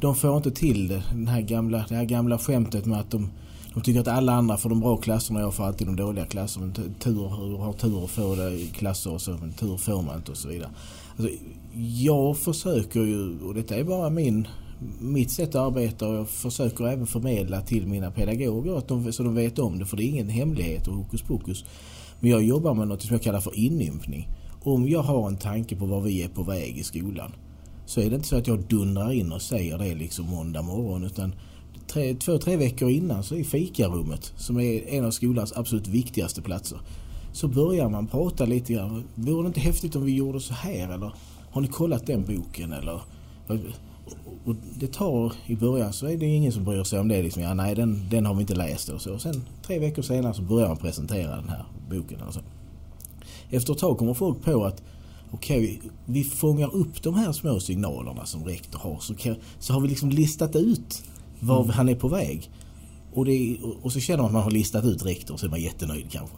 de 0.00 0.14
får 0.14 0.36
inte 0.36 0.50
till 0.50 0.88
det. 0.88 1.02
Den 1.10 1.28
här 1.28 1.40
gamla, 1.40 1.84
det 1.88 1.94
här 1.94 2.04
gamla 2.04 2.38
skämtet 2.38 2.86
med 2.86 3.00
att 3.00 3.10
de, 3.10 3.30
de 3.74 3.82
tycker 3.82 4.00
att 4.00 4.08
alla 4.08 4.32
andra 4.32 4.56
får 4.56 4.70
de 4.70 4.80
bra 4.80 4.96
klasserna 4.96 5.38
och 5.38 5.44
jag 5.44 5.54
får 5.54 5.64
alltid 5.64 5.86
de 5.86 5.96
dåliga 5.96 6.24
klasserna. 6.24 6.72
Tur, 6.98 7.28
har 7.58 7.72
tur 7.72 8.04
att 8.04 8.10
få 8.10 8.34
det 8.34 8.50
i 8.50 8.66
klasser 8.66 9.12
och 9.12 9.20
så, 9.20 9.30
men 9.30 9.52
tur 9.52 9.76
får 9.76 10.02
man 10.02 10.16
inte 10.16 10.30
och 10.30 10.36
så 10.36 10.48
vidare. 10.48 10.70
Alltså, 11.16 11.34
jag 11.98 12.38
försöker 12.38 13.00
ju, 13.00 13.38
och 13.46 13.54
detta 13.54 13.76
är 13.76 13.84
bara 13.84 14.10
min 14.10 14.48
mitt 14.98 15.30
sätt 15.30 15.48
att 15.48 15.54
arbeta 15.54 16.08
och 16.08 16.14
jag 16.14 16.28
försöker 16.28 16.84
även 16.84 17.06
förmedla 17.06 17.60
till 17.60 17.86
mina 17.86 18.10
pedagoger 18.10 18.78
att 18.78 18.88
de, 18.88 19.12
så 19.12 19.22
de 19.22 19.34
vet 19.34 19.58
om 19.58 19.78
det 19.78 19.86
för 19.86 19.96
det 19.96 20.04
är 20.04 20.08
ingen 20.08 20.28
hemlighet 20.28 20.88
och 20.88 20.94
hokus 20.94 21.22
pokus. 21.22 21.64
Men 22.20 22.30
jag 22.30 22.42
jobbar 22.42 22.74
med 22.74 22.88
något 22.88 23.02
som 23.02 23.14
jag 23.14 23.22
kallar 23.22 23.40
för 23.40 23.58
inympning. 23.58 24.28
Om 24.62 24.88
jag 24.88 25.02
har 25.02 25.28
en 25.28 25.36
tanke 25.36 25.76
på 25.76 25.86
var 25.86 26.00
vi 26.00 26.22
är 26.22 26.28
på 26.28 26.42
väg 26.42 26.78
i 26.78 26.82
skolan 26.82 27.32
så 27.86 28.00
är 28.00 28.10
det 28.10 28.16
inte 28.16 28.28
så 28.28 28.36
att 28.36 28.46
jag 28.46 28.62
dundrar 28.62 29.12
in 29.12 29.32
och 29.32 29.42
säger 29.42 29.78
det 29.78 29.94
liksom 29.94 30.26
måndag 30.26 30.62
morgon 30.62 31.04
utan 31.04 31.34
tre, 31.86 32.14
två, 32.14 32.38
tre 32.38 32.56
veckor 32.56 32.90
innan 32.90 33.22
så 33.22 33.34
är 33.34 33.44
fikarummet 33.44 34.32
som 34.36 34.60
är 34.60 34.88
en 34.88 35.04
av 35.04 35.10
skolans 35.10 35.52
absolut 35.56 35.88
viktigaste 35.88 36.42
platser 36.42 36.78
så 37.32 37.48
börjar 37.48 37.88
man 37.88 38.06
prata 38.06 38.44
lite 38.44 38.72
grann. 38.72 39.04
Vore 39.14 39.42
det 39.42 39.46
inte 39.46 39.60
häftigt 39.60 39.96
om 39.96 40.04
vi 40.04 40.14
gjorde 40.14 40.40
så 40.40 40.54
här 40.54 40.88
eller 40.88 41.12
har 41.50 41.60
ni 41.60 41.68
kollat 41.68 42.06
den 42.06 42.24
boken 42.24 42.72
eller 42.72 43.00
och 44.44 44.54
det 44.78 44.92
tar 44.92 45.32
i 45.46 45.56
början 45.56 45.92
så 45.92 46.06
är 46.06 46.16
det 46.16 46.26
ingen 46.26 46.52
som 46.52 46.64
bryr 46.64 46.84
sig 46.84 47.00
om 47.00 47.08
det. 47.08 47.22
Liksom, 47.22 47.42
ja, 47.42 47.54
nej, 47.54 47.74
den, 47.74 48.08
den 48.10 48.26
har 48.26 48.34
vi 48.34 48.40
inte 48.40 48.54
läst. 48.54 48.88
Och 48.88 49.00
så. 49.00 49.14
Och 49.14 49.22
sen 49.22 49.44
tre 49.66 49.78
veckor 49.78 50.02
senare 50.02 50.34
så 50.34 50.42
börjar 50.42 50.68
man 50.68 50.76
presentera 50.76 51.36
den 51.36 51.48
här 51.48 51.64
boken. 51.90 52.20
Och 52.20 52.34
så. 52.34 52.40
Efter 53.50 53.72
ett 53.72 53.78
tag 53.78 53.98
kommer 53.98 54.14
folk 54.14 54.42
på 54.42 54.64
att 54.64 54.82
okej, 55.30 55.78
okay, 55.78 55.90
vi 56.06 56.24
fångar 56.24 56.74
upp 56.74 57.02
de 57.02 57.14
här 57.14 57.32
små 57.32 57.60
signalerna 57.60 58.26
som 58.26 58.44
rektor 58.44 58.78
har. 58.78 58.98
Så, 59.00 59.14
kan, 59.14 59.36
så 59.58 59.72
har 59.72 59.80
vi 59.80 59.88
liksom 59.88 60.10
listat 60.10 60.56
ut 60.56 61.02
var 61.40 61.62
mm. 61.62 61.70
han 61.70 61.88
är 61.88 61.94
på 61.94 62.08
väg. 62.08 62.50
Och, 63.12 63.24
det, 63.24 63.56
och 63.82 63.92
så 63.92 64.00
känner 64.00 64.18
man 64.18 64.26
att 64.26 64.32
man 64.32 64.42
har 64.42 64.50
listat 64.50 64.84
ut 64.84 65.06
rektor 65.06 65.36
så 65.36 65.46
är 65.46 65.50
man 65.50 65.60
jättenöjd 65.60 66.10
kanske. 66.10 66.36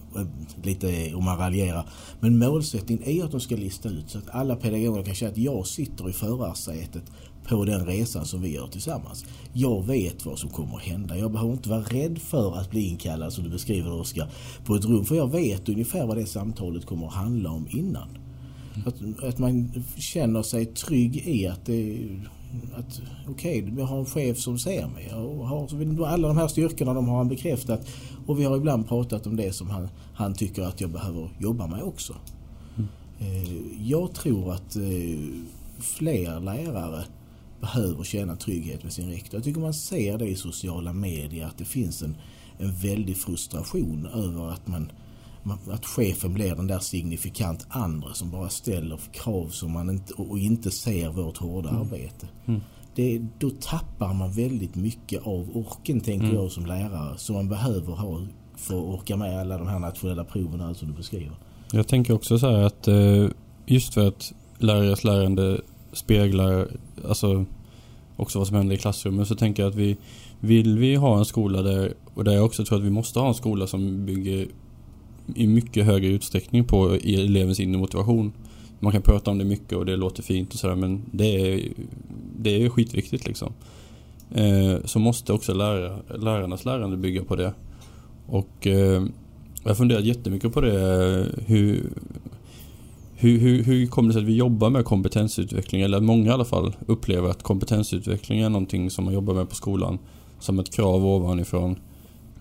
Lite 0.62 1.14
om 1.14 1.24
man 1.24 1.38
raljerar. 1.38 1.88
Men 2.20 2.38
målsättningen 2.38 3.04
är 3.04 3.24
att 3.24 3.30
de 3.30 3.40
ska 3.40 3.56
lista 3.56 3.88
ut 3.88 4.10
så 4.10 4.18
att 4.18 4.30
alla 4.30 4.56
pedagoger 4.56 5.02
kan 5.02 5.14
känna 5.14 5.30
att 5.30 5.38
jag 5.38 5.66
sitter 5.66 6.08
i 6.10 6.12
förarsätet 6.12 7.02
på 7.48 7.64
den 7.64 7.86
resan 7.86 8.24
som 8.24 8.42
vi 8.42 8.54
gör 8.54 8.66
tillsammans. 8.66 9.24
Jag 9.52 9.86
vet 9.86 10.26
vad 10.26 10.38
som 10.38 10.50
kommer 10.50 10.76
att 10.76 10.82
hända. 10.82 11.18
Jag 11.18 11.32
behöver 11.32 11.52
inte 11.52 11.68
vara 11.68 11.80
rädd 11.80 12.18
för 12.18 12.58
att 12.58 12.70
bli 12.70 12.88
inkallad 12.88 13.32
som 13.32 13.44
du 13.44 13.50
beskriver 13.50 13.92
Oskar 13.92 14.30
på 14.64 14.74
ett 14.74 14.84
rum. 14.84 15.04
För 15.04 15.14
jag 15.14 15.30
vet 15.30 15.68
ungefär 15.68 16.06
vad 16.06 16.16
det 16.16 16.26
samtalet 16.26 16.86
kommer 16.86 17.06
att 17.06 17.14
handla 17.14 17.50
om 17.50 17.66
innan. 17.70 18.08
Att, 18.86 19.24
att 19.24 19.38
man 19.38 19.72
känner 19.96 20.42
sig 20.42 20.66
trygg 20.66 21.16
i 21.16 21.46
att 21.46 21.66
det 21.66 22.08
att 22.76 23.00
okej, 23.28 23.62
okay, 23.62 23.74
jag 23.78 23.86
har 23.86 23.98
en 23.98 24.06
chef 24.06 24.38
som 24.38 24.58
ser 24.58 24.86
mig. 24.86 25.14
Och 25.14 25.48
har, 25.48 26.06
alla 26.06 26.28
de 26.28 26.36
här 26.36 26.48
styrkorna 26.48 26.94
de 26.94 27.08
har 27.08 27.16
han 27.16 27.28
bekräftat. 27.28 27.88
Och 28.26 28.40
vi 28.40 28.44
har 28.44 28.56
ibland 28.56 28.88
pratat 28.88 29.26
om 29.26 29.36
det 29.36 29.52
som 29.52 29.70
han, 29.70 29.88
han 30.14 30.34
tycker 30.34 30.62
att 30.62 30.80
jag 30.80 30.90
behöver 30.90 31.28
jobba 31.38 31.66
med 31.66 31.82
också. 31.82 32.14
Mm. 32.76 32.88
Eh, 33.18 33.52
jag 33.88 34.14
tror 34.14 34.52
att 34.52 34.76
eh, 34.76 34.82
fler 35.78 36.40
lärare 36.40 37.04
behöver 37.66 38.04
känna 38.04 38.36
trygghet 38.36 38.82
med 38.82 38.92
sin 38.92 39.10
rektor. 39.10 39.34
Jag 39.34 39.44
tycker 39.44 39.60
man 39.60 39.74
ser 39.74 40.18
det 40.18 40.26
i 40.26 40.36
sociala 40.36 40.92
medier 40.92 41.46
att 41.46 41.58
det 41.58 41.64
finns 41.64 42.02
en, 42.02 42.16
en 42.58 42.74
väldig 42.74 43.16
frustration 43.16 44.06
över 44.06 44.50
att 44.50 44.68
man 44.68 44.92
att 45.70 45.86
chefen 45.86 46.34
blir 46.34 46.54
den 46.54 46.66
där 46.66 46.78
signifikant 46.78 47.66
andra 47.68 48.14
som 48.14 48.30
bara 48.30 48.48
ställer 48.48 48.98
krav 49.12 49.48
som 49.48 49.72
man 49.72 49.90
inte, 49.90 50.12
och 50.12 50.38
inte 50.38 50.70
ser 50.70 51.08
vårt 51.08 51.36
hårda 51.36 51.68
mm. 51.68 51.82
arbete. 51.82 52.28
Mm. 52.46 52.60
Det, 52.94 53.22
då 53.38 53.50
tappar 53.50 54.14
man 54.14 54.32
väldigt 54.32 54.74
mycket 54.74 55.22
av 55.22 55.56
orken 55.56 56.00
tänker 56.00 56.26
mm. 56.26 56.36
jag 56.36 56.52
som 56.52 56.66
lärare 56.66 57.18
som 57.18 57.36
man 57.36 57.48
behöver 57.48 57.92
ha 57.92 58.20
för 58.56 58.74
att 58.74 59.00
orka 59.00 59.16
med 59.16 59.40
alla 59.40 59.58
de 59.58 59.66
här 59.66 59.78
nationella 59.78 60.24
proven 60.24 60.74
som 60.74 60.88
du 60.88 60.94
beskriver. 60.94 61.36
Jag 61.72 61.88
tänker 61.88 62.14
också 62.14 62.38
så 62.38 62.50
här 62.50 62.62
att 62.62 62.88
eh, 62.88 63.28
just 63.66 63.94
för 63.94 64.08
att 64.08 64.32
lärares 64.58 65.04
lärande 65.04 65.60
speglar 65.92 66.68
alltså 67.08 67.44
också 68.16 68.38
vad 68.38 68.48
som 68.48 68.56
händer 68.56 68.74
i 68.74 68.78
klassrummet 68.78 69.28
så 69.28 69.34
tänker 69.34 69.62
jag 69.62 69.70
att 69.70 69.76
vi 69.76 69.96
vill 70.40 70.78
vi 70.78 70.94
ha 70.94 71.18
en 71.18 71.24
skola 71.24 71.62
där 71.62 71.94
och 72.14 72.24
där 72.24 72.32
jag 72.32 72.44
också 72.44 72.64
tror 72.64 72.78
att 72.78 72.84
vi 72.84 72.90
måste 72.90 73.18
ha 73.18 73.28
en 73.28 73.34
skola 73.34 73.66
som 73.66 74.06
bygger 74.06 74.48
i 75.34 75.46
mycket 75.46 75.84
högre 75.84 76.08
utsträckning 76.08 76.64
på 76.64 76.90
elevens 77.04 77.60
inre 77.60 77.78
motivation. 77.78 78.32
Man 78.80 78.92
kan 78.92 79.02
prata 79.02 79.30
om 79.30 79.38
det 79.38 79.44
mycket 79.44 79.72
och 79.72 79.86
det 79.86 79.96
låter 79.96 80.22
fint 80.22 80.52
och 80.52 80.58
sådär 80.58 80.74
men 80.74 81.02
det 81.10 81.52
är, 81.52 81.68
det 82.38 82.62
är 82.62 82.68
skitviktigt 82.68 83.26
liksom. 83.26 83.52
Eh, 84.34 84.76
så 84.84 84.98
måste 84.98 85.32
också 85.32 85.54
lära, 85.54 85.98
lärarnas 86.18 86.64
lärande 86.64 86.96
bygga 86.96 87.24
på 87.24 87.36
det. 87.36 87.52
Och 88.26 88.66
eh, 88.66 89.02
jag 89.62 89.70
har 89.70 89.74
funderat 89.74 90.04
jättemycket 90.04 90.52
på 90.52 90.60
det. 90.60 90.80
Eh, 90.80 91.44
hur, 91.46 91.90
hur, 93.18 93.38
hur, 93.38 93.62
hur 93.62 93.86
kommer 93.86 94.08
det 94.08 94.12
sig 94.12 94.22
att 94.22 94.28
vi 94.28 94.36
jobbar 94.36 94.70
med 94.70 94.84
kompetensutveckling? 94.84 95.80
Eller 95.80 96.00
många 96.00 96.26
i 96.26 96.30
alla 96.30 96.44
fall 96.44 96.76
upplever 96.86 97.30
att 97.30 97.42
kompetensutveckling 97.42 98.40
är 98.40 98.48
någonting 98.48 98.90
som 98.90 99.04
man 99.04 99.14
jobbar 99.14 99.34
med 99.34 99.48
på 99.48 99.54
skolan 99.54 99.98
som 100.38 100.58
ett 100.58 100.74
krav 100.74 101.06
ovanifrån. 101.06 101.76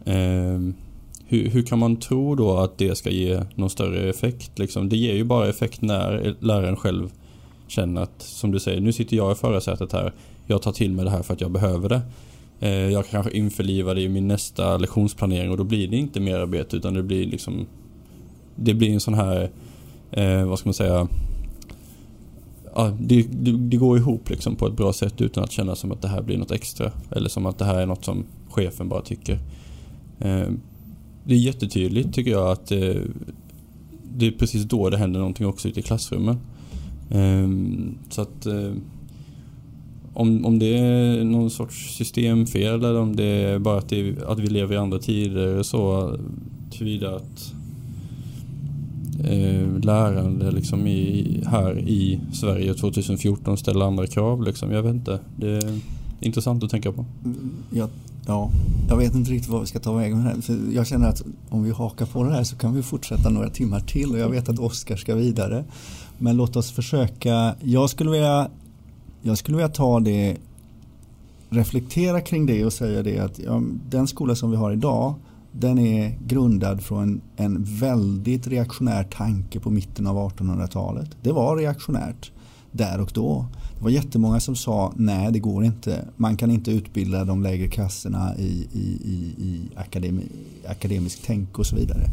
Eh, 0.06 0.60
hur, 1.28 1.50
hur 1.50 1.62
kan 1.62 1.80
man 1.80 1.96
tro 1.96 2.36
då 2.36 2.58
att 2.58 2.78
det 2.78 2.98
ska 2.98 3.10
ge 3.10 3.42
någon 3.56 3.70
större 3.70 4.10
effekt? 4.10 4.60
Liksom, 4.60 4.90
det 4.90 4.98
ger 4.98 5.14
ju 5.14 5.24
bara 5.24 5.50
effekt 5.50 5.82
när 5.82 6.36
läraren 6.40 6.76
själv 6.76 7.10
känner 7.68 8.02
att, 8.02 8.22
som 8.22 8.52
du 8.52 8.60
säger, 8.60 8.82
nu 8.82 8.94
sitter 8.94 9.18
jag 9.18 9.32
i 9.32 9.36
förarsätet 9.36 9.92
här. 9.92 10.14
Jag 10.46 10.62
tar 10.62 10.72
till 10.72 10.92
mig 10.92 11.06
det 11.06 11.12
här 11.12 11.24
för 11.24 11.34
att 11.34 11.42
jag 11.42 11.52
behöver 11.52 11.90
det. 11.90 12.02
Eh, 12.60 12.70
jag 12.70 13.08
kanske 13.08 13.32
införlivar 13.32 13.96
det 13.96 14.02
i 14.02 14.10
min 14.10 14.28
nästa 14.28 14.78
lektionsplanering 14.78 15.52
och 15.52 15.58
då 15.58 15.64
blir 15.64 15.88
det 15.88 15.98
inte 15.98 16.20
mer 16.20 16.36
arbete 16.36 16.78
utan 16.78 16.94
det 16.94 17.04
blir 17.04 17.26
liksom 17.26 17.68
Det 18.56 18.74
blir 18.74 18.94
en 18.94 19.00
sån 19.00 19.14
här 19.14 19.50
eh, 20.16 20.46
Vad 20.46 20.60
ska 20.60 20.70
man 20.70 20.74
säga 20.74 21.08
ja, 22.76 22.94
det, 23.00 23.22
det, 23.32 23.52
det, 23.52 23.78
går 23.78 23.98
ihop 23.98 24.30
liksom 24.30 24.56
på 24.56 24.68
ett 24.68 24.78
bra 24.78 24.94
sätt 24.94 25.22
utan 25.22 25.44
att 25.44 25.52
känna 25.52 25.76
som 25.76 25.92
att 25.92 26.02
det 26.02 26.08
här 26.08 26.22
blir 26.22 26.38
något 26.38 26.52
extra. 26.52 26.92
Eller 27.12 27.30
som 27.30 27.46
att 27.46 27.58
det 27.58 27.66
här 27.66 27.82
är 27.82 27.86
något 27.86 28.06
som 28.06 28.26
chefen 28.50 28.90
bara 28.90 29.02
tycker. 29.02 29.40
Eh, 30.20 30.50
det 31.24 31.34
är 31.34 31.40
jättetydligt 31.40 32.14
tycker 32.14 32.32
jag 32.32 32.52
att 32.52 32.72
eh, 32.72 32.96
det 34.18 34.28
är 34.28 34.32
precis 34.32 34.64
då 34.64 34.90
det 34.90 34.98
händer 34.98 35.20
någonting 35.20 35.48
också 35.48 35.68
ute 35.68 35.80
i 35.80 35.84
klassrummen. 35.84 36.38
Eh, 37.10 37.50
så 38.10 38.22
att 38.22 38.46
eh, 38.46 38.74
om, 40.14 40.46
om 40.46 40.60
det 40.60 40.78
är 40.78 41.24
någon 41.24 41.50
sorts 41.50 41.98
systemfel 41.98 42.74
eller 42.74 43.00
om 43.00 43.16
det 43.16 43.26
är 43.26 43.60
bara 43.60 43.78
att, 43.78 43.90
det, 43.90 44.24
att 44.28 44.40
vi 44.40 44.48
lever 44.48 44.76
i 44.76 44.78
andra 44.78 45.00
tider 45.00 45.58
och 45.58 45.66
så 45.66 46.14
tillvida 46.72 47.16
att 47.16 47.55
eh, 49.24 49.80
lärande 49.84 50.52
liksom 50.52 50.88
i, 50.88 51.44
här 51.48 51.80
i 51.80 52.22
Sverige 52.34 52.74
2014 52.74 53.58
ställer 53.58 53.86
andra 53.86 54.08
krav. 54.08 54.44
Liksom. 54.44 54.72
Jag 54.72 54.84
vet 54.84 54.94
inte. 54.94 55.20
Det 55.36 55.58
är 55.58 55.80
intressant 56.20 56.64
att 56.64 56.70
tänka 56.70 56.92
på. 56.92 57.06
Mm, 57.26 57.52
jag 57.70 57.90
Ja, 58.28 58.50
jag 58.90 58.98
vet 58.98 59.16
inte 59.16 59.32
riktigt 59.32 59.50
vad 59.50 59.62
vi 59.62 59.68
ska 59.68 59.80
ta 59.80 59.94
vägen 59.94 60.24
med 60.24 60.36
det 60.36 60.54
här. 60.54 60.74
Jag 60.74 60.88
känner 60.88 61.08
att 61.08 61.24
om 61.50 61.64
vi 61.64 61.72
hakar 61.72 62.06
på 62.06 62.24
det 62.24 62.32
här 62.32 62.44
så 62.44 62.56
kan 62.56 62.76
vi 62.76 62.84
fortsätta 62.84 63.30
några 63.30 63.50
timmar 63.50 63.80
till 63.80 64.12
och 64.12 64.20
jag 64.20 64.30
vet 64.30 64.50
att 64.50 64.60
Oskar 64.60 64.96
ska 64.96 65.16
vidare. 65.16 65.64
Men 66.18 66.38
låt 66.38 66.56
oss 66.56 66.72
försöka. 66.72 67.56
Jag 67.62 67.90
skulle 67.90 68.12
vilja, 68.12 68.50
jag 69.22 69.38
skulle 69.38 69.58
vilja 69.58 69.70
ta 69.70 70.00
det, 70.00 70.38
reflektera 71.50 72.22
kring 72.22 72.46
det 72.46 72.66
och 72.66 72.74
säga 72.74 73.04
det 73.04 73.20
att 73.20 73.40
ja, 73.40 73.62
den 73.90 74.08
skola 74.08 74.36
som 74.36 74.52
vi 74.52 74.58
har 74.58 74.72
idag 74.72 75.14
den 75.60 75.80
är 75.80 76.18
grundad 76.28 76.84
från 76.84 77.04
en, 77.04 77.22
en 77.36 77.64
väldigt 77.64 78.48
reaktionär 78.48 79.04
tanke 79.04 79.60
på 79.60 79.70
mitten 79.70 80.08
av 80.08 80.32
1800-talet. 80.32 81.10
Det 81.22 81.32
var 81.32 81.58
reaktionärt 81.58 82.32
där 82.72 83.02
och 83.02 83.12
då. 83.14 83.46
Det 83.78 83.84
var 83.84 83.90
jättemånga 83.90 84.40
som 84.40 84.56
sa 84.56 84.94
nej 84.96 85.32
det 85.32 85.40
går 85.40 85.66
inte. 85.66 86.06
Man 86.16 86.38
kan 86.38 86.52
inte 86.52 86.72
utbilda 86.72 87.26
de 87.26 87.44
lägre 87.44 87.68
klasserna 87.68 88.38
i, 88.38 88.68
i, 88.74 89.00
i, 89.04 89.44
i 89.44 89.70
akademi, 89.76 90.26
akademisk 90.68 91.22
tänk 91.26 91.60
och 91.60 91.66
så 91.66 91.76
vidare. 91.76 92.04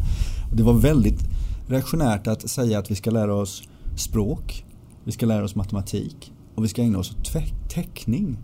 Och 0.51 0.57
det 0.57 0.63
var 0.63 0.75
väldigt 0.75 1.21
reaktionärt 1.69 2.27
att 2.27 2.51
säga 2.51 2.79
att 2.79 2.91
vi 2.91 2.95
ska 2.95 3.11
lära 3.11 3.35
oss 3.35 3.63
språk, 3.97 4.65
vi 5.05 5.13
ska 5.13 5.27
lära 5.27 5.45
oss 5.45 5.55
matematik 5.55 6.33
och 6.55 6.65
vi 6.65 6.69
ska 6.69 6.83
ägna 6.83 6.99
oss 6.99 7.11
åt 7.11 7.33
teckning. 7.69 8.39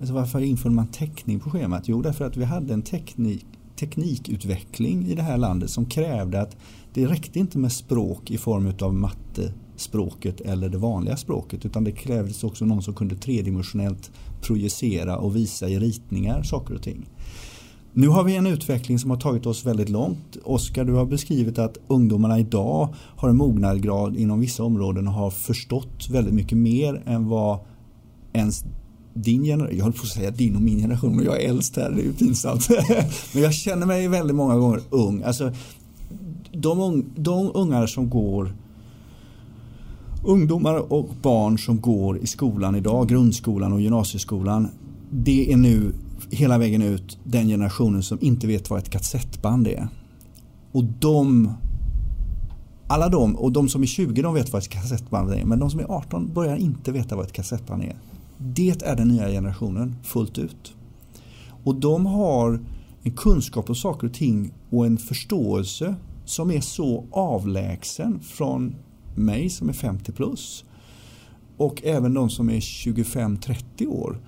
Alltså 0.00 0.14
varför 0.14 0.40
införde 0.40 0.74
man 0.74 0.86
teckning 0.86 1.40
på 1.40 1.50
schemat? 1.50 1.88
Jo, 1.88 2.02
därför 2.02 2.24
att 2.24 2.36
vi 2.36 2.44
hade 2.44 2.74
en 2.74 2.82
teknik, 2.82 3.46
teknikutveckling 3.78 5.06
i 5.06 5.14
det 5.14 5.22
här 5.22 5.38
landet 5.38 5.70
som 5.70 5.86
krävde 5.86 6.40
att 6.40 6.56
det 6.94 7.06
räckte 7.06 7.38
inte 7.38 7.58
med 7.58 7.72
språk 7.72 8.30
i 8.30 8.38
form 8.38 8.72
av 8.80 8.94
mattespråket 8.94 10.40
eller 10.40 10.68
det 10.68 10.78
vanliga 10.78 11.16
språket 11.16 11.66
utan 11.66 11.84
det 11.84 11.92
krävdes 11.92 12.44
också 12.44 12.64
någon 12.64 12.82
som 12.82 12.94
kunde 12.94 13.16
tredimensionellt 13.16 14.10
projicera 14.40 15.16
och 15.16 15.36
visa 15.36 15.68
i 15.68 15.78
ritningar 15.78 16.42
saker 16.42 16.74
och 16.74 16.82
ting. 16.82 17.06
Nu 17.92 18.08
har 18.08 18.24
vi 18.24 18.36
en 18.36 18.46
utveckling 18.46 18.98
som 18.98 19.10
har 19.10 19.16
tagit 19.16 19.46
oss 19.46 19.66
väldigt 19.66 19.88
långt. 19.88 20.36
Oskar, 20.44 20.84
du 20.84 20.92
har 20.92 21.06
beskrivit 21.06 21.58
att 21.58 21.78
ungdomarna 21.86 22.38
idag 22.38 22.94
har 22.94 23.28
en 23.28 23.36
mognadgrad 23.36 24.16
inom 24.16 24.40
vissa 24.40 24.64
områden 24.64 25.08
och 25.08 25.14
har 25.14 25.30
förstått 25.30 26.08
väldigt 26.10 26.34
mycket 26.34 26.58
mer 26.58 27.02
än 27.06 27.28
vad 27.28 27.58
ens 28.32 28.64
din 29.22 29.44
generation, 29.44 29.76
jag 29.76 29.84
höll 29.84 29.92
på 29.92 30.02
att 30.02 30.08
säga 30.08 30.30
din 30.30 30.56
och 30.56 30.62
min 30.62 30.78
generation, 30.78 31.16
men 31.16 31.24
jag 31.24 31.42
är 31.42 31.48
äldst 31.48 31.76
här, 31.76 31.90
det 31.90 32.00
är 32.02 32.04
ju 32.04 32.12
pinsamt. 32.12 32.68
men 33.32 33.42
jag 33.42 33.54
känner 33.54 33.86
mig 33.86 34.08
väldigt 34.08 34.36
många 34.36 34.56
gånger 34.56 34.80
ung. 34.90 35.22
Alltså, 35.22 35.52
de, 36.52 37.04
de 37.16 37.50
ungar 37.54 37.86
som 37.86 38.10
går 38.10 38.52
Ungdomar 40.24 40.92
och 40.92 41.10
barn 41.22 41.58
som 41.58 41.80
går 41.80 42.18
i 42.18 42.26
skolan 42.26 42.74
idag, 42.74 43.08
grundskolan 43.08 43.72
och 43.72 43.80
gymnasieskolan, 43.80 44.68
det 45.10 45.52
är 45.52 45.56
nu 45.56 45.92
hela 46.30 46.58
vägen 46.58 46.82
ut 46.82 47.18
den 47.24 47.48
generationen 47.48 48.02
som 48.02 48.18
inte 48.20 48.46
vet 48.46 48.70
vad 48.70 48.78
ett 48.78 48.90
kassettband 48.90 49.68
är. 49.68 49.88
Och 50.72 50.84
de 50.84 51.52
alla 52.86 53.08
de, 53.08 53.36
och 53.36 53.52
de 53.52 53.68
som 53.68 53.82
är 53.82 53.86
20 53.86 54.22
de 54.22 54.34
vet 54.34 54.52
vad 54.52 54.62
ett 54.62 54.68
kassettband 54.68 55.32
är, 55.32 55.44
men 55.44 55.58
de 55.58 55.70
som 55.70 55.80
är 55.80 55.84
18 55.84 56.32
börjar 56.34 56.56
inte 56.56 56.92
veta 56.92 57.16
vad 57.16 57.24
ett 57.24 57.32
kassettband 57.32 57.82
är. 57.82 57.96
Det 58.38 58.82
är 58.82 58.96
den 58.96 59.08
nya 59.08 59.28
generationen 59.28 59.96
fullt 60.02 60.38
ut. 60.38 60.74
Och 61.64 61.74
de 61.74 62.06
har 62.06 62.60
en 63.02 63.12
kunskap 63.12 63.68
om 63.68 63.74
saker 63.74 64.06
och 64.06 64.14
ting 64.14 64.52
och 64.70 64.86
en 64.86 64.98
förståelse 64.98 65.94
som 66.24 66.50
är 66.50 66.60
så 66.60 67.04
avlägsen 67.10 68.20
från 68.20 68.74
mig 69.14 69.50
som 69.50 69.68
är 69.68 69.72
50 69.72 70.12
plus 70.12 70.64
och 71.56 71.82
även 71.84 72.14
de 72.14 72.30
som 72.30 72.50
är 72.50 72.60
25-30 72.60 73.86
år. 73.86 74.20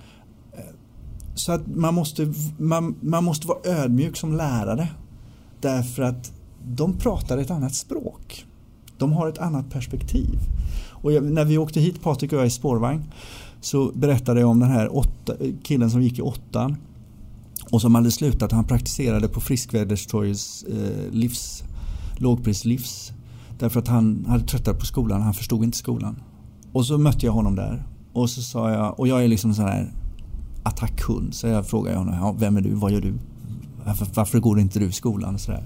Så 1.35 1.51
att 1.51 1.67
man 1.67 1.93
måste, 1.93 2.33
man, 2.57 2.95
man 3.01 3.23
måste 3.23 3.47
vara 3.47 3.59
ödmjuk 3.63 4.17
som 4.17 4.37
lärare 4.37 4.87
därför 5.61 6.03
att 6.03 6.31
de 6.65 6.97
pratar 6.97 7.37
ett 7.37 7.51
annat 7.51 7.75
språk. 7.75 8.45
De 8.97 9.13
har 9.13 9.27
ett 9.27 9.37
annat 9.37 9.69
perspektiv. 9.69 10.39
Och 10.89 11.11
jag, 11.11 11.23
när 11.23 11.45
vi 11.45 11.57
åkte 11.57 11.79
hit, 11.79 12.01
Patrik 12.01 12.33
och 12.33 12.39
jag 12.39 12.47
i 12.47 12.49
spårvagn, 12.49 13.03
så 13.61 13.91
berättade 13.95 14.39
jag 14.39 14.49
om 14.49 14.59
den 14.59 14.71
här 14.71 14.97
åtta, 14.97 15.33
killen 15.63 15.91
som 15.91 16.01
gick 16.01 16.19
i 16.19 16.21
åttan. 16.21 16.77
och 17.71 17.81
som 17.81 17.95
hade 17.95 18.11
slutat. 18.11 18.51
Han 18.51 18.63
praktiserade 18.63 19.27
på 19.27 19.41
Friskväderstorgets 19.41 20.63
eh, 20.63 21.11
livs, 21.11 21.63
lågprislivs. 22.17 23.11
Därför 23.59 23.79
att 23.79 23.87
han 23.87 24.25
hade 24.27 24.43
tröttat 24.43 24.79
på 24.79 24.85
skolan. 24.85 25.21
Han 25.21 25.33
förstod 25.33 25.63
inte 25.63 25.77
skolan. 25.77 26.15
Och 26.73 26.85
så 26.85 26.97
mötte 26.97 27.25
jag 27.25 27.33
honom 27.33 27.55
där. 27.55 27.83
Och 28.13 28.29
så 28.29 28.41
sa 28.41 28.71
jag, 28.71 28.99
och 28.99 29.07
jag 29.07 29.23
är 29.23 29.27
liksom 29.27 29.53
sån 29.53 29.65
här 29.65 29.93
attackhund. 30.63 31.33
Så 31.33 31.47
jag 31.47 31.67
frågade 31.67 31.97
honom, 31.97 32.15
ja, 32.15 32.35
vem 32.39 32.57
är 32.57 32.61
du? 32.61 32.73
Vad 32.73 32.91
gör 32.91 33.01
du? 33.01 33.13
Varför, 33.85 34.07
varför 34.13 34.39
går 34.39 34.59
inte 34.59 34.79
du 34.79 34.85
i 34.85 34.91
skolan? 34.91 35.33
Och, 35.35 35.41
så 35.41 35.51
där. 35.51 35.63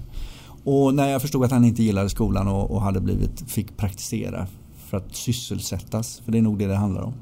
och 0.64 0.94
när 0.94 1.08
jag 1.08 1.22
förstod 1.22 1.44
att 1.44 1.50
han 1.50 1.64
inte 1.64 1.82
gillade 1.82 2.08
skolan 2.08 2.48
och, 2.48 2.70
och 2.70 2.82
hade 2.82 3.00
blivit, 3.00 3.40
fick 3.46 3.76
praktisera 3.76 4.46
för 4.76 4.96
att 4.96 5.14
sysselsättas, 5.14 6.22
för 6.24 6.32
det 6.32 6.38
är 6.38 6.42
nog 6.42 6.58
det 6.58 6.66
det 6.66 6.76
handlar 6.76 7.02
om. 7.02 7.14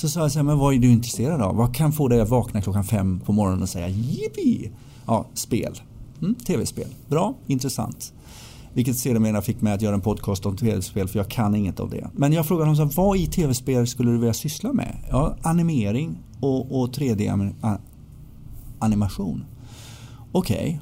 Så 0.00 0.08
sa 0.08 0.20
jag 0.20 0.32
så 0.32 0.38
här, 0.38 0.44
men 0.44 0.58
vad 0.58 0.74
är 0.74 0.78
du 0.78 0.90
intresserad 0.90 1.42
av? 1.42 1.56
Vad 1.56 1.74
kan 1.74 1.92
få 1.92 2.08
dig 2.08 2.20
att 2.20 2.28
vakna 2.28 2.62
klockan 2.62 2.84
fem 2.84 3.20
på 3.20 3.32
morgonen 3.32 3.62
och 3.62 3.68
säga 3.68 3.88
jippi? 3.88 4.70
Ja, 5.06 5.26
spel. 5.34 5.80
Mm, 6.22 6.34
Tv-spel. 6.34 6.88
Bra, 7.08 7.34
intressant. 7.46 8.12
Vilket 8.72 8.96
sedermera 8.96 9.42
fick 9.42 9.60
mig 9.60 9.72
att 9.72 9.82
göra 9.82 9.94
en 9.94 10.00
podcast 10.00 10.46
om 10.46 10.56
tv-spel 10.56 11.08
för 11.08 11.18
jag 11.18 11.28
kan 11.28 11.54
inget 11.54 11.80
av 11.80 11.90
det. 11.90 12.10
Men 12.12 12.32
jag 12.32 12.46
frågade 12.46 12.70
honom 12.70 12.76
så 12.76 12.82
här, 12.82 12.92
vad 13.06 13.16
i 13.16 13.26
tv-spel 13.26 13.86
skulle 13.86 14.10
du 14.10 14.18
vilja 14.18 14.34
syssla 14.34 14.72
med? 14.72 14.96
Ja, 15.10 15.36
animering 15.42 16.18
och, 16.40 16.80
och 16.80 16.88
3D-animation. 16.88 19.44
Okej. 20.32 20.80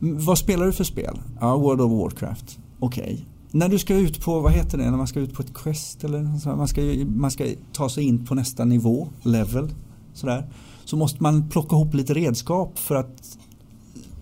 Okay. 0.00 0.12
Vad 0.12 0.38
spelar 0.38 0.66
du 0.66 0.72
för 0.72 0.84
spel? 0.84 1.20
Ja, 1.40 1.56
World 1.56 1.80
of 1.80 1.92
Warcraft. 1.92 2.58
Okej. 2.78 3.04
Okay. 3.04 3.24
När 3.54 3.68
du 3.68 3.78
ska 3.78 3.94
ut 3.94 4.20
på, 4.20 4.40
vad 4.40 4.52
heter 4.52 4.78
det, 4.78 4.90
när 4.90 4.96
man 4.96 5.06
ska 5.06 5.20
ut 5.20 5.34
på 5.34 5.42
ett 5.42 5.54
quest 5.54 6.04
eller 6.04 6.38
så, 6.38 6.48
man, 6.48 6.68
ska, 6.68 6.80
man 7.06 7.30
ska 7.30 7.46
ta 7.72 7.88
sig 7.88 8.04
in 8.04 8.26
på 8.26 8.34
nästa 8.34 8.64
nivå, 8.64 9.08
level, 9.22 9.74
sådär. 10.14 10.46
Så 10.84 10.96
måste 10.96 11.22
man 11.22 11.48
plocka 11.48 11.76
ihop 11.76 11.94
lite 11.94 12.14
redskap 12.14 12.78
för 12.78 12.94
att 12.94 13.38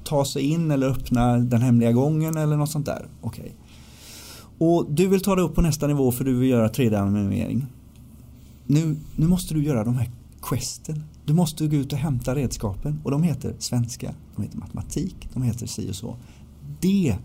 ta 0.04 0.24
sig 0.24 0.42
in 0.42 0.70
eller 0.70 0.88
öppna 0.88 1.38
den 1.38 1.62
hemliga 1.62 1.92
gången 1.92 2.36
eller 2.36 2.56
något 2.56 2.70
sånt 2.70 2.86
där. 2.86 3.08
Okej. 3.20 3.42
Okay. 3.42 4.68
Och 4.68 4.86
du 4.90 5.08
vill 5.08 5.20
ta 5.20 5.34
dig 5.34 5.44
upp 5.44 5.54
på 5.54 5.62
nästa 5.62 5.86
nivå 5.86 6.12
för 6.12 6.24
du 6.24 6.34
vill 6.34 6.50
göra 6.50 6.68
3D-animering. 6.68 7.66
Nu, 8.66 8.96
nu 9.16 9.28
måste 9.28 9.54
du 9.54 9.64
göra 9.64 9.84
de 9.84 9.94
här 9.94 10.10
questen. 10.42 11.04
Du 11.24 11.32
måste 11.32 11.66
gå 11.66 11.76
ut 11.76 11.92
och 11.92 11.98
hämta 11.98 12.34
redskapen 12.34 13.00
och 13.04 13.10
de 13.10 13.22
heter 13.22 13.54
svenska, 13.58 14.14
de 14.36 14.42
heter 14.42 14.58
matematik, 14.58 15.28
de 15.32 15.42
heter 15.42 15.66
si 15.66 15.90
och 15.90 15.96
så. 15.96 16.16
Det 16.80 17.16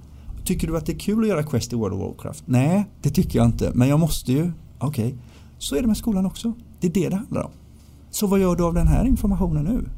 Tycker 0.47 0.67
du 0.67 0.77
att 0.77 0.85
det 0.85 0.91
är 0.91 0.99
kul 0.99 1.23
att 1.23 1.29
göra 1.29 1.43
quest 1.43 1.73
i 1.73 1.75
World 1.75 1.93
of 1.93 2.01
Warcraft? 2.01 2.43
Nej, 2.45 2.85
det 3.01 3.09
tycker 3.09 3.39
jag 3.39 3.45
inte. 3.45 3.71
Men 3.73 3.87
jag 3.87 3.99
måste 3.99 4.31
ju. 4.31 4.51
Okej, 4.79 5.05
okay. 5.05 5.17
så 5.57 5.75
är 5.75 5.81
det 5.81 5.87
med 5.87 5.97
skolan 5.97 6.25
också. 6.25 6.53
Det 6.79 6.87
är 6.87 6.91
det 6.91 7.09
det 7.09 7.15
handlar 7.15 7.43
om. 7.43 7.51
Så 8.11 8.27
vad 8.27 8.39
gör 8.39 8.55
du 8.55 8.63
av 8.63 8.73
den 8.73 8.87
här 8.87 9.05
informationen 9.05 9.63
nu? 9.63 9.89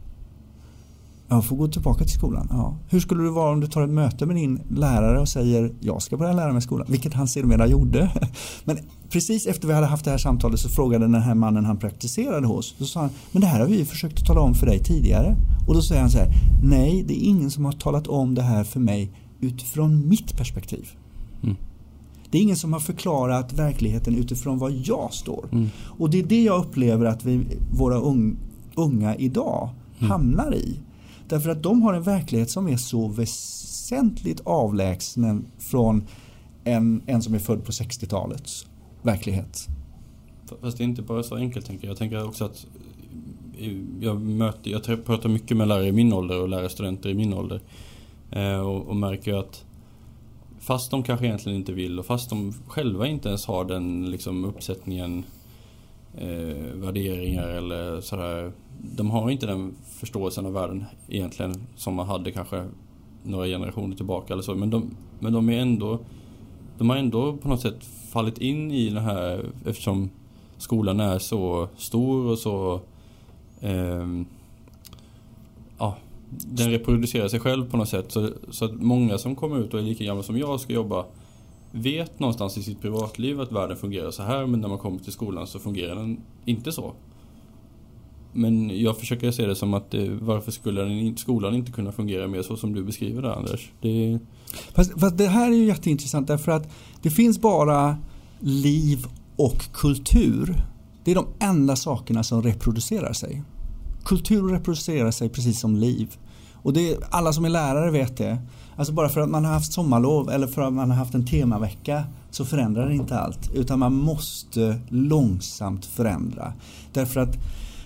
Jag 1.28 1.46
får 1.46 1.56
gå 1.56 1.68
tillbaka 1.68 2.04
till 2.04 2.14
skolan. 2.14 2.48
Ja. 2.50 2.78
Hur 2.88 3.00
skulle 3.00 3.24
det 3.24 3.30
vara 3.30 3.52
om 3.52 3.60
du 3.60 3.68
tar 3.68 3.82
ett 3.82 3.90
möte 3.90 4.26
med 4.26 4.36
din 4.36 4.62
lärare 4.70 5.20
och 5.20 5.30
säger 5.30 5.74
jag 5.80 6.02
ska 6.02 6.18
börja 6.18 6.34
lära 6.34 6.54
mig 6.54 6.62
skolan, 6.62 6.88
vilket 6.90 7.14
han 7.14 7.28
sedermera 7.28 7.68
gjorde. 7.68 8.12
Men 8.64 8.78
precis 9.10 9.48
efter 9.48 9.68
vi 9.68 9.74
hade 9.74 9.88
haft 9.88 10.06
det 10.06 10.12
här 10.12 10.18
samtalet 10.18 10.60
så 10.60 10.70
frågade 10.70 11.06
den 11.06 11.22
här 11.22 11.36
mannen 11.36 11.66
han 11.66 11.78
praktiserade 11.78 12.48
hos. 12.48 12.76
Så 12.78 12.86
sa 12.86 13.00
han, 13.00 13.10
men 13.32 13.42
det 13.42 13.48
här 13.48 13.60
har 13.60 13.68
vi 13.68 13.86
försökt 13.86 14.20
att 14.20 14.26
tala 14.26 14.42
om 14.42 14.54
för 14.54 14.66
dig 14.66 14.80
tidigare. 14.80 15.36
Och 15.68 15.74
då 15.74 15.82
säger 15.82 16.02
han 16.02 16.10
så 16.10 16.18
här, 16.18 16.34
nej 16.64 17.04
det 17.08 17.14
är 17.14 17.30
ingen 17.30 17.52
som 17.52 17.66
har 17.66 17.72
talat 17.72 18.08
om 18.08 18.36
det 18.36 18.42
här 18.42 18.64
för 18.64 18.80
mig 18.80 19.12
utifrån 19.42 20.10
mitt 20.10 20.38
perspektiv. 20.38 20.90
Mm. 21.44 21.56
Det 22.30 22.38
är 22.38 22.42
ingen 22.42 22.56
som 22.56 22.74
har 22.74 22.80
förklarat 22.80 23.54
verkligheten 23.54 24.16
utifrån 24.16 24.58
vad 24.58 24.72
jag 24.72 25.14
står. 25.14 25.50
Mm. 25.52 25.70
Och 25.80 26.10
det 26.10 26.20
är 26.20 26.24
det 26.24 26.44
jag 26.44 26.66
upplever 26.66 27.06
att 27.06 27.26
vi, 27.26 27.46
våra 27.72 27.96
unga 28.76 29.16
idag 29.16 29.70
mm. 30.00 30.12
hamnar 30.12 30.56
i. 30.56 30.80
Därför 31.28 31.50
att 31.50 31.64
de 31.64 31.82
har 31.82 31.94
en 31.94 32.04
verklighet 32.04 32.50
som 32.50 32.68
är 32.68 32.78
så 32.78 33.08
väsentligt 33.08 34.42
avlägsen 34.44 35.46
från 35.58 36.04
en, 36.64 37.02
en 37.06 37.22
som 37.22 37.34
är 37.34 37.40
född 37.40 37.66
på 37.66 37.72
60-talets 37.72 38.68
verklighet. 39.02 39.68
Fast 40.62 40.78
det 40.78 40.84
är 40.84 40.86
inte 40.86 41.02
bara 41.02 41.24
så 41.24 41.36
enkelt 41.36 41.66
tänker 41.66 41.88
jag. 41.88 41.92
Jag 41.92 41.98
tänker 41.98 42.28
också 42.28 42.46
att 42.46 42.66
jag, 44.00 44.22
möter, 44.22 44.72
jag 44.72 45.06
pratar 45.06 45.30
mycket 45.30 45.58
med 45.58 45.68
lärare 45.68 45.88
i 45.88 45.92
min 45.92 46.14
ålder 46.14 46.42
och 46.42 46.50
lärarstudenter 46.50 47.10
i 47.10 47.14
min 47.14 47.34
ålder. 47.34 47.62
Eh, 48.32 48.60
och, 48.60 48.88
och 48.88 48.96
märker 48.96 49.34
att 49.34 49.66
fast 50.60 50.92
de 50.92 51.04
kanske 51.04 51.26
egentligen 51.26 51.58
inte 51.58 51.74
vill 51.74 52.00
och 52.00 52.06
fast 52.06 52.30
de 52.30 52.54
själva 52.68 53.08
inte 53.08 53.28
ens 53.28 53.46
har 53.46 53.66
den 53.66 54.12
liksom, 54.12 54.46
uppsättningen 54.46 55.24
eh, 56.18 56.74
värderingar 56.74 57.48
eller 57.48 58.02
sådär. 58.02 58.52
De 58.96 59.12
har 59.12 59.30
inte 59.30 59.46
den 59.46 59.76
förståelsen 60.00 60.46
av 60.46 60.54
världen 60.54 60.86
egentligen 61.08 61.56
som 61.76 61.96
man 61.96 62.08
hade 62.08 62.32
kanske 62.32 62.66
några 63.24 63.46
generationer 63.46 63.96
tillbaka 63.96 64.34
eller 64.34 64.44
så. 64.44 64.56
Men 64.56 64.70
de, 64.70 64.96
men 65.20 65.34
de 65.34 65.50
är 65.50 65.60
ändå 65.60 66.00
de 66.80 66.90
har 66.90 66.98
ändå 66.98 67.38
på 67.38 67.48
något 67.48 67.62
sätt 67.62 67.86
fallit 68.10 68.38
in 68.38 68.72
i 68.72 68.90
det 68.90 69.00
här 69.00 69.46
eftersom 69.66 70.10
skolan 70.58 71.00
är 71.00 71.20
så 71.20 71.68
stor 71.78 72.32
och 72.32 72.38
så 72.38 72.82
eh, 73.62 74.08
den 76.30 76.72
reproducerar 76.72 77.28
sig 77.28 77.40
själv 77.40 77.70
på 77.70 77.78
något 77.78 77.90
sätt. 77.90 78.12
Så, 78.12 78.30
så 78.50 78.66
att 78.66 78.74
många 78.74 79.18
som 79.18 79.36
kommer 79.36 79.60
ut 79.60 79.74
och 79.74 79.80
är 79.80 79.84
lika 79.84 80.04
gamla 80.04 80.24
som 80.24 80.38
jag 80.38 80.60
ska 80.60 80.74
jobba 80.74 81.06
vet 81.72 82.20
någonstans 82.20 82.58
i 82.58 82.64
sitt 82.64 82.82
privatliv 82.82 83.42
att 83.42 83.52
världen 83.52 83.78
fungerar 83.78 84.12
så 84.12 84.24
här 84.24 84.46
men 84.46 84.62
när 84.62 84.68
man 84.68 84.78
kommer 84.78 85.00
till 85.00 85.12
skolan 85.12 85.48
så 85.48 85.60
fungerar 85.60 85.96
den 85.96 86.22
inte 86.46 86.72
så. 86.72 86.94
Men 88.34 88.82
jag 88.82 88.98
försöker 88.98 89.32
se 89.32 89.46
det 89.46 89.56
som 89.56 89.74
att 89.74 89.92
det, 89.92 90.10
varför 90.22 90.52
skulle 90.52 90.82
den, 90.82 91.18
skolan 91.18 91.56
inte 91.56 91.72
kunna 91.72 91.92
fungera 91.92 92.28
mer 92.28 92.42
så 92.42 92.58
som 92.58 92.74
du 92.74 92.84
beskriver 92.84 93.22
det 93.22 93.36
Anders? 93.36 93.72
Det... 93.82 94.20
Fast, 94.76 95.00
fast 95.00 95.18
det 95.18 95.28
här 95.28 95.52
är 95.52 95.56
ju 95.56 95.66
jätteintressant 95.66 96.28
därför 96.28 96.52
att 96.52 96.72
det 97.02 97.10
finns 97.10 97.42
bara 97.42 97.98
liv 98.40 99.06
och 99.36 99.72
kultur. 99.74 100.56
Det 101.04 101.12
är 101.12 101.16
de 101.16 101.28
enda 101.40 101.76
sakerna 101.76 102.24
som 102.24 102.44
reproducerar 102.44 103.14
sig. 103.14 103.44
Kultur 104.10 104.48
reproducerar 104.48 105.12
sig 105.12 105.30
precis 105.30 105.60
som 105.60 105.76
liv. 105.76 106.18
Och 106.54 106.74
det, 106.74 106.98
alla 107.10 107.34
som 107.34 107.46
är 107.46 107.50
lärare 107.50 107.92
vet 107.92 108.18
det. 108.18 108.38
Alltså 108.76 108.94
bara 108.94 109.10
för 109.10 109.22
att 109.22 109.30
man 109.30 109.46
har 109.46 109.54
haft 109.54 109.74
sommarlov 109.74 110.30
eller 110.30 110.48
för 110.48 110.62
att 110.62 110.74
man 110.74 110.90
har 110.90 110.98
haft 110.98 111.14
en 111.14 111.26
temavecka 111.26 112.04
så 112.32 112.46
förändrar 112.46 112.88
det 112.88 112.96
inte 112.96 113.20
allt. 113.20 113.52
Utan 113.54 113.80
man 113.80 113.94
måste 113.94 114.80
långsamt 114.88 115.86
förändra. 115.86 116.54
Därför 116.94 117.20
att 117.20 117.38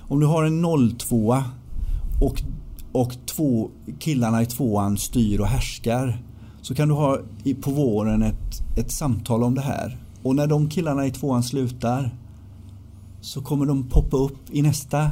om 0.02 0.20
du 0.20 0.26
har 0.26 0.44
en 0.44 0.98
02 0.98 1.44
och, 2.22 2.42
och 2.92 3.14
två 3.26 3.70
killarna 4.00 4.42
i 4.42 4.46
tvåan 4.46 4.98
styr 4.98 5.40
och 5.40 5.48
härskar 5.48 6.24
så 6.62 6.76
kan 6.76 6.88
du 6.88 6.94
ha 6.94 7.18
på 7.62 7.72
våren 7.72 8.24
ett, 8.24 8.78
ett 8.78 8.92
samtal 8.92 9.44
om 9.44 9.56
det 9.56 9.62
här. 9.62 9.98
Och 10.24 10.36
när 10.36 10.48
de 10.48 10.70
killarna 10.70 11.06
i 11.06 11.12
tvåan 11.12 11.44
slutar 11.44 12.16
så 13.22 13.42
kommer 13.42 13.66
de 13.66 13.90
poppa 13.90 14.18
upp 14.18 14.40
i 14.52 14.62
nästa 14.62 15.12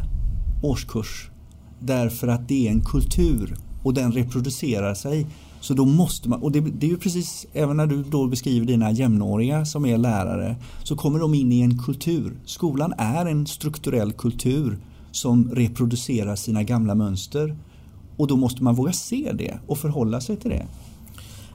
årskurs. 0.61 1.29
Därför 1.79 2.27
att 2.27 2.47
det 2.47 2.67
är 2.67 2.71
en 2.71 2.85
kultur 2.85 3.55
och 3.83 3.93
den 3.93 4.11
reproducerar 4.11 4.93
sig. 4.93 5.27
Så 5.59 5.73
då 5.73 5.85
måste 5.85 6.29
man, 6.29 6.41
och 6.41 6.51
det, 6.51 6.59
det, 6.59 6.85
är 6.85 6.89
ju 6.89 6.97
precis, 6.97 7.45
även 7.53 7.77
när 7.77 7.87
du 7.87 8.03
då 8.03 8.27
beskriver 8.27 8.65
dina 8.65 8.91
jämnåriga 8.91 9.65
som 9.65 9.85
är 9.85 9.97
lärare, 9.97 10.55
så 10.83 10.95
kommer 10.95 11.19
de 11.19 11.33
in 11.33 11.51
i 11.51 11.61
en 11.61 11.77
kultur. 11.77 12.37
Skolan 12.45 12.93
är 12.97 13.25
en 13.25 13.47
strukturell 13.47 14.11
kultur 14.11 14.77
som 15.11 15.51
reproducerar 15.51 16.35
sina 16.35 16.63
gamla 16.63 16.95
mönster. 16.95 17.57
Och 18.17 18.27
då 18.27 18.35
måste 18.35 18.63
man 18.63 18.75
våga 18.75 18.91
se 18.91 19.31
det 19.33 19.59
och 19.67 19.77
förhålla 19.77 20.21
sig 20.21 20.37
till 20.37 20.49
det. 20.49 20.67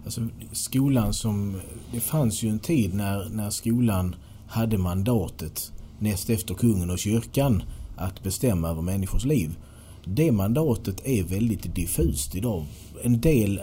Alltså, 0.04 0.20
skolan 0.52 1.14
som, 1.14 1.60
det 1.92 2.00
fanns 2.00 2.42
ju 2.42 2.48
en 2.48 2.58
tid 2.58 2.94
när, 2.94 3.28
när 3.28 3.50
skolan 3.50 4.14
hade 4.46 4.78
mandatet 4.78 5.72
näst 5.98 6.30
efter 6.30 6.54
kungen 6.54 6.90
och 6.90 6.98
kyrkan 6.98 7.62
att 7.96 8.22
bestämma 8.22 8.68
över 8.68 8.82
människors 8.82 9.24
liv. 9.24 9.56
Det 10.04 10.32
mandatet 10.32 11.06
är 11.06 11.22
väldigt 11.22 11.74
diffust 11.74 12.34
idag. 12.34 12.64
En 13.02 13.20
del, 13.20 13.60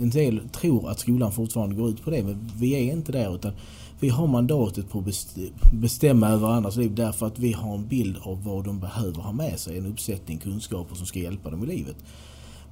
en 0.00 0.10
del 0.10 0.40
tror 0.48 0.90
att 0.90 0.98
skolan 0.98 1.32
fortfarande 1.32 1.74
går 1.74 1.90
ut 1.90 2.04
på 2.04 2.10
det 2.10 2.22
men 2.22 2.50
vi 2.56 2.74
är 2.74 2.92
inte 2.92 3.12
där 3.12 3.34
utan 3.34 3.52
vi 4.00 4.08
har 4.08 4.26
mandatet 4.26 4.90
på 4.90 4.98
att 4.98 5.38
bestämma 5.72 6.28
över 6.28 6.48
andras 6.48 6.76
liv 6.76 6.94
därför 6.94 7.26
att 7.26 7.38
vi 7.38 7.52
har 7.52 7.74
en 7.74 7.86
bild 7.86 8.16
av 8.22 8.44
vad 8.44 8.64
de 8.64 8.80
behöver 8.80 9.22
ha 9.22 9.32
med 9.32 9.58
sig. 9.58 9.78
En 9.78 9.86
uppsättning 9.86 10.38
kunskaper 10.38 10.94
som 10.94 11.06
ska 11.06 11.18
hjälpa 11.18 11.50
dem 11.50 11.64
i 11.64 11.66
livet. 11.66 11.96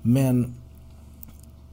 Men 0.03 0.55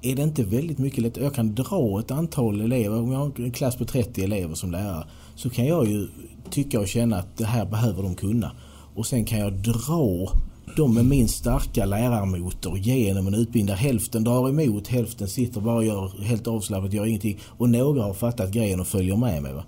är 0.02 0.16
det 0.16 0.22
inte 0.22 0.44
väldigt 0.44 0.78
mycket 0.78 1.04
lätt. 1.04 1.18
Jag 1.18 1.34
kan 1.34 1.56
dra 1.56 2.00
ett 2.00 2.12
antal 2.12 2.62
elever, 2.62 3.02
om 3.02 3.12
jag 3.12 3.20
har 3.20 3.32
en 3.36 3.52
klass 3.52 3.76
på 3.76 3.86
30 3.86 4.24
elever 4.24 4.56
som 4.56 4.72
lärare, 4.72 5.08
så 5.36 5.50
kan 5.50 5.66
jag 5.66 5.88
ju 5.88 6.08
tycka 6.50 6.80
och 6.80 6.88
känna 6.88 7.18
att 7.18 7.38
det 7.38 7.46
här 7.46 7.66
behöver 7.66 8.04
de 8.04 8.16
kunna 8.16 8.52
och 8.98 9.06
sen 9.06 9.26
kan 9.26 9.40
jag 9.40 9.54
dra 9.54 10.32
dem 10.76 10.94
med 10.94 11.06
min 11.06 11.28
starka 11.28 11.86
lärarmotor 11.86 12.78
genom 12.78 13.28
en 13.28 13.34
utbildning 13.34 13.66
där 13.66 13.76
hälften 13.76 14.24
drar 14.24 14.50
emot, 14.50 14.88
hälften 14.88 15.28
sitter 15.28 15.62
bara 15.62 15.76
och 15.76 15.86
gör 15.86 16.22
helt 16.22 16.48
avslappnat, 16.48 16.94
gör 16.94 17.06
ingenting 17.06 17.40
och 17.58 17.70
några 17.70 18.04
har 18.04 18.14
fattat 18.14 18.52
grejen 18.52 18.80
och 18.80 18.88
följer 18.88 19.16
med 19.16 19.44
mig. 19.44 19.54
Va? 19.54 19.64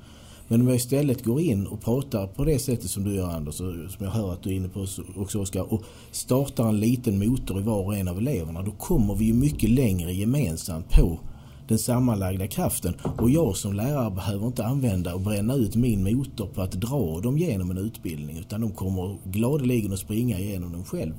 Men 0.48 0.62
om 0.62 0.68
jag 0.68 0.76
istället 0.76 1.24
går 1.24 1.42
in 1.42 1.68
och 1.68 1.82
pratar 1.82 2.28
på 2.28 2.46
det 2.46 2.60
sättet 2.60 2.90
som 2.90 3.04
du 3.04 3.16
gör 3.16 3.30
Anders, 3.30 3.62
och 3.62 3.92
som 3.92 4.06
jag 4.06 4.12
hör 4.12 4.34
att 4.34 4.44
du 4.44 4.50
är 4.50 4.54
inne 4.54 4.70
på 4.70 4.86
också 5.16 5.40
Oskar, 5.40 5.74
och 5.74 5.84
startar 6.12 6.70
en 6.70 6.80
liten 6.80 7.20
motor 7.20 7.60
i 7.60 7.62
var 7.62 7.86
och 7.86 7.96
en 7.96 8.08
av 8.08 8.18
eleverna, 8.18 8.62
då 8.62 8.72
kommer 8.72 9.16
vi 9.16 9.26
ju 9.26 9.34
mycket 9.34 9.70
längre 9.70 10.14
gemensamt 10.14 10.90
på 10.90 11.20
den 11.70 11.80
sammanlagda 11.80 12.48
kraften. 12.48 12.94
Och 13.18 13.30
jag 13.30 13.58
som 13.58 13.74
lärare 13.74 14.12
behöver 14.12 14.48
inte 14.48 14.66
använda 14.66 15.14
och 15.14 15.22
bränna 15.22 15.54
ut 15.54 15.76
min 15.76 16.04
motor 16.04 16.48
på 16.48 16.62
att 16.62 16.72
dra 16.72 17.20
dem 17.20 17.38
genom 17.38 17.72
en 17.72 17.78
utbildning, 17.78 18.38
utan 18.38 18.62
de 18.62 18.72
kommer 18.72 19.18
gladeligen 19.24 19.94
att 19.94 20.00
springa 20.00 20.40
igenom 20.40 20.72
den 20.72 20.84
själv. 20.86 21.14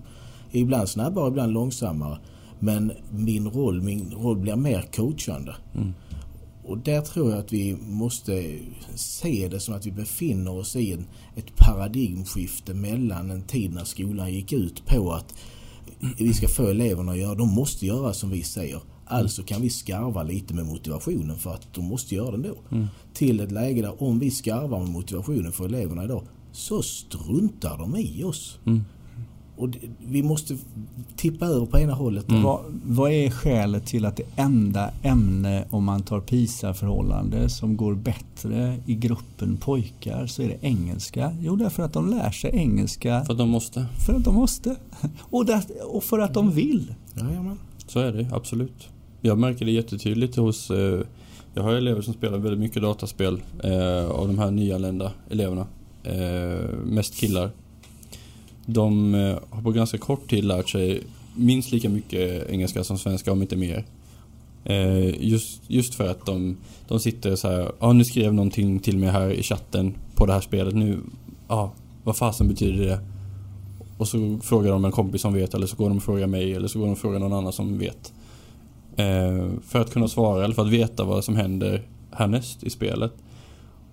Ibland 0.50 0.88
snabbare, 0.88 1.28
ibland 1.28 1.52
långsammare. 1.52 2.18
Men 2.58 2.92
min 3.10 3.48
roll, 3.48 3.82
min 3.82 4.12
roll 4.12 4.36
blir 4.36 4.56
mer 4.56 4.82
coachande. 4.92 5.54
Mm. 5.74 5.92
Och 6.64 6.78
där 6.78 7.00
tror 7.00 7.30
jag 7.30 7.38
att 7.38 7.52
vi 7.52 7.76
måste 7.88 8.58
se 8.94 9.48
det 9.48 9.60
som 9.60 9.74
att 9.74 9.86
vi 9.86 9.92
befinner 9.92 10.52
oss 10.52 10.76
i 10.76 10.92
en, 10.92 11.06
ett 11.36 11.56
paradigmskifte 11.56 12.74
mellan 12.74 13.30
en 13.30 13.42
tid 13.42 13.74
när 13.74 13.84
skolan 13.84 14.32
gick 14.32 14.52
ut 14.52 14.86
på 14.86 15.12
att 15.12 15.34
vi 16.18 16.34
ska 16.34 16.48
få 16.48 16.66
eleverna 16.66 17.12
att 17.12 17.18
göra, 17.18 17.34
de 17.34 17.54
måste 17.54 17.86
göra 17.86 18.12
som 18.12 18.30
vi 18.30 18.42
säger. 18.42 18.80
Alltså 19.10 19.42
kan 19.42 19.62
vi 19.62 19.70
skarva 19.70 20.22
lite 20.22 20.54
med 20.54 20.66
motivationen 20.66 21.36
för 21.36 21.54
att 21.54 21.74
de 21.74 21.84
måste 21.84 22.14
göra 22.14 22.30
det 22.30 22.36
ändå. 22.36 22.54
Mm. 22.70 22.86
Till 23.14 23.40
ett 23.40 23.52
läge 23.52 23.82
där 23.82 24.02
om 24.02 24.18
vi 24.18 24.30
skarvar 24.30 24.78
med 24.78 24.88
motivationen 24.88 25.52
för 25.52 25.64
eleverna 25.64 26.04
idag 26.04 26.22
så 26.52 26.82
struntar 26.82 27.78
de 27.78 27.96
i 27.96 28.24
oss. 28.24 28.58
Mm. 28.66 28.84
Och 29.56 29.68
vi 29.98 30.22
måste 30.22 30.56
tippa 31.16 31.46
över 31.46 31.66
på 31.66 31.78
ena 31.78 31.94
hållet. 31.94 32.28
Mm. 32.28 32.42
Vad, 32.42 32.60
vad, 32.84 33.12
är 33.12 33.30
skälet 33.30 33.86
till 33.86 34.04
att 34.04 34.16
det 34.16 34.22
enda 34.36 34.90
ämne 35.02 35.64
om 35.70 35.84
man 35.84 36.02
tar 36.02 36.20
PISA-förhållande 36.20 37.48
som 37.48 37.76
går 37.76 37.94
bättre 37.94 38.78
i 38.86 38.94
gruppen 38.94 39.56
pojkar 39.56 40.26
så 40.26 40.42
är 40.42 40.48
det 40.48 40.58
engelska? 40.60 41.36
Jo, 41.40 41.56
därför 41.56 41.82
att 41.82 41.92
de 41.92 42.10
lär 42.10 42.30
sig 42.30 42.50
engelska. 42.54 43.24
För 43.24 43.32
att 43.32 43.38
de 43.38 43.48
måste. 43.48 43.86
För 44.06 44.14
att 44.14 44.24
de 44.24 44.34
måste. 44.34 44.76
Och, 45.18 45.46
där, 45.46 45.62
och 45.86 46.04
för 46.04 46.18
att 46.18 46.34
de 46.34 46.50
vill. 46.50 46.94
Jajamän. 47.14 47.58
Så 47.86 48.00
är 48.00 48.12
det 48.12 48.28
absolut. 48.32 48.88
Jag 49.20 49.38
märker 49.38 49.64
det 49.64 49.70
jättetydligt 49.70 50.36
hos 50.36 50.70
eh, 50.70 51.00
jag 51.54 51.62
har 51.62 51.74
elever 51.74 52.02
som 52.02 52.14
spelar 52.14 52.38
väldigt 52.38 52.60
mycket 52.60 52.82
dataspel 52.82 53.42
eh, 53.64 54.10
av 54.10 54.26
de 54.26 54.38
här 54.38 54.50
nyanlända 54.50 55.12
eleverna. 55.30 55.66
Eh, 56.04 56.68
mest 56.84 57.14
killar 57.14 57.50
de 58.66 59.14
eh, 59.14 59.38
har 59.50 59.62
på 59.62 59.70
ganska 59.70 59.98
kort 59.98 60.30
tid 60.30 60.44
lärt 60.44 60.68
sig 60.68 61.02
minst 61.36 61.72
lika 61.72 61.88
mycket 61.88 62.50
engelska 62.50 62.84
som 62.84 62.98
svenska, 62.98 63.32
om 63.32 63.42
inte 63.42 63.56
mer. 63.56 63.84
Eh, 64.64 65.24
just, 65.24 65.62
just 65.66 65.94
för 65.94 66.08
att 66.10 66.26
de, 66.26 66.56
de 66.88 67.00
sitter 67.00 67.36
så 67.36 67.48
här, 67.48 67.60
ja 67.60 67.72
ah, 67.78 67.92
nu 67.92 68.04
skrev 68.04 68.34
någonting 68.34 68.80
till 68.80 68.98
mig 68.98 69.08
här 69.08 69.30
i 69.30 69.42
chatten 69.42 69.94
på 70.14 70.26
det 70.26 70.32
här 70.32 70.40
spelet, 70.40 70.74
nu, 70.74 70.98
ja, 71.48 71.54
ah, 71.54 71.72
vad 72.04 72.16
fasen 72.16 72.48
betyder 72.48 72.84
det? 72.84 73.00
Och 73.98 74.08
så 74.08 74.38
frågar 74.42 74.70
de 74.70 74.84
en 74.84 74.92
kompis 74.92 75.22
som 75.22 75.34
vet, 75.34 75.54
eller 75.54 75.66
så 75.66 75.76
går 75.76 75.88
de 75.88 75.96
och 75.96 76.02
frågar 76.02 76.26
mig, 76.26 76.54
eller 76.54 76.68
så 76.68 76.78
går 76.78 76.86
de 76.86 76.92
och 76.92 76.98
frågar 76.98 77.18
någon 77.18 77.32
annan 77.32 77.52
som 77.52 77.78
vet. 77.78 78.12
Eh, 79.00 79.46
för 79.62 79.80
att 79.80 79.92
kunna 79.92 80.08
svara, 80.08 80.44
eller 80.44 80.54
för 80.54 80.62
att 80.62 80.70
veta 80.70 81.04
vad 81.04 81.24
som 81.24 81.36
händer 81.36 81.86
härnäst 82.10 82.62
i 82.62 82.70
spelet. 82.70 83.12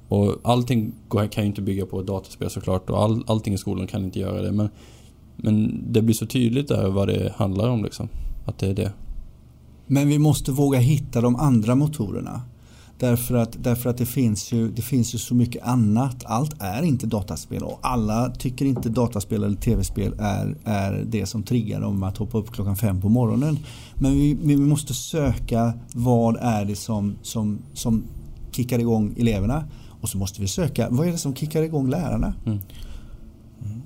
Och 0.08 0.36
allting 0.44 0.94
kan 1.10 1.44
ju 1.44 1.46
inte 1.46 1.62
bygga 1.62 1.86
på 1.86 2.00
ett 2.00 2.08
dataspel 2.08 2.50
såklart 2.50 2.90
och 2.90 3.04
all, 3.04 3.24
allting 3.28 3.54
i 3.54 3.58
skolan 3.58 3.88
kan 3.88 4.04
inte 4.04 4.20
göra 4.20 4.42
det. 4.42 4.52
Men, 4.52 4.70
men 5.36 5.84
det 5.92 6.02
blir 6.02 6.16
så 6.16 6.26
tydligt 6.26 6.68
där 6.68 6.90
vad 6.90 7.08
det 7.08 7.34
handlar 7.36 7.70
om 7.70 7.84
liksom. 7.84 8.10
Att 8.46 8.60
det 8.60 8.68
är 8.68 8.74
det. 8.74 8.92
Men 9.86 10.08
vi 10.08 10.20
måste 10.20 10.52
våga 10.52 10.80
hitta 10.80 11.22
de 11.22 11.36
andra 11.36 11.76
motorerna. 11.76 12.42
Därför 13.00 13.36
att, 13.36 13.64
därför 13.64 13.90
att 13.90 13.98
det, 13.98 14.06
finns 14.06 14.52
ju, 14.52 14.72
det 14.72 14.82
finns 14.82 15.16
ju 15.16 15.18
så 15.18 15.36
mycket 15.36 15.64
annat. 15.64 16.26
Allt 16.26 16.62
är 16.62 16.84
inte 16.84 17.08
dataspel 17.08 17.64
och 17.64 17.80
alla 17.82 18.30
tycker 18.30 18.66
inte 18.66 18.90
dataspel 18.90 19.44
eller 19.44 19.58
tv-spel 19.58 20.16
är, 20.20 20.56
är 20.64 21.04
det 21.08 21.26
som 21.26 21.44
triggar 21.44 21.82
dem 21.82 22.04
att 22.04 22.18
hoppa 22.18 22.38
upp 22.38 22.52
klockan 22.52 22.76
fem 22.76 23.02
på 23.02 23.10
morgonen. 23.10 23.60
Men 23.96 24.12
vi, 24.12 24.38
vi 24.44 24.58
måste 24.58 24.94
söka 24.94 25.74
vad 25.94 26.38
är 26.42 26.66
det 26.66 26.76
som, 26.76 27.16
som, 27.22 27.60
som 27.74 28.04
kickar 28.52 28.80
igång 28.80 29.16
eleverna. 29.18 29.64
Och 30.02 30.10
så 30.10 30.18
måste 30.18 30.42
vi 30.42 30.48
söka, 30.48 30.88
vad 30.90 31.08
är 31.08 31.12
det 31.12 31.18
som 31.18 31.36
kickar 31.36 31.64
igång 31.64 31.90
lärarna? 31.90 32.34
Mm. 32.46 32.60
Mm. 33.66 33.82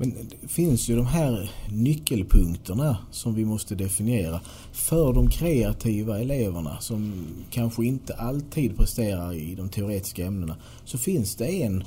Men 0.00 0.14
det 0.40 0.48
finns 0.48 0.88
ju 0.88 0.96
de 0.96 1.06
här 1.06 1.50
nyckelpunkterna 1.70 2.96
som 3.10 3.34
vi 3.34 3.44
måste 3.44 3.74
definiera. 3.74 4.40
För 4.72 5.12
de 5.12 5.30
kreativa 5.30 6.20
eleverna 6.20 6.80
som 6.80 7.12
kanske 7.50 7.84
inte 7.84 8.14
alltid 8.14 8.76
presterar 8.76 9.34
i 9.34 9.54
de 9.54 9.68
teoretiska 9.68 10.26
ämnena 10.26 10.56
så 10.84 10.98
finns 10.98 11.36
det 11.36 11.62
en 11.62 11.84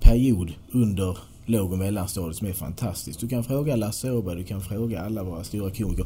period 0.00 0.52
under 0.72 1.18
låg 1.46 1.72
och 1.72 1.78
mellanstadiet 1.78 2.36
som 2.36 2.46
är 2.46 2.52
fantastisk. 2.52 3.20
Du 3.20 3.28
kan 3.28 3.44
fråga 3.44 3.76
Lasse 3.76 4.10
Åberg, 4.10 4.36
du 4.36 4.44
kan 4.44 4.60
fråga 4.60 5.00
alla 5.00 5.22
våra 5.22 5.44
stora 5.44 5.70
komiker. 5.70 6.04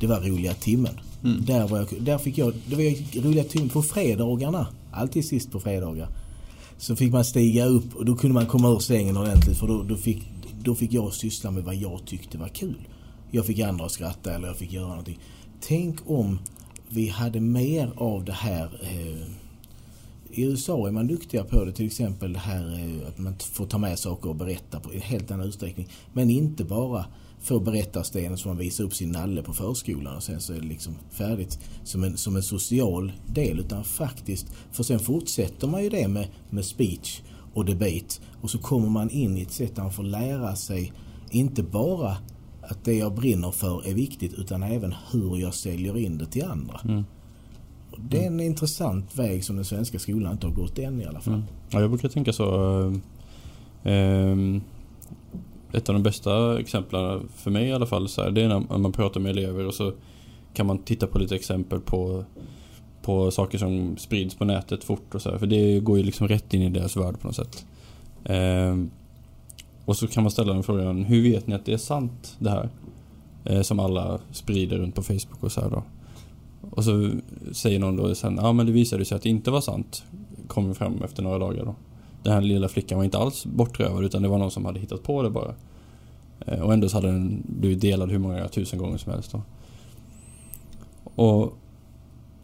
Det 0.00 0.06
var 0.06 0.20
roliga 0.20 0.54
timmen. 0.54 1.00
Mm. 1.24 1.44
Där, 1.44 1.68
var 1.68 1.78
jag, 1.78 2.02
där 2.02 2.18
fick 2.18 2.38
jag, 2.38 2.54
det 2.66 2.76
var 2.76 3.22
roliga 3.22 3.44
timmen 3.44 3.68
på 3.68 3.82
fredagarna. 3.82 4.66
Alltid 4.92 5.24
sist 5.24 5.52
på 5.52 5.60
fredagar 5.60 6.08
så 6.82 6.96
fick 6.96 7.12
man 7.12 7.24
stiga 7.24 7.66
upp 7.66 7.94
och 7.94 8.04
då 8.04 8.16
kunde 8.16 8.34
man 8.34 8.46
komma 8.46 8.68
ur 8.68 8.78
sängen 8.78 9.16
ordentligt 9.16 9.58
för 9.58 9.66
då, 9.66 9.82
då, 9.82 9.96
fick, 9.96 10.31
då 10.64 10.74
fick 10.74 10.92
jag 10.92 11.12
syssla 11.12 11.50
med 11.50 11.64
vad 11.64 11.74
jag 11.74 12.06
tyckte 12.06 12.38
var 12.38 12.48
kul. 12.48 12.88
Jag 13.30 13.46
fick 13.46 13.60
andra 13.60 13.84
att 13.84 13.92
skratta 13.92 14.34
eller 14.34 14.48
jag 14.48 14.56
fick 14.56 14.72
göra 14.72 14.88
någonting. 14.88 15.18
Tänk 15.60 16.10
om 16.10 16.38
vi 16.88 17.08
hade 17.08 17.40
mer 17.40 17.92
av 17.96 18.24
det 18.24 18.32
här 18.32 18.80
eh, 18.82 19.26
i 20.30 20.42
USA 20.42 20.88
är 20.88 20.92
man 20.92 21.06
duktiga 21.06 21.44
på 21.44 21.64
det, 21.64 21.72
till 21.72 21.86
exempel 21.86 22.32
det 22.32 22.38
här 22.38 22.78
eh, 22.78 23.08
att 23.08 23.18
man 23.18 23.34
får 23.38 23.66
ta 23.66 23.78
med 23.78 23.98
saker 23.98 24.28
och 24.28 24.36
berätta 24.36 24.80
på 24.80 24.92
en 24.92 25.00
helt 25.00 25.30
annan 25.30 25.46
utsträckning. 25.46 25.88
Men 26.12 26.30
inte 26.30 26.64
bara 26.64 27.04
få 27.40 27.60
berättarstenen 27.60 28.38
som 28.38 28.48
man 28.48 28.58
visar 28.58 28.84
upp 28.84 28.94
sin 28.94 29.10
nalle 29.10 29.42
på 29.42 29.52
förskolan 29.52 30.16
och 30.16 30.22
sen 30.22 30.40
så 30.40 30.52
är 30.52 30.60
det 30.60 30.66
liksom 30.66 30.94
färdigt 31.10 31.58
som 31.84 32.04
en, 32.04 32.16
som 32.16 32.36
en 32.36 32.42
social 32.42 33.12
del 33.26 33.58
utan 33.58 33.84
faktiskt, 33.84 34.46
för 34.72 34.82
sen 34.82 34.98
fortsätter 34.98 35.66
man 35.66 35.82
ju 35.82 35.90
det 35.90 36.08
med, 36.08 36.28
med 36.50 36.64
speech 36.64 37.20
och 37.54 37.64
debate 37.64 38.20
och 38.40 38.50
så 38.50 38.58
kommer 38.58 38.88
man 38.88 39.10
in 39.10 39.36
i 39.36 39.42
ett 39.42 39.52
sätt 39.52 39.76
där 39.76 39.82
man 39.82 39.92
får 39.92 40.02
lära 40.02 40.56
sig 40.56 40.92
inte 41.30 41.62
bara 41.62 42.16
att 42.62 42.84
det 42.84 42.94
jag 42.94 43.14
brinner 43.14 43.50
för 43.50 43.86
är 43.88 43.94
viktigt 43.94 44.34
utan 44.34 44.62
även 44.62 44.94
hur 45.12 45.36
jag 45.36 45.54
säljer 45.54 45.98
in 45.98 46.18
det 46.18 46.26
till 46.26 46.44
andra. 46.44 46.80
Mm. 46.84 47.04
Det 47.96 48.22
är 48.22 48.26
en 48.26 48.40
intressant 48.40 49.18
väg 49.18 49.44
som 49.44 49.56
den 49.56 49.64
svenska 49.64 49.98
skolan 49.98 50.32
inte 50.32 50.46
har 50.46 50.54
gått 50.54 50.78
än 50.78 51.00
i 51.00 51.04
alla 51.04 51.20
fall. 51.20 51.34
Mm. 51.34 51.46
Ja, 51.70 51.80
jag 51.80 51.90
brukar 51.90 52.08
tänka 52.08 52.32
så. 52.32 52.80
Eh, 53.84 53.92
eh, 53.92 54.36
ett 55.72 55.88
av 55.88 55.92
de 55.94 56.02
bästa 56.02 56.60
exemplen 56.60 57.28
för 57.36 57.50
mig 57.50 57.68
i 57.68 57.72
alla 57.72 57.86
fall 57.86 58.08
så 58.08 58.22
här, 58.22 58.30
det 58.30 58.42
är 58.42 58.48
när 58.48 58.78
man 58.78 58.92
pratar 58.92 59.20
med 59.20 59.30
elever 59.30 59.66
och 59.66 59.74
så 59.74 59.92
kan 60.54 60.66
man 60.66 60.78
titta 60.78 61.06
på 61.06 61.18
lite 61.18 61.34
exempel 61.34 61.80
på, 61.80 62.24
på 63.02 63.30
saker 63.30 63.58
som 63.58 63.96
sprids 63.96 64.34
på 64.34 64.44
nätet 64.44 64.84
fort 64.84 65.14
och 65.14 65.22
så 65.22 65.30
här, 65.30 65.38
För 65.38 65.46
det 65.46 65.80
går 65.80 65.98
ju 65.98 66.04
liksom 66.04 66.28
rätt 66.28 66.54
in 66.54 66.62
i 66.62 66.68
deras 66.68 66.96
värld 66.96 67.20
på 67.20 67.26
något 67.26 67.36
sätt. 67.36 67.66
Eh, 68.24 68.76
och 69.84 69.96
så 69.96 70.06
kan 70.06 70.22
man 70.22 70.30
ställa 70.30 70.52
den 70.52 70.62
frågan, 70.62 71.04
hur 71.04 71.22
vet 71.22 71.46
ni 71.46 71.54
att 71.54 71.64
det 71.64 71.72
är 71.72 71.78
sant 71.78 72.36
det 72.38 72.50
här? 72.50 72.68
Eh, 73.44 73.62
som 73.62 73.80
alla 73.80 74.20
sprider 74.32 74.78
runt 74.78 74.94
på 74.94 75.02
Facebook 75.02 75.42
och 75.42 75.52
så 75.52 75.60
här 75.60 75.70
då. 75.70 75.82
Och 76.70 76.84
så 76.84 77.10
säger 77.52 77.78
någon 77.78 77.96
då 77.96 78.14
sen, 78.14 78.38
ja 78.42 78.52
men 78.52 78.66
det 78.66 78.72
visade 78.72 79.04
sig 79.04 79.16
att 79.16 79.22
det 79.22 79.28
inte 79.28 79.50
var 79.50 79.60
sant. 79.60 80.04
Kommer 80.46 80.74
fram 80.74 81.02
efter 81.02 81.22
några 81.22 81.38
dagar 81.38 81.64
då 81.64 81.74
den 82.22 82.32
här 82.32 82.40
lilla 82.40 82.68
flickan 82.68 82.98
var 82.98 83.04
inte 83.04 83.18
alls 83.18 83.46
bortrövad 83.46 84.04
utan 84.04 84.22
det 84.22 84.28
var 84.28 84.38
någon 84.38 84.50
som 84.50 84.64
hade 84.64 84.80
hittat 84.80 85.02
på 85.02 85.22
det 85.22 85.30
bara. 85.30 85.54
Eh, 86.46 86.60
och 86.60 86.72
ändå 86.72 86.88
så 86.88 86.96
hade 86.96 87.06
den 87.06 87.42
blivit 87.46 87.80
delad 87.80 88.10
hur 88.10 88.18
många 88.18 88.48
tusen 88.48 88.78
gånger 88.78 88.98
som 88.98 89.12
helst 89.12 89.32
då. 89.32 89.42
Och 91.14 91.58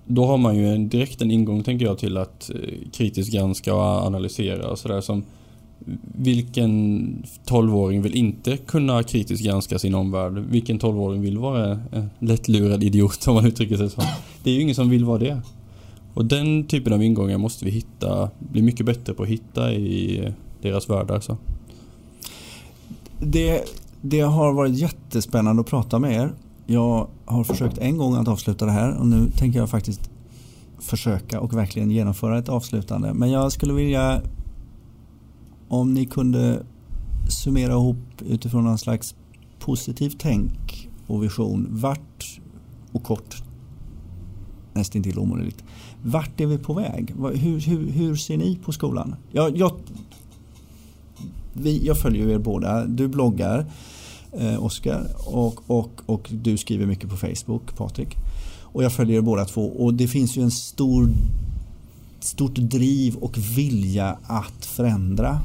då 0.09 0.27
har 0.27 0.39
man 0.39 0.57
ju 0.57 0.69
en, 0.69 0.89
direkt 0.89 1.23
en 1.23 1.31
ingång 1.31 1.63
tänker 1.63 1.87
jag 1.87 1.99
till 1.99 2.17
att 2.17 2.51
eh, 2.51 2.91
kritiskt 2.93 3.33
granska 3.33 3.75
och 3.75 3.83
analysera 3.83 4.71
och 4.71 4.79
sådär 4.79 5.01
som 5.01 5.25
vilken 6.15 7.23
12-åring 7.47 8.03
vill 8.03 8.15
inte 8.15 8.57
kunna 8.57 9.03
kritiskt 9.03 9.45
granska 9.45 9.79
sin 9.79 9.95
omvärld? 9.95 10.39
Vilken 10.39 10.81
12-åring 10.81 11.23
vill 11.23 11.39
vara 11.39 11.81
en 11.93 12.11
lättlurad 12.19 12.85
idiot 12.85 13.29
om 13.29 13.35
man 13.35 13.47
uttrycker 13.47 13.77
sig 13.77 13.91
så? 13.91 14.03
Det 14.43 14.51
är 14.51 14.55
ju 14.55 14.61
ingen 14.61 14.75
som 14.75 14.91
vill 14.91 15.05
vara 15.05 15.19
det. 15.19 15.41
Och 16.15 16.25
den 16.25 16.65
typen 16.65 16.93
av 16.93 17.03
ingångar 17.03 17.39
måste 17.39 17.65
vi 17.65 17.71
hitta, 17.71 18.31
bli 18.39 18.63
mycket 18.63 18.87
bättre 18.87 19.15
på 19.15 19.23
att 19.23 19.29
hitta 19.29 19.73
i 19.73 20.33
deras 20.63 20.91
världar. 20.91 21.07
Så. 21.07 21.15
Alltså. 21.15 21.37
Det, 23.19 23.65
det 24.01 24.21
har 24.21 24.53
varit 24.53 24.79
jättespännande 24.79 25.61
att 25.61 25.67
prata 25.67 25.99
med 25.99 26.13
er. 26.13 26.33
Jag 26.71 27.09
har 27.25 27.45
försökt 27.45 27.79
en 27.79 27.99
gång 27.99 28.15
att 28.15 28.29
avsluta 28.29 28.67
det 28.67 28.73
här 28.73 28.97
och 28.97 29.07
nu 29.07 29.31
tänker 29.31 29.59
jag 29.59 29.71
faktiskt 29.71 30.11
försöka 30.79 31.41
och 31.41 31.57
verkligen 31.57 31.91
genomföra 31.91 32.39
ett 32.39 32.49
avslutande. 32.49 33.15
Men 33.15 33.31
jag 33.31 33.53
skulle 33.53 33.73
vilja 33.73 34.23
om 35.69 35.95
ni 35.95 36.07
kunde 36.07 36.63
summera 37.29 37.73
ihop 37.73 38.23
utifrån 38.27 38.65
någon 38.65 38.79
slags 38.79 39.15
positivt 39.59 40.17
tänk 40.19 40.89
och 41.07 41.23
vision. 41.23 41.67
Vart 41.71 42.41
och 42.93 43.03
kort 43.03 43.43
nästintill 44.73 45.19
omöjligt. 45.19 45.65
Vart 46.03 46.41
är 46.41 46.47
vi 46.47 46.59
på 46.59 46.73
väg? 46.73 47.15
Hur, 47.35 47.61
hur, 47.61 47.91
hur 47.91 48.17
ser 48.17 48.37
ni 48.37 48.57
på 48.57 48.73
skolan? 48.73 49.15
Jag, 49.33 49.57
jag, 49.57 49.73
vi, 51.53 51.87
jag 51.87 51.99
följer 51.99 52.29
er 52.29 52.39
båda. 52.39 52.85
Du 52.85 53.09
bloggar, 53.09 53.67
eh, 54.33 54.65
Oskar, 54.65 55.07
och, 55.27 55.71
och, 55.71 56.01
och 56.07 56.29
du 56.33 56.57
skriver 56.57 56.87
mycket 56.87 57.11
på 57.11 57.17
Facebook, 57.17 57.77
Patrik. 57.77 58.17
Och 58.63 58.85
jag 58.85 58.93
följer 58.93 59.19
er 59.19 59.23
båda 59.23 59.45
två 59.45 59.63
och 59.63 59.95
det 59.95 60.09
finns 60.09 60.37
ju 60.37 60.43
en 60.43 60.51
stor 60.51 61.11
stort 62.21 62.55
driv 62.55 63.17
och 63.17 63.39
vilja 63.39 64.19
att 64.23 64.67
förändra. 64.67 65.41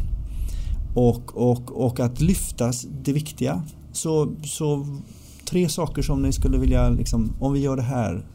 Och, 0.95 1.37
och, 1.51 1.85
och 1.85 1.99
att 1.99 2.21
lyfta 2.21 2.71
det 3.03 3.13
viktiga. 3.13 3.63
Så, 3.91 4.31
så 4.43 4.87
tre 5.45 5.69
saker 5.69 6.01
som 6.01 6.21
ni 6.21 6.33
skulle 6.33 6.57
vilja, 6.57 6.89
liksom, 6.89 7.31
om 7.39 7.53
vi 7.53 7.59
gör 7.59 7.75
det 7.75 7.81
här 7.81 8.25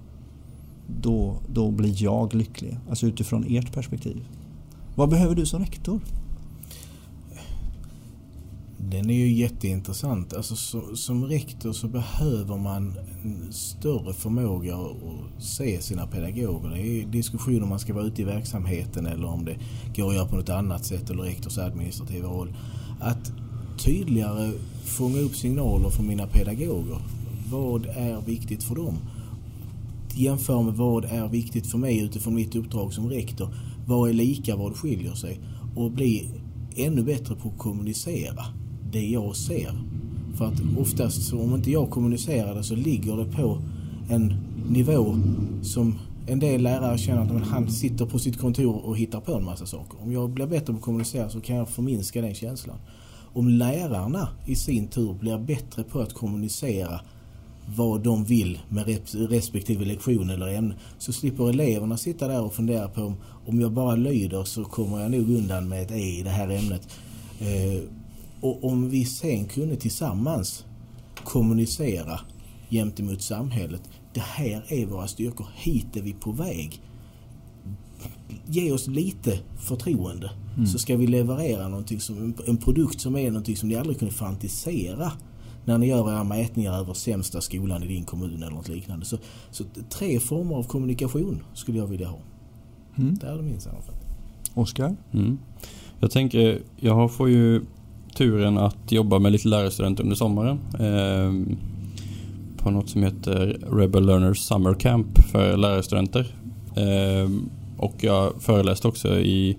då, 1.01 1.36
då 1.49 1.70
blir 1.70 2.03
jag 2.03 2.34
lycklig. 2.34 2.78
Alltså 2.88 3.07
utifrån 3.07 3.44
ert 3.49 3.72
perspektiv. 3.72 4.24
Vad 4.94 5.09
behöver 5.09 5.34
du 5.34 5.46
som 5.46 5.61
rektor? 5.61 6.01
Den 8.81 9.11
är 9.11 9.14
ju 9.14 9.33
jätteintressant. 9.33 10.35
Alltså, 10.35 10.57
så, 10.57 10.97
som 10.97 11.24
rektor 11.24 11.72
så 11.72 11.89
behöver 11.89 12.57
man 12.57 12.95
större 13.51 14.12
förmåga 14.12 14.76
att 14.76 15.43
se 15.43 15.83
sina 15.83 16.07
pedagoger. 16.07 16.70
Det 16.70 16.81
är 16.81 17.07
diskussion 17.07 17.62
om 17.62 17.68
man 17.68 17.79
ska 17.79 17.95
vara 17.95 18.05
ute 18.05 18.22
i 18.22 18.24
verksamheten 18.24 19.07
eller 19.07 19.26
om 19.26 19.45
det 19.45 19.57
går 19.97 20.09
att 20.09 20.14
göra 20.14 20.26
på 20.26 20.37
något 20.37 20.49
annat 20.49 20.85
sätt 20.85 21.11
eller 21.11 21.22
rektors 21.22 21.59
administrativa 21.59 22.29
roll. 22.29 22.57
Att 23.01 23.33
tydligare 23.79 24.53
fånga 24.85 25.18
upp 25.18 25.37
signaler 25.37 25.91
från 25.91 26.07
mina 26.07 26.26
pedagoger. 26.26 26.99
Vad 27.51 27.87
är 27.87 28.20
viktigt 28.20 28.62
för 28.62 28.74
dem? 28.74 28.99
Jämföra 30.14 30.62
med 30.62 30.74
vad 30.74 31.05
är 31.05 31.29
viktigt 31.29 31.66
för 31.66 31.79
mig 31.79 31.99
utifrån 31.99 32.35
mitt 32.35 32.57
uppdrag 32.57 32.93
som 32.93 33.09
rektor. 33.09 33.55
Vad 33.87 34.09
är 34.09 34.12
lika, 34.12 34.57
vad 34.57 34.76
skiljer 34.76 35.14
sig? 35.14 35.41
Och 35.76 35.91
bli 35.91 36.31
ännu 36.76 37.03
bättre 37.03 37.35
på 37.35 37.49
att 37.49 37.59
kommunicera 37.59 38.45
det 38.93 39.07
jag 39.07 39.36
ser. 39.36 39.70
För 40.34 40.45
att 40.45 40.61
oftast 40.78 41.32
om 41.32 41.55
inte 41.55 41.70
jag 41.70 41.91
kommunicerar 41.91 42.55
det 42.55 42.62
så 42.62 42.74
ligger 42.74 43.16
det 43.16 43.24
på 43.24 43.59
en 44.11 44.34
nivå 44.70 45.16
som 45.62 45.99
en 46.26 46.39
del 46.39 46.62
lärare 46.62 46.99
känner 46.99 47.36
att 47.36 47.49
han 47.49 47.70
sitter 47.70 48.07
på 48.07 48.18
sitt 48.18 48.39
kontor 48.39 48.86
och 48.86 48.99
hittar 48.99 49.20
på 49.20 49.34
en 49.34 49.45
massa 49.45 49.66
saker. 49.66 50.03
Om 50.03 50.12
jag 50.12 50.30
blir 50.30 50.47
bättre 50.47 50.72
på 50.72 50.78
att 50.78 50.84
kommunicera 50.84 51.30
så 51.30 51.41
kan 51.41 51.57
jag 51.57 51.68
förminska 51.68 52.22
den 52.22 52.34
känslan. 52.34 52.76
Om 53.32 53.49
lärarna 53.49 54.28
i 54.47 54.55
sin 54.55 54.89
tur 54.89 55.14
blir 55.14 55.39
bättre 55.39 55.82
på 55.82 56.01
att 56.01 56.14
kommunicera 56.14 57.01
vad 57.76 58.03
de 58.03 58.24
vill 58.24 58.59
med 58.68 58.99
respektive 59.30 59.84
lektion 59.84 60.30
eller 60.30 60.49
ämne 60.49 60.74
så 60.99 61.12
slipper 61.12 61.49
eleverna 61.49 61.97
sitta 61.97 62.28
där 62.28 62.43
och 62.43 62.55
fundera 62.55 62.89
på 62.89 63.03
om, 63.03 63.16
om 63.47 63.61
jag 63.61 63.72
bara 63.72 63.97
lyder 63.97 64.45
så 64.45 64.64
kommer 64.64 65.01
jag 65.01 65.11
nog 65.11 65.30
undan 65.30 65.68
med 65.68 65.82
ett 65.82 65.91
E 65.91 66.18
i 66.18 66.22
det 66.22 66.30
här 66.30 66.49
ämnet. 66.49 66.89
Eh, 67.41 67.82
och 68.41 68.64
om 68.64 68.91
vi 68.91 69.05
sen 69.05 69.45
kunde 69.45 69.76
tillsammans 69.76 70.64
kommunicera 71.24 72.20
gentemot 72.70 73.22
samhället. 73.22 73.82
Det 74.14 74.20
här 74.20 74.64
är 74.68 74.86
våra 74.86 75.07
styrkor. 75.07 75.47
Hit 75.55 75.97
är 75.97 76.03
vi 76.03 76.12
på 76.12 76.32
väg. 76.32 76.82
Ge 78.47 78.72
oss 78.72 78.86
lite 78.86 79.39
förtroende 79.59 80.30
mm. 80.55 80.66
så 80.66 80.78
ska 80.78 80.97
vi 80.97 81.07
leverera 81.07 81.68
någonting 81.68 82.01
som, 82.01 82.34
en 82.47 82.57
produkt 82.57 83.01
som 83.01 83.16
är 83.16 83.30
någonting 83.30 83.57
som 83.57 83.68
ni 83.68 83.76
aldrig 83.76 83.99
kunde 83.99 84.14
fantisera 84.14 85.12
när 85.64 85.78
ni 85.78 85.86
gör 85.86 86.12
era 86.12 86.24
mätningar 86.24 86.72
över 86.72 86.95
sämsta 86.95 87.41
skolan 87.41 87.82
i 87.82 87.86
din 87.86 88.05
kommun 88.05 88.43
eller 88.43 88.51
något 88.51 88.68
liknande. 88.68 89.07
Så, 89.07 89.18
så 89.51 89.64
tre 89.91 90.20
former 90.20 90.57
av 90.57 90.62
kommunikation 90.62 91.43
skulle 91.55 91.78
jag 91.78 91.86
vilja 91.86 92.09
ha. 92.09 92.18
Mm. 92.97 93.14
Det 93.14 93.26
är 93.26 93.43
min 93.43 93.61
sammanfattning. 93.61 94.09
Oskar? 94.55 94.97
Mm. 95.12 95.39
Jag 96.01 96.11
tänker, 96.11 96.62
jag 96.76 97.12
får 97.12 97.28
ju 97.28 97.64
turen 98.19 98.59
att 98.59 98.93
jobba 98.93 99.19
med 99.19 99.33
lite 99.33 99.49
lärarstudenter 99.49 100.03
under 100.03 100.16
sommaren. 100.16 100.59
Eh, 100.79 101.57
på 102.57 102.71
något 102.71 102.89
som 102.89 103.03
heter 103.03 103.59
Rebel 103.73 104.07
Learners 104.07 104.39
Summer 104.39 104.75
Camp 104.75 105.19
för 105.19 105.57
lärarstudenter. 105.57 106.35
Eh, 106.77 107.31
och 107.77 107.95
jag 108.01 108.43
föreläste 108.43 108.89
också 108.89 109.21
i 109.21 109.59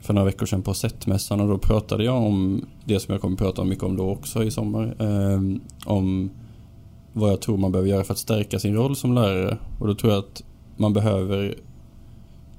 för 0.00 0.14
några 0.14 0.26
veckor 0.26 0.46
sedan 0.46 0.62
på 0.62 0.74
SET-mässan 0.74 1.40
och 1.40 1.48
då 1.48 1.58
pratade 1.58 2.04
jag 2.04 2.22
om 2.22 2.64
det 2.84 3.00
som 3.00 3.12
jag 3.12 3.20
kommer 3.20 3.36
prata 3.36 3.62
om 3.62 3.68
mycket 3.68 3.84
om 3.84 3.96
då 3.96 4.10
också 4.10 4.44
i 4.44 4.50
sommar. 4.50 4.96
Eh, 4.98 5.40
om 5.86 6.30
vad 7.12 7.30
jag 7.30 7.40
tror 7.40 7.56
man 7.56 7.72
behöver 7.72 7.90
göra 7.90 8.04
för 8.04 8.12
att 8.12 8.18
stärka 8.18 8.58
sin 8.58 8.74
roll 8.74 8.96
som 8.96 9.14
lärare. 9.14 9.58
Och 9.80 9.86
då 9.86 9.94
tror 9.94 10.12
jag 10.12 10.18
att 10.18 10.42
man 10.76 10.92
behöver 10.92 11.54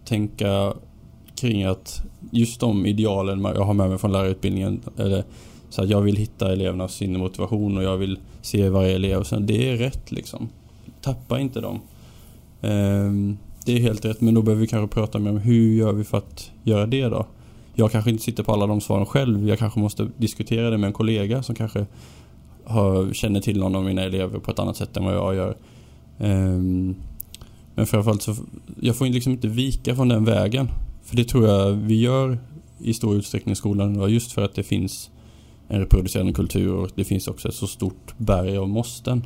tänka 0.05 0.73
kring 1.37 1.63
att 1.63 2.01
just 2.31 2.59
de 2.59 2.85
idealen 2.85 3.41
jag 3.43 3.63
har 3.63 3.73
med 3.73 3.89
mig 3.89 3.97
från 3.97 4.11
lärarutbildningen 4.11 4.81
eller 4.97 5.23
så 5.69 5.83
att 5.83 5.89
jag 5.89 6.01
vill 6.01 6.15
hitta 6.15 6.51
elevernas 6.51 7.01
inre 7.01 7.19
motivation 7.19 7.77
och 7.77 7.83
jag 7.83 7.97
vill 7.97 8.19
se 8.41 8.69
varje 8.69 8.95
elev. 8.95 9.23
Så 9.23 9.39
det 9.39 9.69
är 9.69 9.77
rätt 9.77 10.11
liksom. 10.11 10.49
Tappa 11.01 11.39
inte 11.39 11.61
dem. 11.61 11.79
Ehm, 12.61 13.37
det 13.65 13.73
är 13.73 13.79
helt 13.79 14.05
rätt 14.05 14.21
men 14.21 14.33
då 14.33 14.41
behöver 14.41 14.61
vi 14.61 14.67
kanske 14.67 14.93
prata 14.95 15.19
mer 15.19 15.31
om 15.31 15.37
hur 15.37 15.75
gör 15.75 15.93
vi 15.93 16.03
för 16.03 16.17
att 16.17 16.51
göra 16.63 16.85
det 16.85 17.03
då? 17.03 17.25
Jag 17.75 17.91
kanske 17.91 18.11
inte 18.11 18.23
sitter 18.23 18.43
på 18.43 18.53
alla 18.53 18.67
de 18.67 18.81
svaren 18.81 19.05
själv. 19.05 19.49
Jag 19.49 19.59
kanske 19.59 19.79
måste 19.79 20.09
diskutera 20.17 20.69
det 20.69 20.77
med 20.77 20.87
en 20.87 20.93
kollega 20.93 21.43
som 21.43 21.55
kanske 21.55 21.85
har, 22.63 23.13
känner 23.13 23.41
till 23.41 23.59
någon 23.59 23.75
av 23.75 23.83
mina 23.83 24.01
elever 24.03 24.39
på 24.39 24.51
ett 24.51 24.59
annat 24.59 24.77
sätt 24.77 24.97
än 24.97 25.05
vad 25.05 25.15
jag 25.15 25.35
gör. 25.35 25.55
Ehm, 26.19 26.95
men 27.75 27.85
framförallt 27.85 28.21
så 28.21 28.35
jag 28.81 28.95
får 28.95 29.05
liksom 29.05 29.31
inte 29.31 29.47
vika 29.47 29.95
från 29.95 30.07
den 30.07 30.25
vägen. 30.25 30.69
För 31.07 31.15
det 31.15 31.23
tror 31.23 31.47
jag 31.47 31.71
vi 31.71 32.01
gör 32.01 32.39
i 32.79 32.93
stor 32.93 33.15
utsträckning 33.15 33.53
i 33.53 33.55
skolan 33.55 34.09
just 34.09 34.31
för 34.31 34.41
att 34.41 34.55
det 34.55 34.63
finns 34.63 35.09
en 35.67 35.79
reproducerande 35.79 36.33
kultur 36.33 36.73
och 36.73 36.89
det 36.95 37.03
finns 37.03 37.27
också 37.27 37.47
ett 37.47 37.53
så 37.53 37.67
stort 37.67 38.13
berg 38.17 38.57
av 38.57 38.69
måsten. 38.69 39.23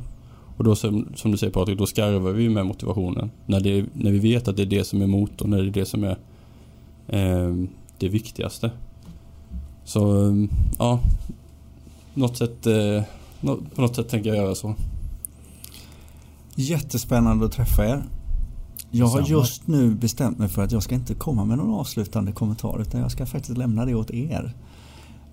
Och 0.56 0.64
då 0.64 0.76
som, 0.76 1.12
som 1.14 1.30
du 1.30 1.36
säger 1.36 1.52
Patrik, 1.52 1.78
då 1.78 1.86
skarvar 1.86 2.32
vi 2.32 2.48
med 2.48 2.66
motivationen. 2.66 3.30
När, 3.46 3.60
det, 3.60 3.84
när 3.92 4.10
vi 4.10 4.18
vet 4.18 4.48
att 4.48 4.56
det 4.56 4.62
är 4.62 4.66
det 4.66 4.84
som 4.84 5.02
är 5.02 5.06
motorn, 5.06 5.50
när 5.50 5.58
det 5.58 5.68
är 5.68 5.70
det 5.70 5.84
som 5.84 6.04
är 6.04 6.18
eh, 7.08 7.54
det 7.98 8.08
viktigaste. 8.08 8.70
Så 9.84 10.26
ehm, 10.26 10.48
ja, 10.78 11.00
något 12.14 12.36
sätt, 12.36 12.66
eh, 12.66 13.02
på 13.74 13.82
något 13.82 13.96
sätt 13.96 14.08
tänker 14.08 14.30
jag 14.30 14.36
göra 14.36 14.54
så. 14.54 14.74
Jättespännande 16.54 17.46
att 17.46 17.52
träffa 17.52 17.86
er. 17.86 18.02
Jag 18.94 19.06
har 19.06 19.22
just 19.22 19.66
nu 19.66 19.94
bestämt 19.94 20.38
mig 20.38 20.48
för 20.48 20.62
att 20.62 20.72
jag 20.72 20.82
ska 20.82 20.94
inte 20.94 21.14
komma 21.14 21.44
med 21.44 21.58
någon 21.58 21.74
avslutande 21.74 22.32
kommentar 22.32 22.80
utan 22.80 23.00
jag 23.00 23.10
ska 23.10 23.26
faktiskt 23.26 23.58
lämna 23.58 23.84
det 23.84 23.94
åt 23.94 24.10
er. 24.10 24.54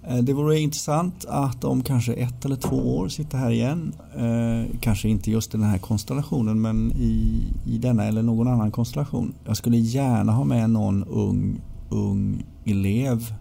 Eh, 0.07 0.17
det 0.17 0.33
vore 0.33 0.59
intressant 0.59 1.25
att 1.25 1.63
om 1.63 1.83
kanske 1.83 2.13
ett 2.13 2.45
eller 2.45 2.55
två 2.55 2.97
år 2.97 3.09
sitta 3.09 3.37
här 3.37 3.51
igen. 3.51 3.93
Eh, 4.17 4.77
kanske 4.81 5.09
inte 5.09 5.31
just 5.31 5.53
i 5.53 5.57
den 5.57 5.67
här 5.67 5.77
konstellationen 5.77 6.61
men 6.61 6.91
i, 6.91 7.43
i 7.65 7.77
denna 7.77 8.05
eller 8.05 8.21
någon 8.21 8.47
annan 8.47 8.71
konstellation. 8.71 9.33
Jag 9.45 9.57
skulle 9.57 9.77
gärna 9.77 10.31
ha 10.31 10.43
med 10.43 10.69
någon 10.69 11.03
ung, 11.03 11.61
ung 11.89 12.45
elev 12.65 13.33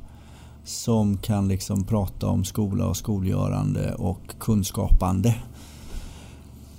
som 0.64 1.16
kan 1.16 1.48
liksom 1.48 1.84
prata 1.84 2.26
om 2.26 2.44
skola 2.44 2.86
och 2.86 2.96
skolgörande 2.96 3.94
och 3.94 4.34
kunskapande 4.38 5.34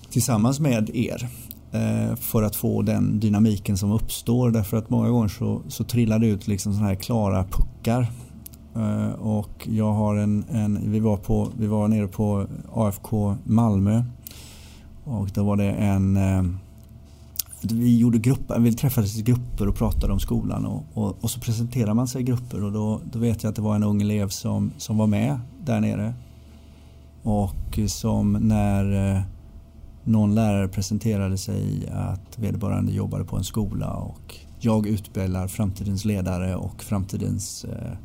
tillsammans 0.10 0.60
med 0.60 0.90
er. 0.96 1.30
Eh, 1.72 2.15
för 2.15 2.43
att 2.43 2.55
få 2.55 2.82
den 2.82 3.20
dynamiken 3.20 3.78
som 3.78 3.91
uppstår. 3.91 4.51
Därför 4.51 4.78
att 4.78 4.89
många 4.89 5.09
gånger 5.09 5.28
så, 5.28 5.61
så 5.67 5.84
trillar 5.84 6.20
det 6.20 6.28
ut 6.28 6.47
liksom 6.47 6.74
sådana 6.74 6.88
här 6.88 6.95
klara 6.95 7.43
puckar. 7.43 8.11
Eh, 8.76 9.11
och 9.11 9.67
jag 9.72 9.93
har 9.93 10.15
en, 10.15 10.45
en, 10.51 10.91
vi, 10.91 10.99
var 10.99 11.17
på, 11.17 11.49
vi 11.57 11.67
var 11.67 11.88
nere 11.88 12.07
på 12.07 12.45
AFK 12.74 13.36
Malmö. 13.43 14.03
Och 15.03 15.30
då 15.34 15.43
var 15.43 15.57
det 15.57 15.72
en 15.72 16.17
eh, 16.17 16.43
vi 17.61 17.97
gjorde 17.97 18.17
grupp, 18.17 18.51
vi 18.59 18.74
träffades 18.74 19.17
i 19.17 19.22
grupper 19.22 19.67
och 19.67 19.76
pratade 19.76 20.13
om 20.13 20.20
skolan. 20.20 20.65
Och, 20.65 20.84
och, 20.93 21.17
och, 21.22 21.30
så 21.30 21.39
presenterar 21.39 21.93
man 21.93 22.07
sig 22.07 22.22
i 22.22 22.24
grupper 22.24 22.63
och 22.63 22.72
då, 22.72 23.01
då 23.11 23.20
vet 23.20 23.43
jag 23.43 23.49
att 23.49 23.55
det 23.55 23.61
var 23.61 23.76
en 23.76 23.84
ung 23.84 24.01
elev 24.01 24.30
som, 24.30 24.72
som 24.78 24.97
var 24.97 25.07
med 25.07 25.39
där 25.65 25.80
nere. 25.80 26.13
Och 27.24 27.80
som 27.88 28.32
när 28.32 29.24
någon 30.04 30.36
lärare 30.36 30.68
presenterade 30.68 31.38
sig 31.38 31.89
att 31.91 32.39
vederbörande 32.39 32.91
jobbade 32.91 33.24
på 33.24 33.38
en 33.38 33.43
skola 33.43 33.93
och 33.93 34.36
jag 34.60 34.88
utbildar 34.88 35.47
framtidens 35.47 36.06
ledare 36.06 36.56
och 36.56 36.84
framtidens 36.84 37.66
eh, 37.66 37.97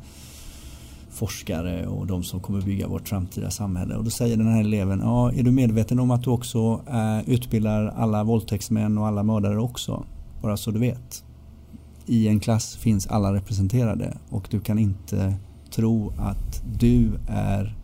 forskare 1.09 1.87
och 1.87 2.07
de 2.07 2.23
som 2.23 2.39
kommer 2.39 2.61
bygga 2.61 2.87
vårt 2.87 3.07
framtida 3.07 3.51
samhälle. 3.51 3.95
Och 3.95 4.03
då 4.03 4.09
säger 4.09 4.37
den 4.37 4.47
här 4.47 4.59
eleven, 4.59 4.99
ja, 4.99 5.31
är 5.31 5.43
du 5.43 5.51
medveten 5.51 5.99
om 5.99 6.11
att 6.11 6.23
du 6.23 6.29
också 6.29 6.81
eh, 6.87 7.29
utbildar 7.29 7.93
alla 7.97 8.23
våldtäktsmän 8.23 8.97
och 8.97 9.07
alla 9.07 9.23
mördare 9.23 9.59
också? 9.59 10.05
Bara 10.41 10.57
så 10.57 10.71
du 10.71 10.79
vet. 10.79 11.23
I 12.05 12.27
en 12.27 12.39
klass 12.39 12.75
finns 12.75 13.07
alla 13.07 13.33
representerade 13.33 14.17
och 14.29 14.47
du 14.51 14.59
kan 14.59 14.79
inte 14.79 15.35
tro 15.71 16.13
att 16.17 16.63
du 16.79 17.11
är 17.27 17.75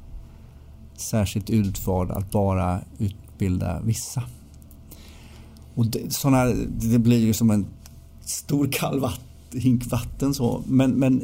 särskilt 0.98 1.50
utvald 1.50 2.12
att 2.12 2.32
bara 2.32 2.80
ut 2.98 3.16
utbilda 3.42 3.82
vissa. 3.82 4.24
Och 5.76 5.86
det, 5.86 6.14
såna, 6.14 6.46
det 6.70 7.00
blir 7.00 7.20
ju 7.20 7.34
som 7.34 7.52
en 7.52 7.66
stor 8.22 8.68
kall 8.72 9.00
vatt, 9.00 9.22
hink 9.54 9.86
vatten 9.86 10.34
så. 10.34 10.64
Men, 10.68 10.92
men 10.92 11.24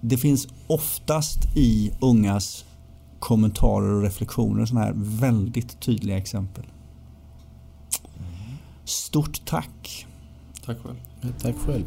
det 0.00 0.16
finns 0.16 0.48
oftast 0.66 1.38
i 1.56 1.92
ungas 2.00 2.64
kommentarer 3.18 3.92
och 3.94 4.02
reflektioner 4.02 4.66
sådana 4.66 4.86
här 4.86 4.92
väldigt 4.96 5.80
tydliga 5.80 6.16
exempel. 6.16 6.64
Stort 8.84 9.46
tack! 9.46 10.06
Tack 10.64 10.78
själv. 10.82 10.96
Tack 11.42 11.56
själv. 11.56 11.84